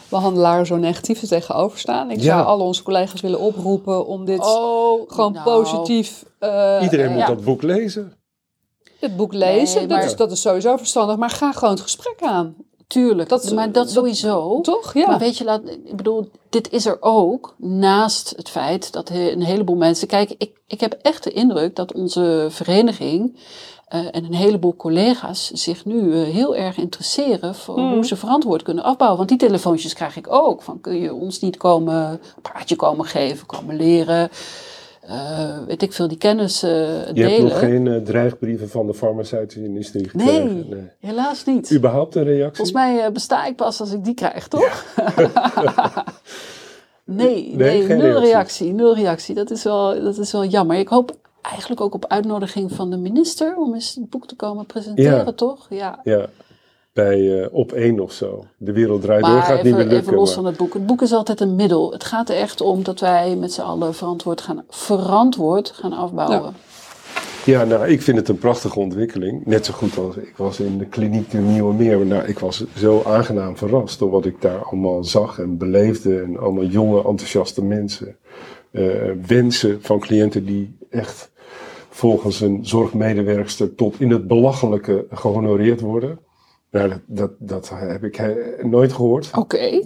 behandelaren 0.09 0.67
zo 0.67 0.77
negatief 0.77 1.23
er 1.23 1.29
tegenover 1.29 1.79
staan. 1.79 2.11
Ik 2.11 2.17
Ja. 2.19 2.23
zou 2.25 2.47
alle 2.47 2.63
onze 2.63 2.83
collega's 2.83 3.21
willen 3.21 3.41
oproepen 3.41 4.07
om 4.07 4.25
dit 4.25 4.41
Oh, 4.41 5.11
gewoon 5.11 5.33
nou, 5.33 5.45
positief... 5.45 6.25
eh, 6.39 6.79
Iedereen 6.83 7.11
moet 7.11 7.19
ja. 7.21 7.27
dat 7.27 7.45
boek 7.45 7.63
lezen. 7.63 8.13
Het 9.01 9.17
boek 9.17 9.33
lezen, 9.33 9.79
Nee, 9.79 9.87
maar- 9.89 10.01
dat, 10.01 10.11
is, 10.11 10.17
dat 10.17 10.31
is 10.33 10.41
sowieso 10.41 10.77
verstandig. 10.77 11.17
Maar 11.17 11.31
ga 11.31 11.53
gewoon 11.53 11.75
het 11.75 11.83
gesprek 11.83 12.17
aan. 12.23 12.55
Tuurlijk, 12.87 13.29
Dat- 13.29 13.53
maar 13.53 13.73
dat 13.73 13.91
sowieso. 13.91 14.61
Toch? 14.61 14.95
Ja. 14.95 15.07
Maar 15.07 15.19
weet 15.19 15.39
je, 15.39 15.45
laat, 15.45 15.61
ik 15.85 15.97
bedoel, 15.97 16.31
dit 16.51 16.73
is 16.73 16.87
er 16.87 16.97
ook 17.01 17.55
naast 17.59 18.33
het 18.37 18.49
feit 18.49 18.93
dat 18.93 19.11
een 19.11 19.43
heleboel 19.43 19.77
mensen. 19.77 20.09
Kijk, 20.09 20.35
ik, 20.39 20.51
ik 20.67 20.81
heb 20.81 20.93
echt 21.03 21.25
de 21.25 21.33
indruk 21.33 21.77
dat 21.77 21.93
onze 21.93 22.47
vereniging 22.51 23.37
eh, 23.89 24.01
en 24.01 24.25
een 24.25 24.35
heleboel 24.35 24.77
collega's 24.77 25.51
zich 25.51 25.85
nu 25.85 26.13
eh, 26.23 26.33
heel 26.33 26.57
erg 26.57 26.77
interesseren 26.77 27.55
voor 27.55 27.75
Hmm. 27.79 27.93
hoe 27.93 28.07
ze 28.07 28.17
verantwoord 28.17 28.63
kunnen 28.63 28.85
afbouwen. 28.85 29.19
Want 29.19 29.29
die 29.29 29.39
telefoontjes 29.39 29.93
krijg 29.95 30.17
ik 30.17 30.33
ook. 30.33 30.63
Van 30.63 30.81
kun 30.81 30.97
je 31.01 31.15
ons 31.15 31.41
niet 31.41 31.57
komen, 31.57 31.97
een 32.11 32.43
praatje 32.43 32.77
komen 32.77 33.05
geven, 33.05 33.47
komen 33.47 33.77
leren. 33.77 34.31
Eh, 35.07 35.59
weet 35.67 35.83
ik 35.83 35.93
veel, 35.93 36.09
die 36.09 36.19
kennis 36.19 36.63
eh, 36.63 36.71
Je 36.71 36.77
hebt 37.05 37.15
delen. 37.17 37.43
nog 37.43 37.59
geen 37.59 37.87
eh, 37.87 37.97
dreigbrieven 38.03 38.69
van 38.69 38.87
de 38.87 38.95
farmaceutische 38.95 39.65
industrie 39.65 40.09
gekregen? 40.09 40.67
nee, 40.69 40.91
helaas 41.01 41.45
niet. 41.45 41.73
Überhaupt 41.73 42.15
een 42.15 42.25
reactie? 42.25 42.65
Volgens 42.67 42.73
mij 42.73 43.13
besta 43.13 43.45
ik 43.47 43.57
pas 43.57 43.81
als 43.81 43.93
ik 43.93 44.05
die 44.05 44.15
krijg, 44.15 44.49
toch? 44.49 44.85
nee, 47.05 47.53
Nee, 47.57 47.87
nul 47.87 48.21
reactie. 48.21 48.73
Nul 48.73 48.95
reactie. 48.95 49.35
Dat 49.35 49.51
is, 49.51 49.63
wel, 49.65 50.03
dat 50.03 50.19
is 50.19 50.33
wel 50.33 50.45
jammer. 50.45 50.77
Ik 50.77 50.89
hoop 50.89 51.17
eigenlijk 51.43 51.81
ook 51.81 51.95
op 51.95 52.07
uitnodiging 52.07 52.73
van 52.73 52.91
de 52.91 52.97
minister 52.97 53.57
om 53.57 53.75
eens 53.75 53.95
het 53.95 54.11
boek 54.11 54.27
te 54.27 54.37
komen 54.37 54.67
presenteren, 54.67 55.25
Ja. 55.25 55.33
toch? 55.33 55.67
Ja. 55.71 56.01
Ja, 56.05 56.27
bij 56.97 57.43
eh, 57.43 57.49
op 57.53 57.73
één 57.73 58.01
of 58.01 58.13
zo. 58.13 58.45
De 58.57 58.73
wereld 58.73 59.03
draait 59.03 59.25
door 59.25 59.43
gaat 59.43 59.63
niet 59.63 59.75
meer 59.75 59.83
lukken. 59.83 59.99
even 59.99 60.15
los 60.15 60.27
maar- 60.27 60.35
van 60.35 60.45
het 60.45 60.57
boek. 60.57 60.75
Het 60.75 60.87
boek 60.87 61.03
is 61.03 61.13
altijd 61.13 61.41
een 61.41 61.55
middel. 61.55 61.93
Het 61.93 62.05
gaat 62.05 62.29
er 62.29 62.37
echt 62.37 62.61
om 62.61 62.83
dat 62.83 63.01
wij 63.01 63.37
met 63.37 63.53
z'n 63.53 63.61
allen 63.61 63.95
verantwoord 63.95 64.41
gaan, 64.41 64.65
verantwoord 64.69 65.71
gaan 65.71 65.93
afbouwen. 65.93 66.55
Ja, 67.45 67.65
nou, 67.65 67.89
ik 67.89 68.03
vind 68.03 68.17
het 68.17 68.29
een 68.29 68.39
prachtige 68.39 68.79
ontwikkeling. 68.79 69.47
Net 69.47 69.67
zo 69.67 69.73
goed 69.73 69.99
als 69.99 70.17
ik 70.17 70.35
was 70.37 70.61
in 70.61 70.79
de 70.79 70.87
kliniek 70.87 71.33
in 71.33 71.53
Nieuwe 71.53 71.75
Meer. 71.75 72.07
Nou, 72.07 72.25
ik 72.25 72.39
was 72.39 72.65
zo 72.77 73.03
aangenaam 73.07 73.57
verrast 73.57 73.99
door 73.99 74.11
wat 74.11 74.25
ik 74.25 74.41
daar 74.41 74.65
allemaal 74.65 75.05
zag 75.05 75.39
en 75.39 75.59
beleefde. 75.59 76.21
En 76.21 76.39
allemaal 76.39 76.65
jonge, 76.65 76.97
enthousiaste 76.97 77.65
mensen. 77.65 78.17
Eh, 78.71 78.83
wensen 79.27 79.79
van 79.83 79.99
cliënten 80.01 80.45
die 80.45 80.77
echt 80.91 81.31
volgens 81.89 82.41
een 82.41 82.59
zorgmedewerkster 82.67 83.75
tot 83.75 84.01
in 84.01 84.11
het 84.11 84.27
belachelijke 84.27 85.07
gehonoreerd 85.11 85.81
worden. 85.81 86.19
Nou, 86.77 86.89
dat, 86.89 87.01
dat, 87.07 87.31
dat 87.39 87.71
heb 87.75 88.05
ik 88.05 88.19
eh, 88.19 88.65
nooit 88.65 88.93
gehoord. 88.93 89.31
Oké. 89.39 89.59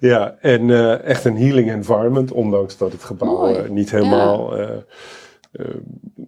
Ja, 0.00 0.36
en 0.40 0.70
eh, 0.70 1.02
echt 1.04 1.24
een 1.24 1.36
healing 1.36 1.70
environment, 1.70 2.32
ondanks 2.32 2.76
dat 2.76 2.92
het 2.92 3.02
gebouw 3.04 3.46
eh, 3.46 3.68
niet 3.70 3.90
helemaal. 3.90 4.56
eh, 4.58 4.68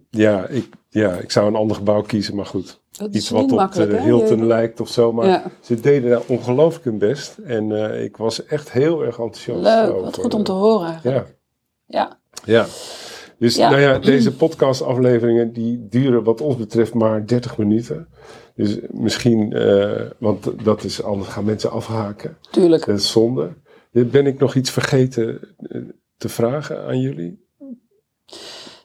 ja, 0.09 0.47
ik, 0.47 0.69
ja, 0.89 1.13
ik 1.13 1.31
zou 1.31 1.47
een 1.47 1.55
ander 1.55 1.75
gebouw 1.75 2.01
kiezen, 2.01 2.35
maar 2.35 2.45
goed. 2.45 2.79
Dat 2.91 3.15
Iets 3.15 3.29
wat 3.29 3.51
op 3.51 3.71
de? 3.73 3.97
Hilton 4.01 4.45
lijkt 4.45 4.81
of 4.81 4.89
zo. 4.89 5.13
Maar 5.13 5.25
Ja. 5.27 5.43
ze 5.61 5.79
deden 5.79 6.09
daar 6.09 6.21
ongelooflijk 6.27 6.85
hun 6.85 6.97
best. 6.97 7.37
En 7.37 7.71
ik 8.03 8.17
was 8.17 8.45
echt 8.45 8.71
heel 8.71 9.01
erg 9.03 9.19
enthousiast. 9.19 9.61
Leuk, 9.61 9.89
over, 9.89 10.01
wat 10.03 10.17
goed 10.17 10.33
om 10.33 10.43
te 10.43 10.51
horen. 10.51 10.87
eigenlijk. 10.87 11.35
Ja, 11.85 12.07
Ja. 12.07 12.17
ja. 12.53 12.65
Dus 13.39 13.55
Ja. 13.55 13.69
nou 13.69 13.81
ja, 13.81 13.99
deze 13.99 14.35
podcastafleveringen 14.35 15.53
die 15.53 15.87
duren 15.89 16.23
wat 16.23 16.41
ons 16.41 16.55
betreft 16.57 16.93
maar 16.93 17.25
30 17.25 17.57
minuten. 17.57 18.07
Dus 18.57 18.77
misschien, 18.91 19.53
eh, 19.53 20.09
want 20.17 20.63
dat 20.63 20.83
is 20.83 21.03
anders 21.03 21.29
gaan 21.31 21.45
mensen 21.45 21.71
afhaken. 21.71 22.37
tuurlijk. 22.51 22.85
Dat 22.85 22.97
is 22.99 23.11
zonde. 23.11 23.53
Ben 23.91 24.25
ik 24.25 24.39
nog 24.39 24.55
iets 24.55 24.69
vergeten 24.71 25.55
eh, 25.57 25.81
te 26.17 26.29
vragen 26.29 26.85
aan 26.85 26.99
jullie? 26.99 27.45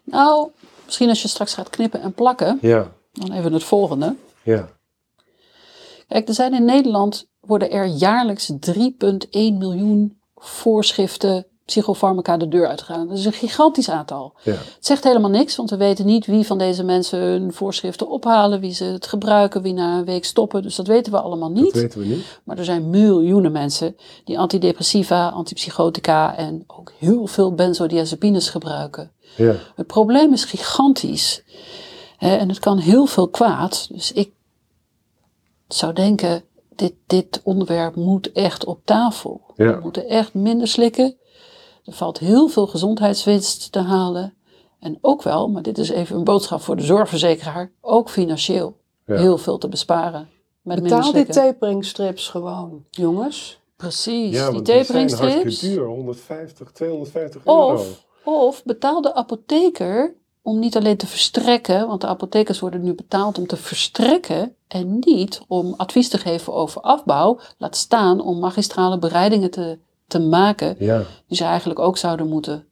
Nou, 0.04 0.50
misschien 0.84 1.08
als 1.08 1.22
je 1.22 1.28
straks 1.28 1.54
gaat 1.54 1.70
knippen 1.70 2.00
en 2.00 2.12
plakken, 2.12 2.58
Ja, 2.60 2.92
dan 3.12 3.32
even 3.32 3.52
het 3.52 3.64
volgende. 3.64 4.14
ja. 4.42 4.68
Kijk, 6.08 6.28
er 6.28 6.34
zijn 6.34 6.54
in 6.54 6.64
Nederland 6.64 7.28
worden 7.40 7.70
er 7.70 7.86
jaarlijks 7.86 8.52
3,1 8.60 9.58
miljoen 9.58 10.20
voorschriften 10.34 11.46
psychofarmaca 11.64 12.36
de 12.36 12.48
deur 12.48 12.66
uitgegaan. 12.68 13.08
Dat 13.08 13.18
is 13.18 13.24
een 13.24 13.32
gigantisch 13.32 13.90
aantal. 13.90 14.32
ja. 14.42 14.52
Het 14.52 14.76
zegt 14.80 15.04
helemaal 15.04 15.30
niks, 15.30 15.56
want 15.56 15.70
we 15.70 15.76
weten 15.76 16.06
niet 16.06 16.26
wie 16.26 16.46
van 16.46 16.58
deze 16.58 16.82
mensen 16.84 17.18
hun 17.18 17.52
voorschriften 17.52 18.08
ophalen, 18.08 18.60
wie 18.60 18.72
ze 18.74 18.84
het 18.84 19.06
gebruiken, 19.06 19.62
wie 19.62 19.72
na 19.72 19.98
een 19.98 20.04
week 20.04 20.24
stoppen. 20.24 20.62
Dus 20.62 20.74
dat 20.76 20.86
weten 20.86 21.12
we 21.12 21.20
allemaal 21.20 21.54
Dat 21.54 21.62
niet. 21.62 21.72
weten 21.72 22.00
we 22.00 22.06
niet. 22.06 22.40
Maar 22.44 22.58
er 22.58 22.64
zijn 22.64 22.90
miljoenen 22.90 23.52
mensen 23.52 23.96
die 24.24 24.38
antidepressiva, 24.38 25.28
antipsychotica 25.28 26.36
en 26.36 26.64
ook 26.66 26.92
heel 26.98 27.26
veel 27.26 27.54
benzodiazepines 27.54 28.48
gebruiken. 28.48 29.10
Ja, 29.36 29.54
Het 29.74 29.86
probleem 29.86 30.32
is 30.32 30.44
gigantisch. 30.44 31.42
Hè, 32.16 32.36
en 32.36 32.48
het 32.48 32.58
kan 32.58 32.78
heel 32.78 33.06
veel 33.06 33.28
kwaad. 33.28 33.88
Dus 33.92 34.12
ik 34.12 34.32
zou 35.68 35.92
denken, 35.92 36.44
dit, 36.76 36.92
dit 37.06 37.40
onderwerp 37.44 37.94
moet 37.96 38.32
echt 38.32 38.64
op 38.64 38.80
tafel. 38.84 39.40
Ja. 39.56 39.74
We 39.76 39.80
moeten 39.82 40.08
echt 40.08 40.34
minder 40.34 40.68
slikken. 40.68 41.16
Er 41.84 41.92
valt 41.92 42.18
heel 42.18 42.48
veel 42.48 42.66
gezondheidswinst 42.66 43.72
te 43.72 43.78
halen. 43.78 44.34
En 44.80 44.98
ook 45.00 45.22
wel, 45.22 45.48
maar 45.48 45.62
dit 45.62 45.78
is 45.78 45.88
even 45.88 46.16
een 46.16 46.24
boodschap 46.24 46.60
voor 46.60 46.76
de 46.76 46.82
zorgverzekeraar, 46.82 47.72
ook 47.80 48.10
financieel 48.10 48.76
Ja. 49.06 49.16
heel 49.16 49.38
veel 49.38 49.58
te 49.58 49.68
besparen. 49.68 50.28
Met 50.62 50.82
Betaal 50.82 51.12
die 51.12 51.26
taperingstrips 51.26 52.28
gewoon, 52.28 52.84
jongens. 52.90 53.60
Precies, 53.76 54.34
ja 54.34 54.44
die 54.44 54.52
want 54.52 54.66
die 54.66 54.74
zijn 54.74 54.86
taperingstrips. 54.86 55.34
hartstikke 55.34 55.74
duur. 55.76 55.86
150, 55.86 56.70
250 56.72 57.44
euro. 57.46 57.72
Of, 57.72 58.04
of 58.24 58.64
betaal 58.64 59.00
de 59.00 59.14
apotheker 59.14 60.14
om 60.42 60.58
niet 60.58 60.76
alleen 60.76 60.96
te 60.96 61.06
verstrekken, 61.06 61.86
want 61.88 62.00
de 62.00 62.06
apothekers 62.06 62.60
worden 62.60 62.82
nu 62.82 62.94
betaald 62.94 63.38
om 63.38 63.46
te 63.46 63.56
verstrekken 63.56 64.54
en 64.68 64.98
niet 65.00 65.40
om 65.48 65.74
advies 65.76 66.08
te 66.08 66.18
geven 66.18 66.52
over 66.52 66.80
afbouw, 66.80 67.38
laat 67.58 67.76
staan 67.76 68.20
om 68.20 68.38
magistrale 68.38 68.98
bereidingen 68.98 69.50
te, 69.50 69.78
te 70.12 70.20
maken 70.20 70.74
Ja, 70.78 71.02
die 71.26 71.36
ze 71.36 71.44
eigenlijk 71.44 71.78
ook 71.78 71.96
zouden 71.96 72.28
moeten. 72.28 72.64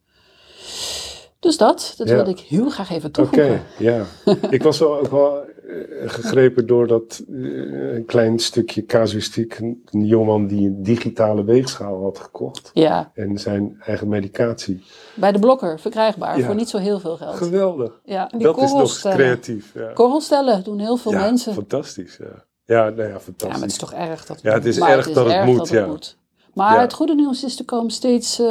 Dus 1.39 1.57
dat, 1.57 1.93
dat 1.97 2.07
Ja. 2.07 2.15
wilde 2.15 2.29
ik 2.31 2.39
heel 2.39 2.69
graag 2.69 2.89
even 2.91 3.09
oké. 3.09 3.11
toevoegen. 3.21 3.61
ja. 3.77 4.05
ik 4.49 4.63
was 4.63 4.79
wel 4.79 4.97
ook 4.99 5.07
wel 5.11 5.39
eh, 5.43 6.09
gegrepen 6.09 6.67
door 6.67 6.87
dat 6.87 7.23
een 7.29 8.03
klein 8.05 8.39
stukje 8.39 8.85
casuïstiek. 8.85 9.57
Een 9.59 9.83
jongeman 10.05 10.47
die 10.47 10.67
een 10.67 10.83
digitale 10.83 11.43
weegschaal 11.43 12.03
had 12.03 12.19
gekocht. 12.19 12.69
Ja, 12.73 13.11
En 13.13 13.37
zijn 13.37 13.81
eigen 13.85 14.07
medicatie. 14.07 14.83
bij 15.15 15.31
de 15.31 15.39
blokker 15.39 15.79
verkrijgbaar 15.79 16.37
Ja. 16.39 16.45
voor 16.45 16.55
niet 16.55 16.69
zo 16.69 16.77
heel 16.77 16.99
veel 16.99 17.17
geld. 17.17 17.35
Geweldig. 17.35 17.99
Ja. 18.03 18.25
Die 18.31 18.39
Dat 18.43 18.61
is 18.61 18.71
nog 18.71 18.99
creatief. 18.99 19.71
Ja, 19.73 19.91
Korrelstellen 19.93 20.63
doen 20.63 20.79
heel 20.79 20.97
veel 20.97 21.11
ja 21.11 21.19
mensen. 21.19 21.53
fantastisch. 21.53 22.17
Ja, 22.19 22.45
ja, 22.65 22.89
nou 22.89 23.01
ja, 23.01 23.07
Ja, 23.07 23.19
fantastisch. 23.19 23.47
maar 23.47 23.61
het 23.61 23.71
is 23.71 23.77
toch 23.77 23.93
erg 23.93 24.25
dat 24.25 24.41
Ja, 24.41 24.53
het 24.53 24.65
is 24.65 24.79
Maar 24.79 24.89
erg 24.91 25.07
is 25.07 25.13
dat 25.13 25.31
het 25.33 25.45
moet. 25.45 25.57
dat 25.57 25.69
ja. 25.69 25.77
het 25.79 25.87
moet. 25.87 26.17
Maar 26.53 26.73
Ja. 26.75 26.81
het 26.81 26.93
goede 26.93 27.15
nieuws 27.15 27.43
is, 27.43 27.59
er 27.59 27.65
komen 27.65 27.91
steeds, 27.91 28.39
eh, 28.39 28.47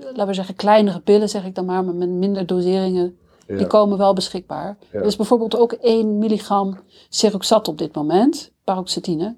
laten 0.00 0.26
we 0.26 0.34
zeggen, 0.34 0.54
kleinere 0.54 1.00
pillen, 1.00 1.28
zeg 1.28 1.44
ik 1.44 1.54
dan 1.54 1.64
maar, 1.64 1.84
maar 1.84 1.94
met 1.94 2.08
minder 2.08 2.46
doseringen. 2.46 3.18
Ja. 3.46 3.56
Die 3.56 3.66
komen 3.66 3.98
wel 3.98 4.12
beschikbaar. 4.14 4.76
Ja. 4.92 4.98
Er 4.98 5.04
is 5.06 5.16
bijvoorbeeld 5.16 5.56
ook 5.56 5.72
1 5.80 6.18
milligram 6.18 6.78
Seroxat 7.08 7.68
op 7.68 7.78
dit 7.78 7.94
moment, 7.94 8.52
paroxetine. 8.64 9.36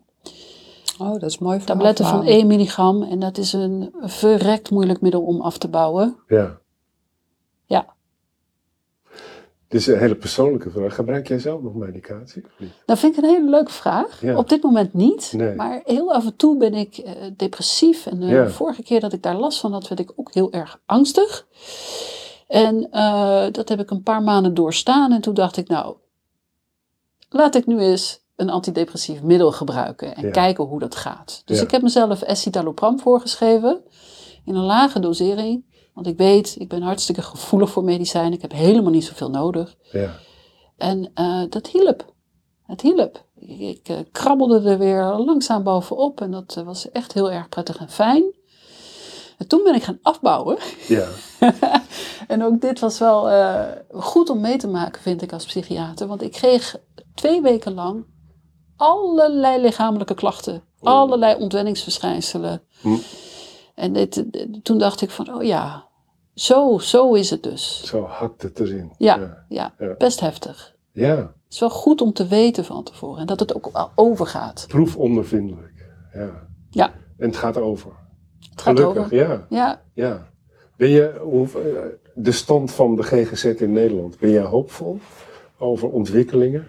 Oh, 1.00 1.12
dat 1.12 1.22
is 1.22 1.38
mooi 1.38 1.56
voor 1.58 1.66
Tabletten 1.66 2.04
van 2.04 2.14
afbouwen. 2.14 2.40
1 2.40 2.46
milligram 2.46 3.02
en 3.02 3.18
dat 3.18 3.38
is 3.38 3.52
een 3.52 3.94
verrekt 4.00 4.70
moeilijk 4.70 5.00
middel 5.00 5.22
om 5.22 5.40
af 5.40 5.58
te 5.58 5.68
bouwen. 5.68 6.16
Ja. 6.28 6.58
Ja. 7.64 7.94
Dit 9.70 9.80
is 9.80 9.86
een 9.86 9.98
hele 9.98 10.14
persoonlijke 10.14 10.70
vraag. 10.70 10.94
Gebruik 10.94 11.28
jij 11.28 11.38
zelf 11.38 11.62
nog 11.62 11.74
medicatie? 11.74 12.44
Dat 12.86 12.98
vind 12.98 13.16
ik 13.16 13.22
een 13.22 13.28
hele 13.30 13.50
leuke 13.50 13.70
vraag. 13.72 14.20
Ja. 14.20 14.36
Op 14.36 14.48
dit 14.48 14.62
moment 14.62 14.94
niet. 14.94 15.32
Nee. 15.36 15.54
Maar 15.54 15.80
heel 15.84 16.12
af 16.14 16.24
en 16.24 16.36
toe 16.36 16.56
ben 16.56 16.74
ik 16.74 16.96
eh, 16.98 17.12
depressief. 17.36 18.06
En 18.06 18.20
de 18.20 18.26
Ja. 18.26 18.48
vorige 18.48 18.82
keer 18.82 19.00
dat 19.00 19.12
ik 19.12 19.22
daar 19.22 19.36
last 19.36 19.60
van 19.60 19.72
had, 19.72 19.88
werd 19.88 20.00
ik 20.00 20.12
ook 20.16 20.34
heel 20.34 20.52
erg 20.52 20.80
angstig. 20.86 21.46
En 22.48 22.90
eh, 22.90 23.46
dat 23.52 23.68
heb 23.68 23.80
ik 23.80 23.90
een 23.90 24.02
paar 24.02 24.22
maanden 24.22 24.54
doorstaan. 24.54 25.12
En 25.12 25.20
toen 25.20 25.34
dacht 25.34 25.56
ik, 25.56 25.68
nou, 25.68 25.96
laat 27.28 27.54
ik 27.54 27.66
nu 27.66 27.78
eens 27.78 28.20
een 28.36 28.50
antidepressief 28.50 29.22
middel 29.22 29.52
gebruiken. 29.52 30.16
En 30.16 30.24
Ja. 30.24 30.30
kijken 30.30 30.64
hoe 30.64 30.78
dat 30.80 30.94
gaat. 30.96 31.42
Dus 31.44 31.60
ik 31.62 31.70
heb 31.70 31.82
mezelf 31.82 32.22
escitalopram 32.22 33.00
voorgeschreven. 33.00 33.80
In 34.44 34.54
een 34.54 34.64
lage 34.64 35.00
dosering. 35.00 35.64
Want 36.00 36.12
ik 36.12 36.18
weet, 36.18 36.56
ik 36.58 36.68
ben 36.68 36.82
hartstikke 36.82 37.22
gevoelig 37.22 37.70
voor 37.70 37.84
medicijnen. 37.84 38.32
Ik 38.32 38.42
heb 38.42 38.52
helemaal 38.52 38.90
niet 38.90 39.04
zoveel 39.04 39.30
nodig. 39.30 39.76
Ja. 39.92 40.16
En 40.76 41.10
eh, 41.14 41.42
dat 41.48 41.66
hielp. 41.66 42.12
Het 42.66 42.80
hielp. 42.80 43.24
Ik, 43.36 43.58
ik, 43.60 43.88
eh, 43.88 43.96
krabbelde 44.12 44.70
er 44.70 44.78
weer 44.78 45.04
langzaam 45.04 45.62
bovenop 45.62 46.20
en 46.20 46.30
dat 46.30 46.54
eh, 46.56 46.64
was 46.64 46.90
echt 46.90 47.12
heel 47.12 47.30
erg 47.30 47.48
prettig 47.48 47.76
en 47.76 47.90
fijn. 47.90 48.22
En 49.38 49.46
toen 49.48 49.62
ben 49.64 49.74
ik 49.74 49.82
gaan 49.82 49.98
afbouwen. 50.02 50.58
Ja. 50.88 51.06
En 52.28 52.44
ook 52.44 52.60
dit 52.60 52.78
was 52.78 52.98
wel 52.98 53.28
goed 53.90 54.30
om 54.30 54.40
mee 54.40 54.56
te 54.56 54.68
maken, 54.68 55.02
vind 55.02 55.22
ik 55.22 55.32
als 55.32 55.44
psychiater. 55.44 56.06
Want 56.06 56.22
ik 56.22 56.32
kreeg 56.32 56.76
twee 57.14 57.40
weken 57.42 57.74
lang 57.74 58.04
allerlei 58.76 59.60
lichamelijke 59.60 60.14
klachten. 60.14 60.62
Allerlei 60.80 61.34
ontwenningsverschijnselen. 61.42 62.62
Hm. 62.80 62.96
En 63.74 63.92
dit, 63.92 64.32
dit- 64.32 64.64
toen 64.64 64.78
dacht 64.78 65.00
ik 65.00 65.10
van, 65.10 65.34
oh 65.34 65.42
ja, 65.42 65.88
zo, 66.40 66.78
zo 66.78 67.14
is 67.14 67.30
het 67.30 67.42
dus. 67.42 67.82
Zo 67.84 68.02
hakt 68.04 68.42
het 68.42 68.60
erin. 68.60 68.92
Ja, 68.98 69.16
Ja. 69.18 69.44
ja, 69.48 69.74
Ja. 69.78 69.94
best 69.98 70.20
heftig. 70.20 70.74
Ja. 70.92 71.16
Het 71.16 71.28
is 71.58 71.60
wel 71.60 71.70
goed 71.70 72.00
om 72.00 72.12
te 72.12 72.26
weten 72.26 72.64
van 72.64 72.84
tevoren 72.84 73.20
en 73.20 73.26
dat 73.26 73.40
het 73.40 73.54
ook 73.54 73.90
overgaat. 73.94 74.64
Proefondervindelijk. 74.68 75.72
Ja. 76.12 76.48
Ja, 76.70 76.92
En 77.18 77.26
het 77.28 77.36
gaat 77.36 77.56
over. 77.56 77.90
het 78.50 78.60
gaat 78.62 78.76
Gelukkig, 78.78 79.04
over. 79.04 79.16
ja. 79.16 79.46
Ja, 79.48 79.82
ja. 79.94 80.28
Ben 80.76 80.88
je, 80.88 81.08
eh, 81.54 81.80
de 82.14 82.32
stand 82.32 82.70
van 82.72 82.96
de 82.96 83.02
GGZ 83.02 83.44
in 83.44 83.72
Nederland, 83.72 84.18
ben 84.18 84.30
jij 84.30 84.42
hoopvol 84.42 84.98
over 85.58 85.88
ontwikkelingen? 85.88 86.66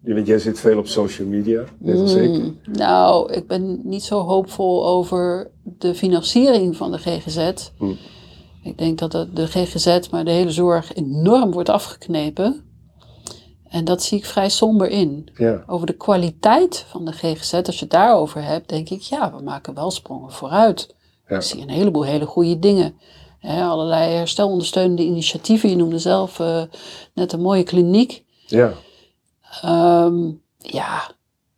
Want 0.00 0.26
jij 0.26 0.38
zit 0.38 0.60
veel 0.60 0.78
op 0.78 0.86
social 0.86 1.28
media, 1.28 1.64
net 1.78 1.98
als 1.98 2.14
ik. 2.14 2.28
Mm, 2.30 2.58
nou, 2.72 3.32
ik 3.32 3.46
ben 3.46 3.80
niet 3.84 4.02
zo 4.02 4.18
hoopvol 4.20 4.86
over 4.86 5.50
de 5.62 5.94
financiering 5.94 6.76
van 6.76 6.90
de 6.90 6.98
GGZ. 6.98 7.70
Mm. 7.78 7.96
Ik 8.68 8.78
denk 8.78 8.98
dat 8.98 9.12
de, 9.12 9.46
GGZ, 9.46 10.08
maar 10.10 10.24
de 10.24 10.30
hele 10.30 10.50
zorg, 10.50 10.94
enorm 10.94 11.50
wordt 11.52 11.68
afgeknepen. 11.68 12.62
En 13.68 13.84
dat 13.84 14.02
zie 14.02 14.18
ik 14.18 14.24
vrij 14.24 14.48
somber 14.48 14.88
in. 14.88 15.30
Ja, 15.34 15.62
Over 15.66 15.86
de 15.86 15.92
kwaliteit 15.92 16.84
van 16.88 17.04
de 17.04 17.12
GGZ, 17.12 17.52
als 17.52 17.74
je 17.74 17.80
het 17.80 17.90
daarover 17.90 18.42
hebt, 18.42 18.68
denk 18.68 18.88
ik, 18.88 19.00
ja, 19.00 19.32
we 19.36 19.42
maken 19.42 19.74
wel 19.74 19.90
sprongen 19.90 20.32
vooruit. 20.32 20.94
Ja. 21.28 21.36
Ik 21.36 21.42
zie 21.42 21.62
een 21.62 21.70
heleboel 21.70 22.04
hele 22.04 22.26
goede 22.26 22.58
dingen. 22.58 22.94
Hè, 23.38 23.62
allerlei 23.62 24.12
herstelondersteunende 24.12 25.02
initiatieven. 25.02 25.70
Je 25.70 25.76
noemde 25.76 25.98
zelf 25.98 26.40
eh, 26.40 26.62
net 27.14 27.32
een 27.32 27.40
mooie 27.40 27.62
kliniek. 27.62 28.24
ja, 28.46 28.72
Ehm, 29.62 30.30
ja, 30.58 31.10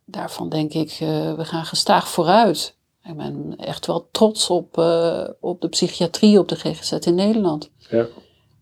daarvan 0.05 0.49
denk 0.49 0.73
ik, 0.73 0.89
eh, 0.91 1.33
we 1.33 1.45
gaan 1.45 1.65
gestaag 1.65 2.07
vooruit. 2.07 2.77
Ik 3.03 3.17
ben 3.17 3.53
echt 3.57 3.85
wel 3.85 4.07
trots 4.11 4.49
op, 4.49 4.77
eh, 4.77 5.23
op 5.39 5.61
de 5.61 5.69
psychiatrie, 5.69 6.39
op 6.39 6.47
de 6.47 6.55
GGZ 6.55 6.91
in 6.91 7.15
Nederland. 7.15 7.69
ja. 7.89 8.05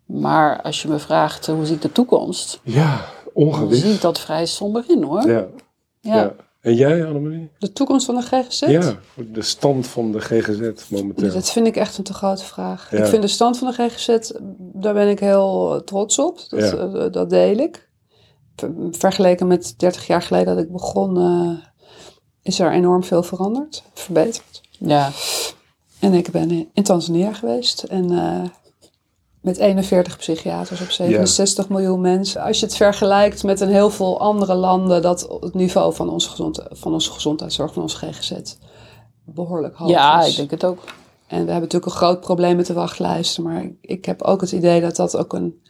Maar 0.06 0.62
als 0.62 0.82
je 0.82 0.88
me 0.88 1.00
vraagt, 1.00 1.48
eh, 1.48 1.56
hoe 1.56 1.66
zie 1.66 1.76
ik 1.76 1.82
de 1.82 1.92
toekomst? 1.92 2.60
Ja, 2.64 2.96
Dan 3.24 3.34
ongewis. 3.34 3.80
zie 3.82 3.94
ik 3.94 4.02
dat 4.02 4.20
vrij 4.20 4.46
somber 4.46 4.84
in 4.88 5.04
hoor. 5.04 5.28
Ja, 5.28 5.48
Ja. 6.02 6.16
ja. 6.16 6.36
En 6.62 6.74
jij, 6.76 7.06
Annemarie? 7.06 7.50
De 7.60 7.74
toekomst 7.74 8.06
van 8.06 8.16
de 8.16 8.22
GGZ? 8.22 8.60
Ja, 8.60 8.96
de 9.16 9.42
stand 9.42 9.88
van 9.88 10.12
de 10.12 10.20
GGZ 10.22 10.90
momenteel. 10.90 11.34
Dat 11.34 11.50
vind 11.50 11.68
ik 11.68 11.76
echt 11.76 11.98
een 11.98 12.04
te 12.04 12.14
grote 12.14 12.44
vraag. 12.44 12.92
Ja. 12.92 12.98
Ik 12.98 13.06
vind 13.06 13.22
de 13.22 13.28
stand 13.28 13.58
van 13.58 13.68
de 13.68 13.74
GGZ, 13.74 14.32
daar 14.60 14.94
ben 14.94 15.10
ik 15.10 15.20
heel 15.20 15.74
eh, 15.76 15.82
trots 15.82 16.20
op. 16.20 16.40
Dat, 16.50 16.60
Ja. 16.72 17.08
dat 17.10 17.30
deel 17.30 17.58
ik. 17.58 17.90
Ver- 18.56 18.74
Vergeleken 18.92 19.48
met 19.48 19.74
30 19.78 20.08
jaar 20.08 20.22
geleden 20.22 20.56
dat 20.56 20.64
ik 20.66 20.72
begon, 20.72 21.14
is 22.42 22.60
er 22.60 22.72
enorm 22.72 23.04
veel 23.04 23.24
veranderd, 23.24 23.84
verbeterd. 23.94 24.62
Ja. 24.78 25.12
En 26.00 26.14
ik 26.14 26.32
ben 26.32 26.70
in- 26.74 26.84
Tanzania 26.84 27.34
geweest 27.34 27.84
en 27.84 28.12
eh, 28.12 28.50
met 29.42 29.58
41 29.58 30.18
psychiaters 30.18 30.82
op 30.82 30.90
67 30.90 31.70
miljoen 31.70 32.02
mensen. 32.02 32.42
Als 32.42 32.60
je 32.60 32.66
het 32.66 32.76
vergelijkt 32.76 33.44
met 33.44 33.60
een 33.60 33.70
heel 33.70 33.90
veel 33.90 34.20
andere 34.20 34.54
landen, 34.56 35.02
dat 35.02 35.38
het 35.40 35.54
niveau 35.54 35.94
van 35.94 36.10
onze, 36.10 36.30
gezond, 36.30 36.64
van 36.70 36.94
onze 36.94 37.12
gezondheidszorg, 37.12 37.74
van 37.74 37.82
onze 37.82 37.98
GGZ, 37.98 38.32
behoorlijk 39.26 39.76
hoog 39.76 39.90
ja, 39.90 40.22
is. 40.24 40.30
ik 40.30 40.36
denk 40.36 40.52
het 40.52 40.66
ook. 40.66 40.84
En 41.28 41.46
we 41.46 41.52
hebben 41.52 41.54
natuurlijk 41.62 41.86
een 41.86 41.98
groot 41.98 42.22
probleem 42.22 42.56
met 42.56 42.66
de 42.66 42.74
wachtlijsten. 42.74 43.44
Maar 43.44 43.70
ik 43.82 44.06
heb 44.06 44.22
ook 44.22 44.42
het 44.42 44.52
idee 44.52 44.82
dat 44.82 44.96
dat 44.96 45.18
ook 45.18 45.34
een. 45.34 45.62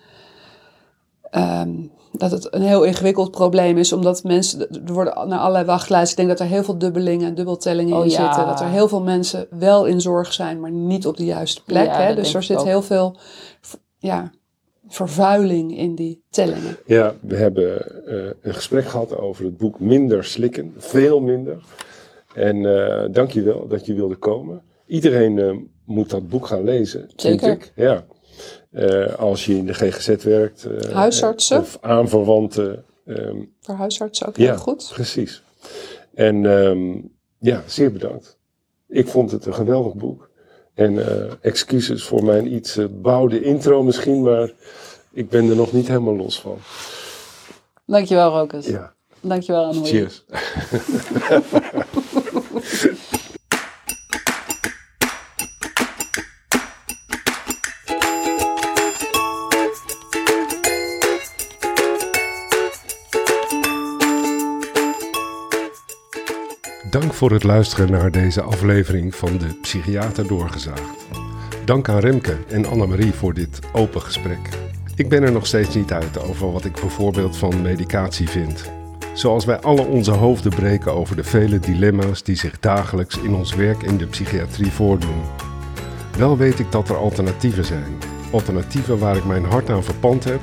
Ehm, 1.32 1.71
dat 2.11 2.32
het 2.32 2.53
een 2.53 2.61
heel 2.61 2.84
ingewikkeld 2.84 3.32
probleem 3.32 3.77
is, 3.77 3.93
omdat 3.93 4.23
mensen. 4.23 4.69
Er 4.86 4.93
worden 4.93 5.27
naar 5.27 5.39
allerlei 5.39 5.65
wachtlijsten. 5.65 6.21
Ik 6.21 6.27
denk 6.27 6.38
dat 6.38 6.47
er 6.47 6.53
heel 6.53 6.63
veel 6.63 6.77
dubbelingen 6.77 7.27
en 7.27 7.36
dubbeltellingen 7.36 7.97
Oh 7.97 8.03
in 8.03 8.11
ja. 8.11 8.25
zitten. 8.25 8.45
Dat 8.45 8.59
er 8.61 8.67
heel 8.67 8.88
veel 8.88 9.01
mensen 9.01 9.47
wel 9.49 9.86
in 9.86 10.01
zorg 10.01 10.34
zijn, 10.34 10.59
maar 10.59 10.71
niet 10.71 11.07
op 11.07 11.17
de 11.17 11.25
juiste 11.25 11.63
plek. 11.63 11.86
Ja, 11.86 12.01
hè? 12.01 12.15
Dus 12.15 12.34
er 12.34 12.43
zit 12.43 12.57
ook. 12.57 12.65
heel 12.65 12.82
veel 12.82 13.17
ja, 13.97 14.32
vervuiling 14.88 15.77
in 15.77 15.95
die 15.95 16.23
tellingen. 16.30 16.77
Ja, 16.86 17.15
we 17.21 17.36
hebben 17.36 18.05
eh, 18.05 18.32
een 18.41 18.53
gesprek 18.53 18.86
gehad 18.86 19.17
over 19.17 19.45
het 19.45 19.57
boek 19.57 19.80
Minder 19.80 20.23
Slikken. 20.23 20.73
Veel 20.77 21.19
minder. 21.19 21.63
En 22.34 22.65
eh 22.65 23.09
dank 23.11 23.32
je 23.32 23.41
wel 23.41 23.67
dat 23.67 23.86
je 23.86 23.93
wilde 23.93 24.15
komen. 24.15 24.61
Iedereen 24.86 25.39
eh, 25.39 25.55
moet 25.86 26.09
dat 26.09 26.30
boek 26.30 26.47
gaan 26.47 26.63
lezen, 26.63 26.99
vind 26.99 27.39
Zeker. 27.39 27.51
ik. 27.51 27.71
Ja. 27.75 28.05
Eh, 28.72 29.13
als 29.15 29.45
je 29.45 29.55
in 29.57 29.65
de 29.65 29.74
GGZ 29.74 30.24
werkt. 30.24 30.63
eh, 30.63 30.91
Huisartsen. 30.93 31.59
Of 31.59 31.78
aanverwanten. 31.82 32.84
ehm, 33.05 33.38
Voor 33.61 33.76
huisartsen 33.76 34.28
ook 34.28 34.38
ja, 34.38 34.45
heel 34.45 34.57
goed. 34.57 34.89
precies. 34.93 35.41
En 36.13 36.45
ehm, 36.45 36.97
ja, 37.39 37.63
zeer 37.65 37.91
bedankt. 37.91 38.38
Ik 38.88 39.07
vond 39.07 39.32
het 39.32 39.45
een 39.45 39.53
geweldig 39.53 39.93
boek. 39.93 40.30
En 40.74 41.07
eh, 41.07 41.32
excuses 41.41 42.03
voor 42.03 42.24
mijn 42.24 42.53
iets 42.53 42.78
bouwde 43.01 43.41
intro 43.41 43.84
misschien, 43.84 44.22
maar 44.22 44.51
ik 45.13 45.30
ben 45.30 45.49
er 45.49 45.55
nog 45.55 45.72
niet 45.72 45.88
helemaal 45.88 46.15
los 46.15 46.39
van. 46.41 46.57
Dankjewel, 47.86 48.30
Rokus. 48.32 48.65
Ja, 48.65 48.93
Dankjewel, 49.22 49.63
Annemarie. 49.65 49.93
cheers. 49.93 50.26
Dank 67.00 67.14
voor 67.14 67.32
het 67.32 67.43
luisteren 67.43 67.91
naar 67.91 68.12
deze 68.12 68.41
aflevering 68.41 69.16
van 69.16 69.38
de 69.38 69.47
Psychiater 69.62 70.28
Doorgezaagd. 70.28 71.08
Dank 71.66 71.89
aan 71.89 72.00
Remke 72.00 72.38
en 72.47 72.66
Annemarie 72.66 73.14
voor 73.14 73.34
dit 73.34 73.60
open 73.74 74.02
gesprek. 74.02 74.50
Ik 74.95 75.10
ben 75.10 75.24
er 75.24 75.32
nog 75.32 75.45
steeds 75.45 75.76
niet 75.76 75.91
uit 75.91 76.20
over 76.20 76.52
wat 76.52 76.66
ik 76.66 76.74
bijvoorbeeld 76.74 77.38
van 77.38 77.62
medicatie 77.62 78.30
vind. 78.30 78.72
Zoals 79.14 79.45
wij 79.45 79.60
alle 79.60 79.82
onze 79.82 80.12
hoofden 80.12 80.52
breken 80.52 80.93
over 80.93 81.16
de 81.16 81.24
vele 81.24 81.60
dilemma's 81.60 82.24
die 82.24 82.36
zich 82.36 82.60
dagelijks 82.60 83.18
in 83.18 83.34
ons 83.34 83.56
werk 83.56 83.84
in 83.84 83.97
de 83.97 84.06
psychiatrie 84.06 84.72
voordoen. 84.72 85.22
Wel 86.18 86.38
weet 86.38 86.60
ik 86.60 86.72
dat 86.72 86.89
er 86.89 86.97
alternatieven 86.97 87.66
zijn. 87.66 87.97
Alternatieven 88.32 88.97
waar 88.97 89.18
ik 89.18 89.26
mijn 89.26 89.45
hart 89.45 89.70
aan 89.70 89.84
verpand 89.84 90.24
heb 90.24 90.41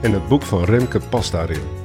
en 0.00 0.12
het 0.12 0.28
boek 0.28 0.42
van 0.42 0.64
Remke 0.64 1.00
past 1.10 1.32
daarin. 1.32 1.81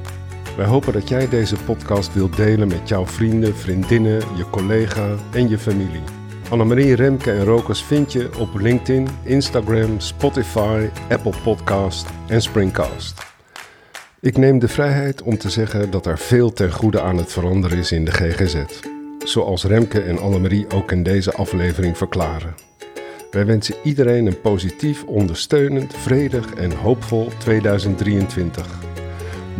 Wij 0.58 0.66
hopen 0.66 0.92
dat 0.92 1.08
jij 1.08 1.28
deze 1.28 1.56
podcast 1.56 2.14
wilt 2.14 2.36
delen 2.36 2.68
met 2.68 2.88
jouw 2.88 3.06
vrienden, 3.06 3.56
vriendinnen, 3.56 4.22
je 4.36 4.50
collega 4.50 5.14
en 5.32 5.48
je 5.48 5.58
familie. 5.58 6.02
Annemarie, 6.50 6.94
Remke 6.94 7.32
en 7.32 7.44
Rokus 7.44 7.82
vind 7.82 8.12
je 8.12 8.30
op 8.38 8.54
LinkedIn, 8.54 9.08
Instagram, 9.22 10.00
Spotify, 10.00 10.88
Apple 11.08 11.32
Podcast 11.42 12.06
en 12.26 12.42
Springcast. 12.42 13.22
Ik 14.20 14.36
neem 14.36 14.58
de 14.58 14.68
vrijheid 14.68 15.22
om 15.22 15.38
te 15.38 15.50
zeggen 15.50 15.90
dat 15.90 16.06
er 16.06 16.18
veel 16.18 16.52
ten 16.52 16.72
goede 16.72 17.00
aan 17.00 17.16
het 17.16 17.32
veranderen 17.32 17.78
is 17.78 17.92
in 17.92 18.04
de 18.04 18.12
GGZ. 18.12 18.64
Zoals 19.24 19.64
Remke 19.64 20.00
en 20.00 20.18
Annemarie 20.18 20.70
ook 20.70 20.92
in 20.92 21.02
deze 21.02 21.32
aflevering 21.32 21.96
verklaren. 21.96 22.54
Wij 23.30 23.46
wensen 23.46 23.74
iedereen 23.84 24.26
een 24.26 24.40
positief, 24.40 25.04
ondersteunend, 25.04 25.94
vredig 25.94 26.54
en 26.54 26.72
hoopvol 26.72 27.28
2023. 27.38 28.97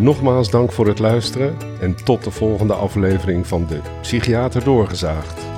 Nogmaals 0.01 0.51
dank 0.51 0.73
voor 0.73 0.87
het 0.87 0.99
luisteren 0.99 1.57
en 1.81 2.05
tot 2.05 2.25
de 2.25 2.31
volgende 2.31 2.75
aflevering 2.75 3.47
van 3.47 3.67
de 3.67 3.81
Psychiater 4.01 4.65
Doorgezaagd. 4.65 5.58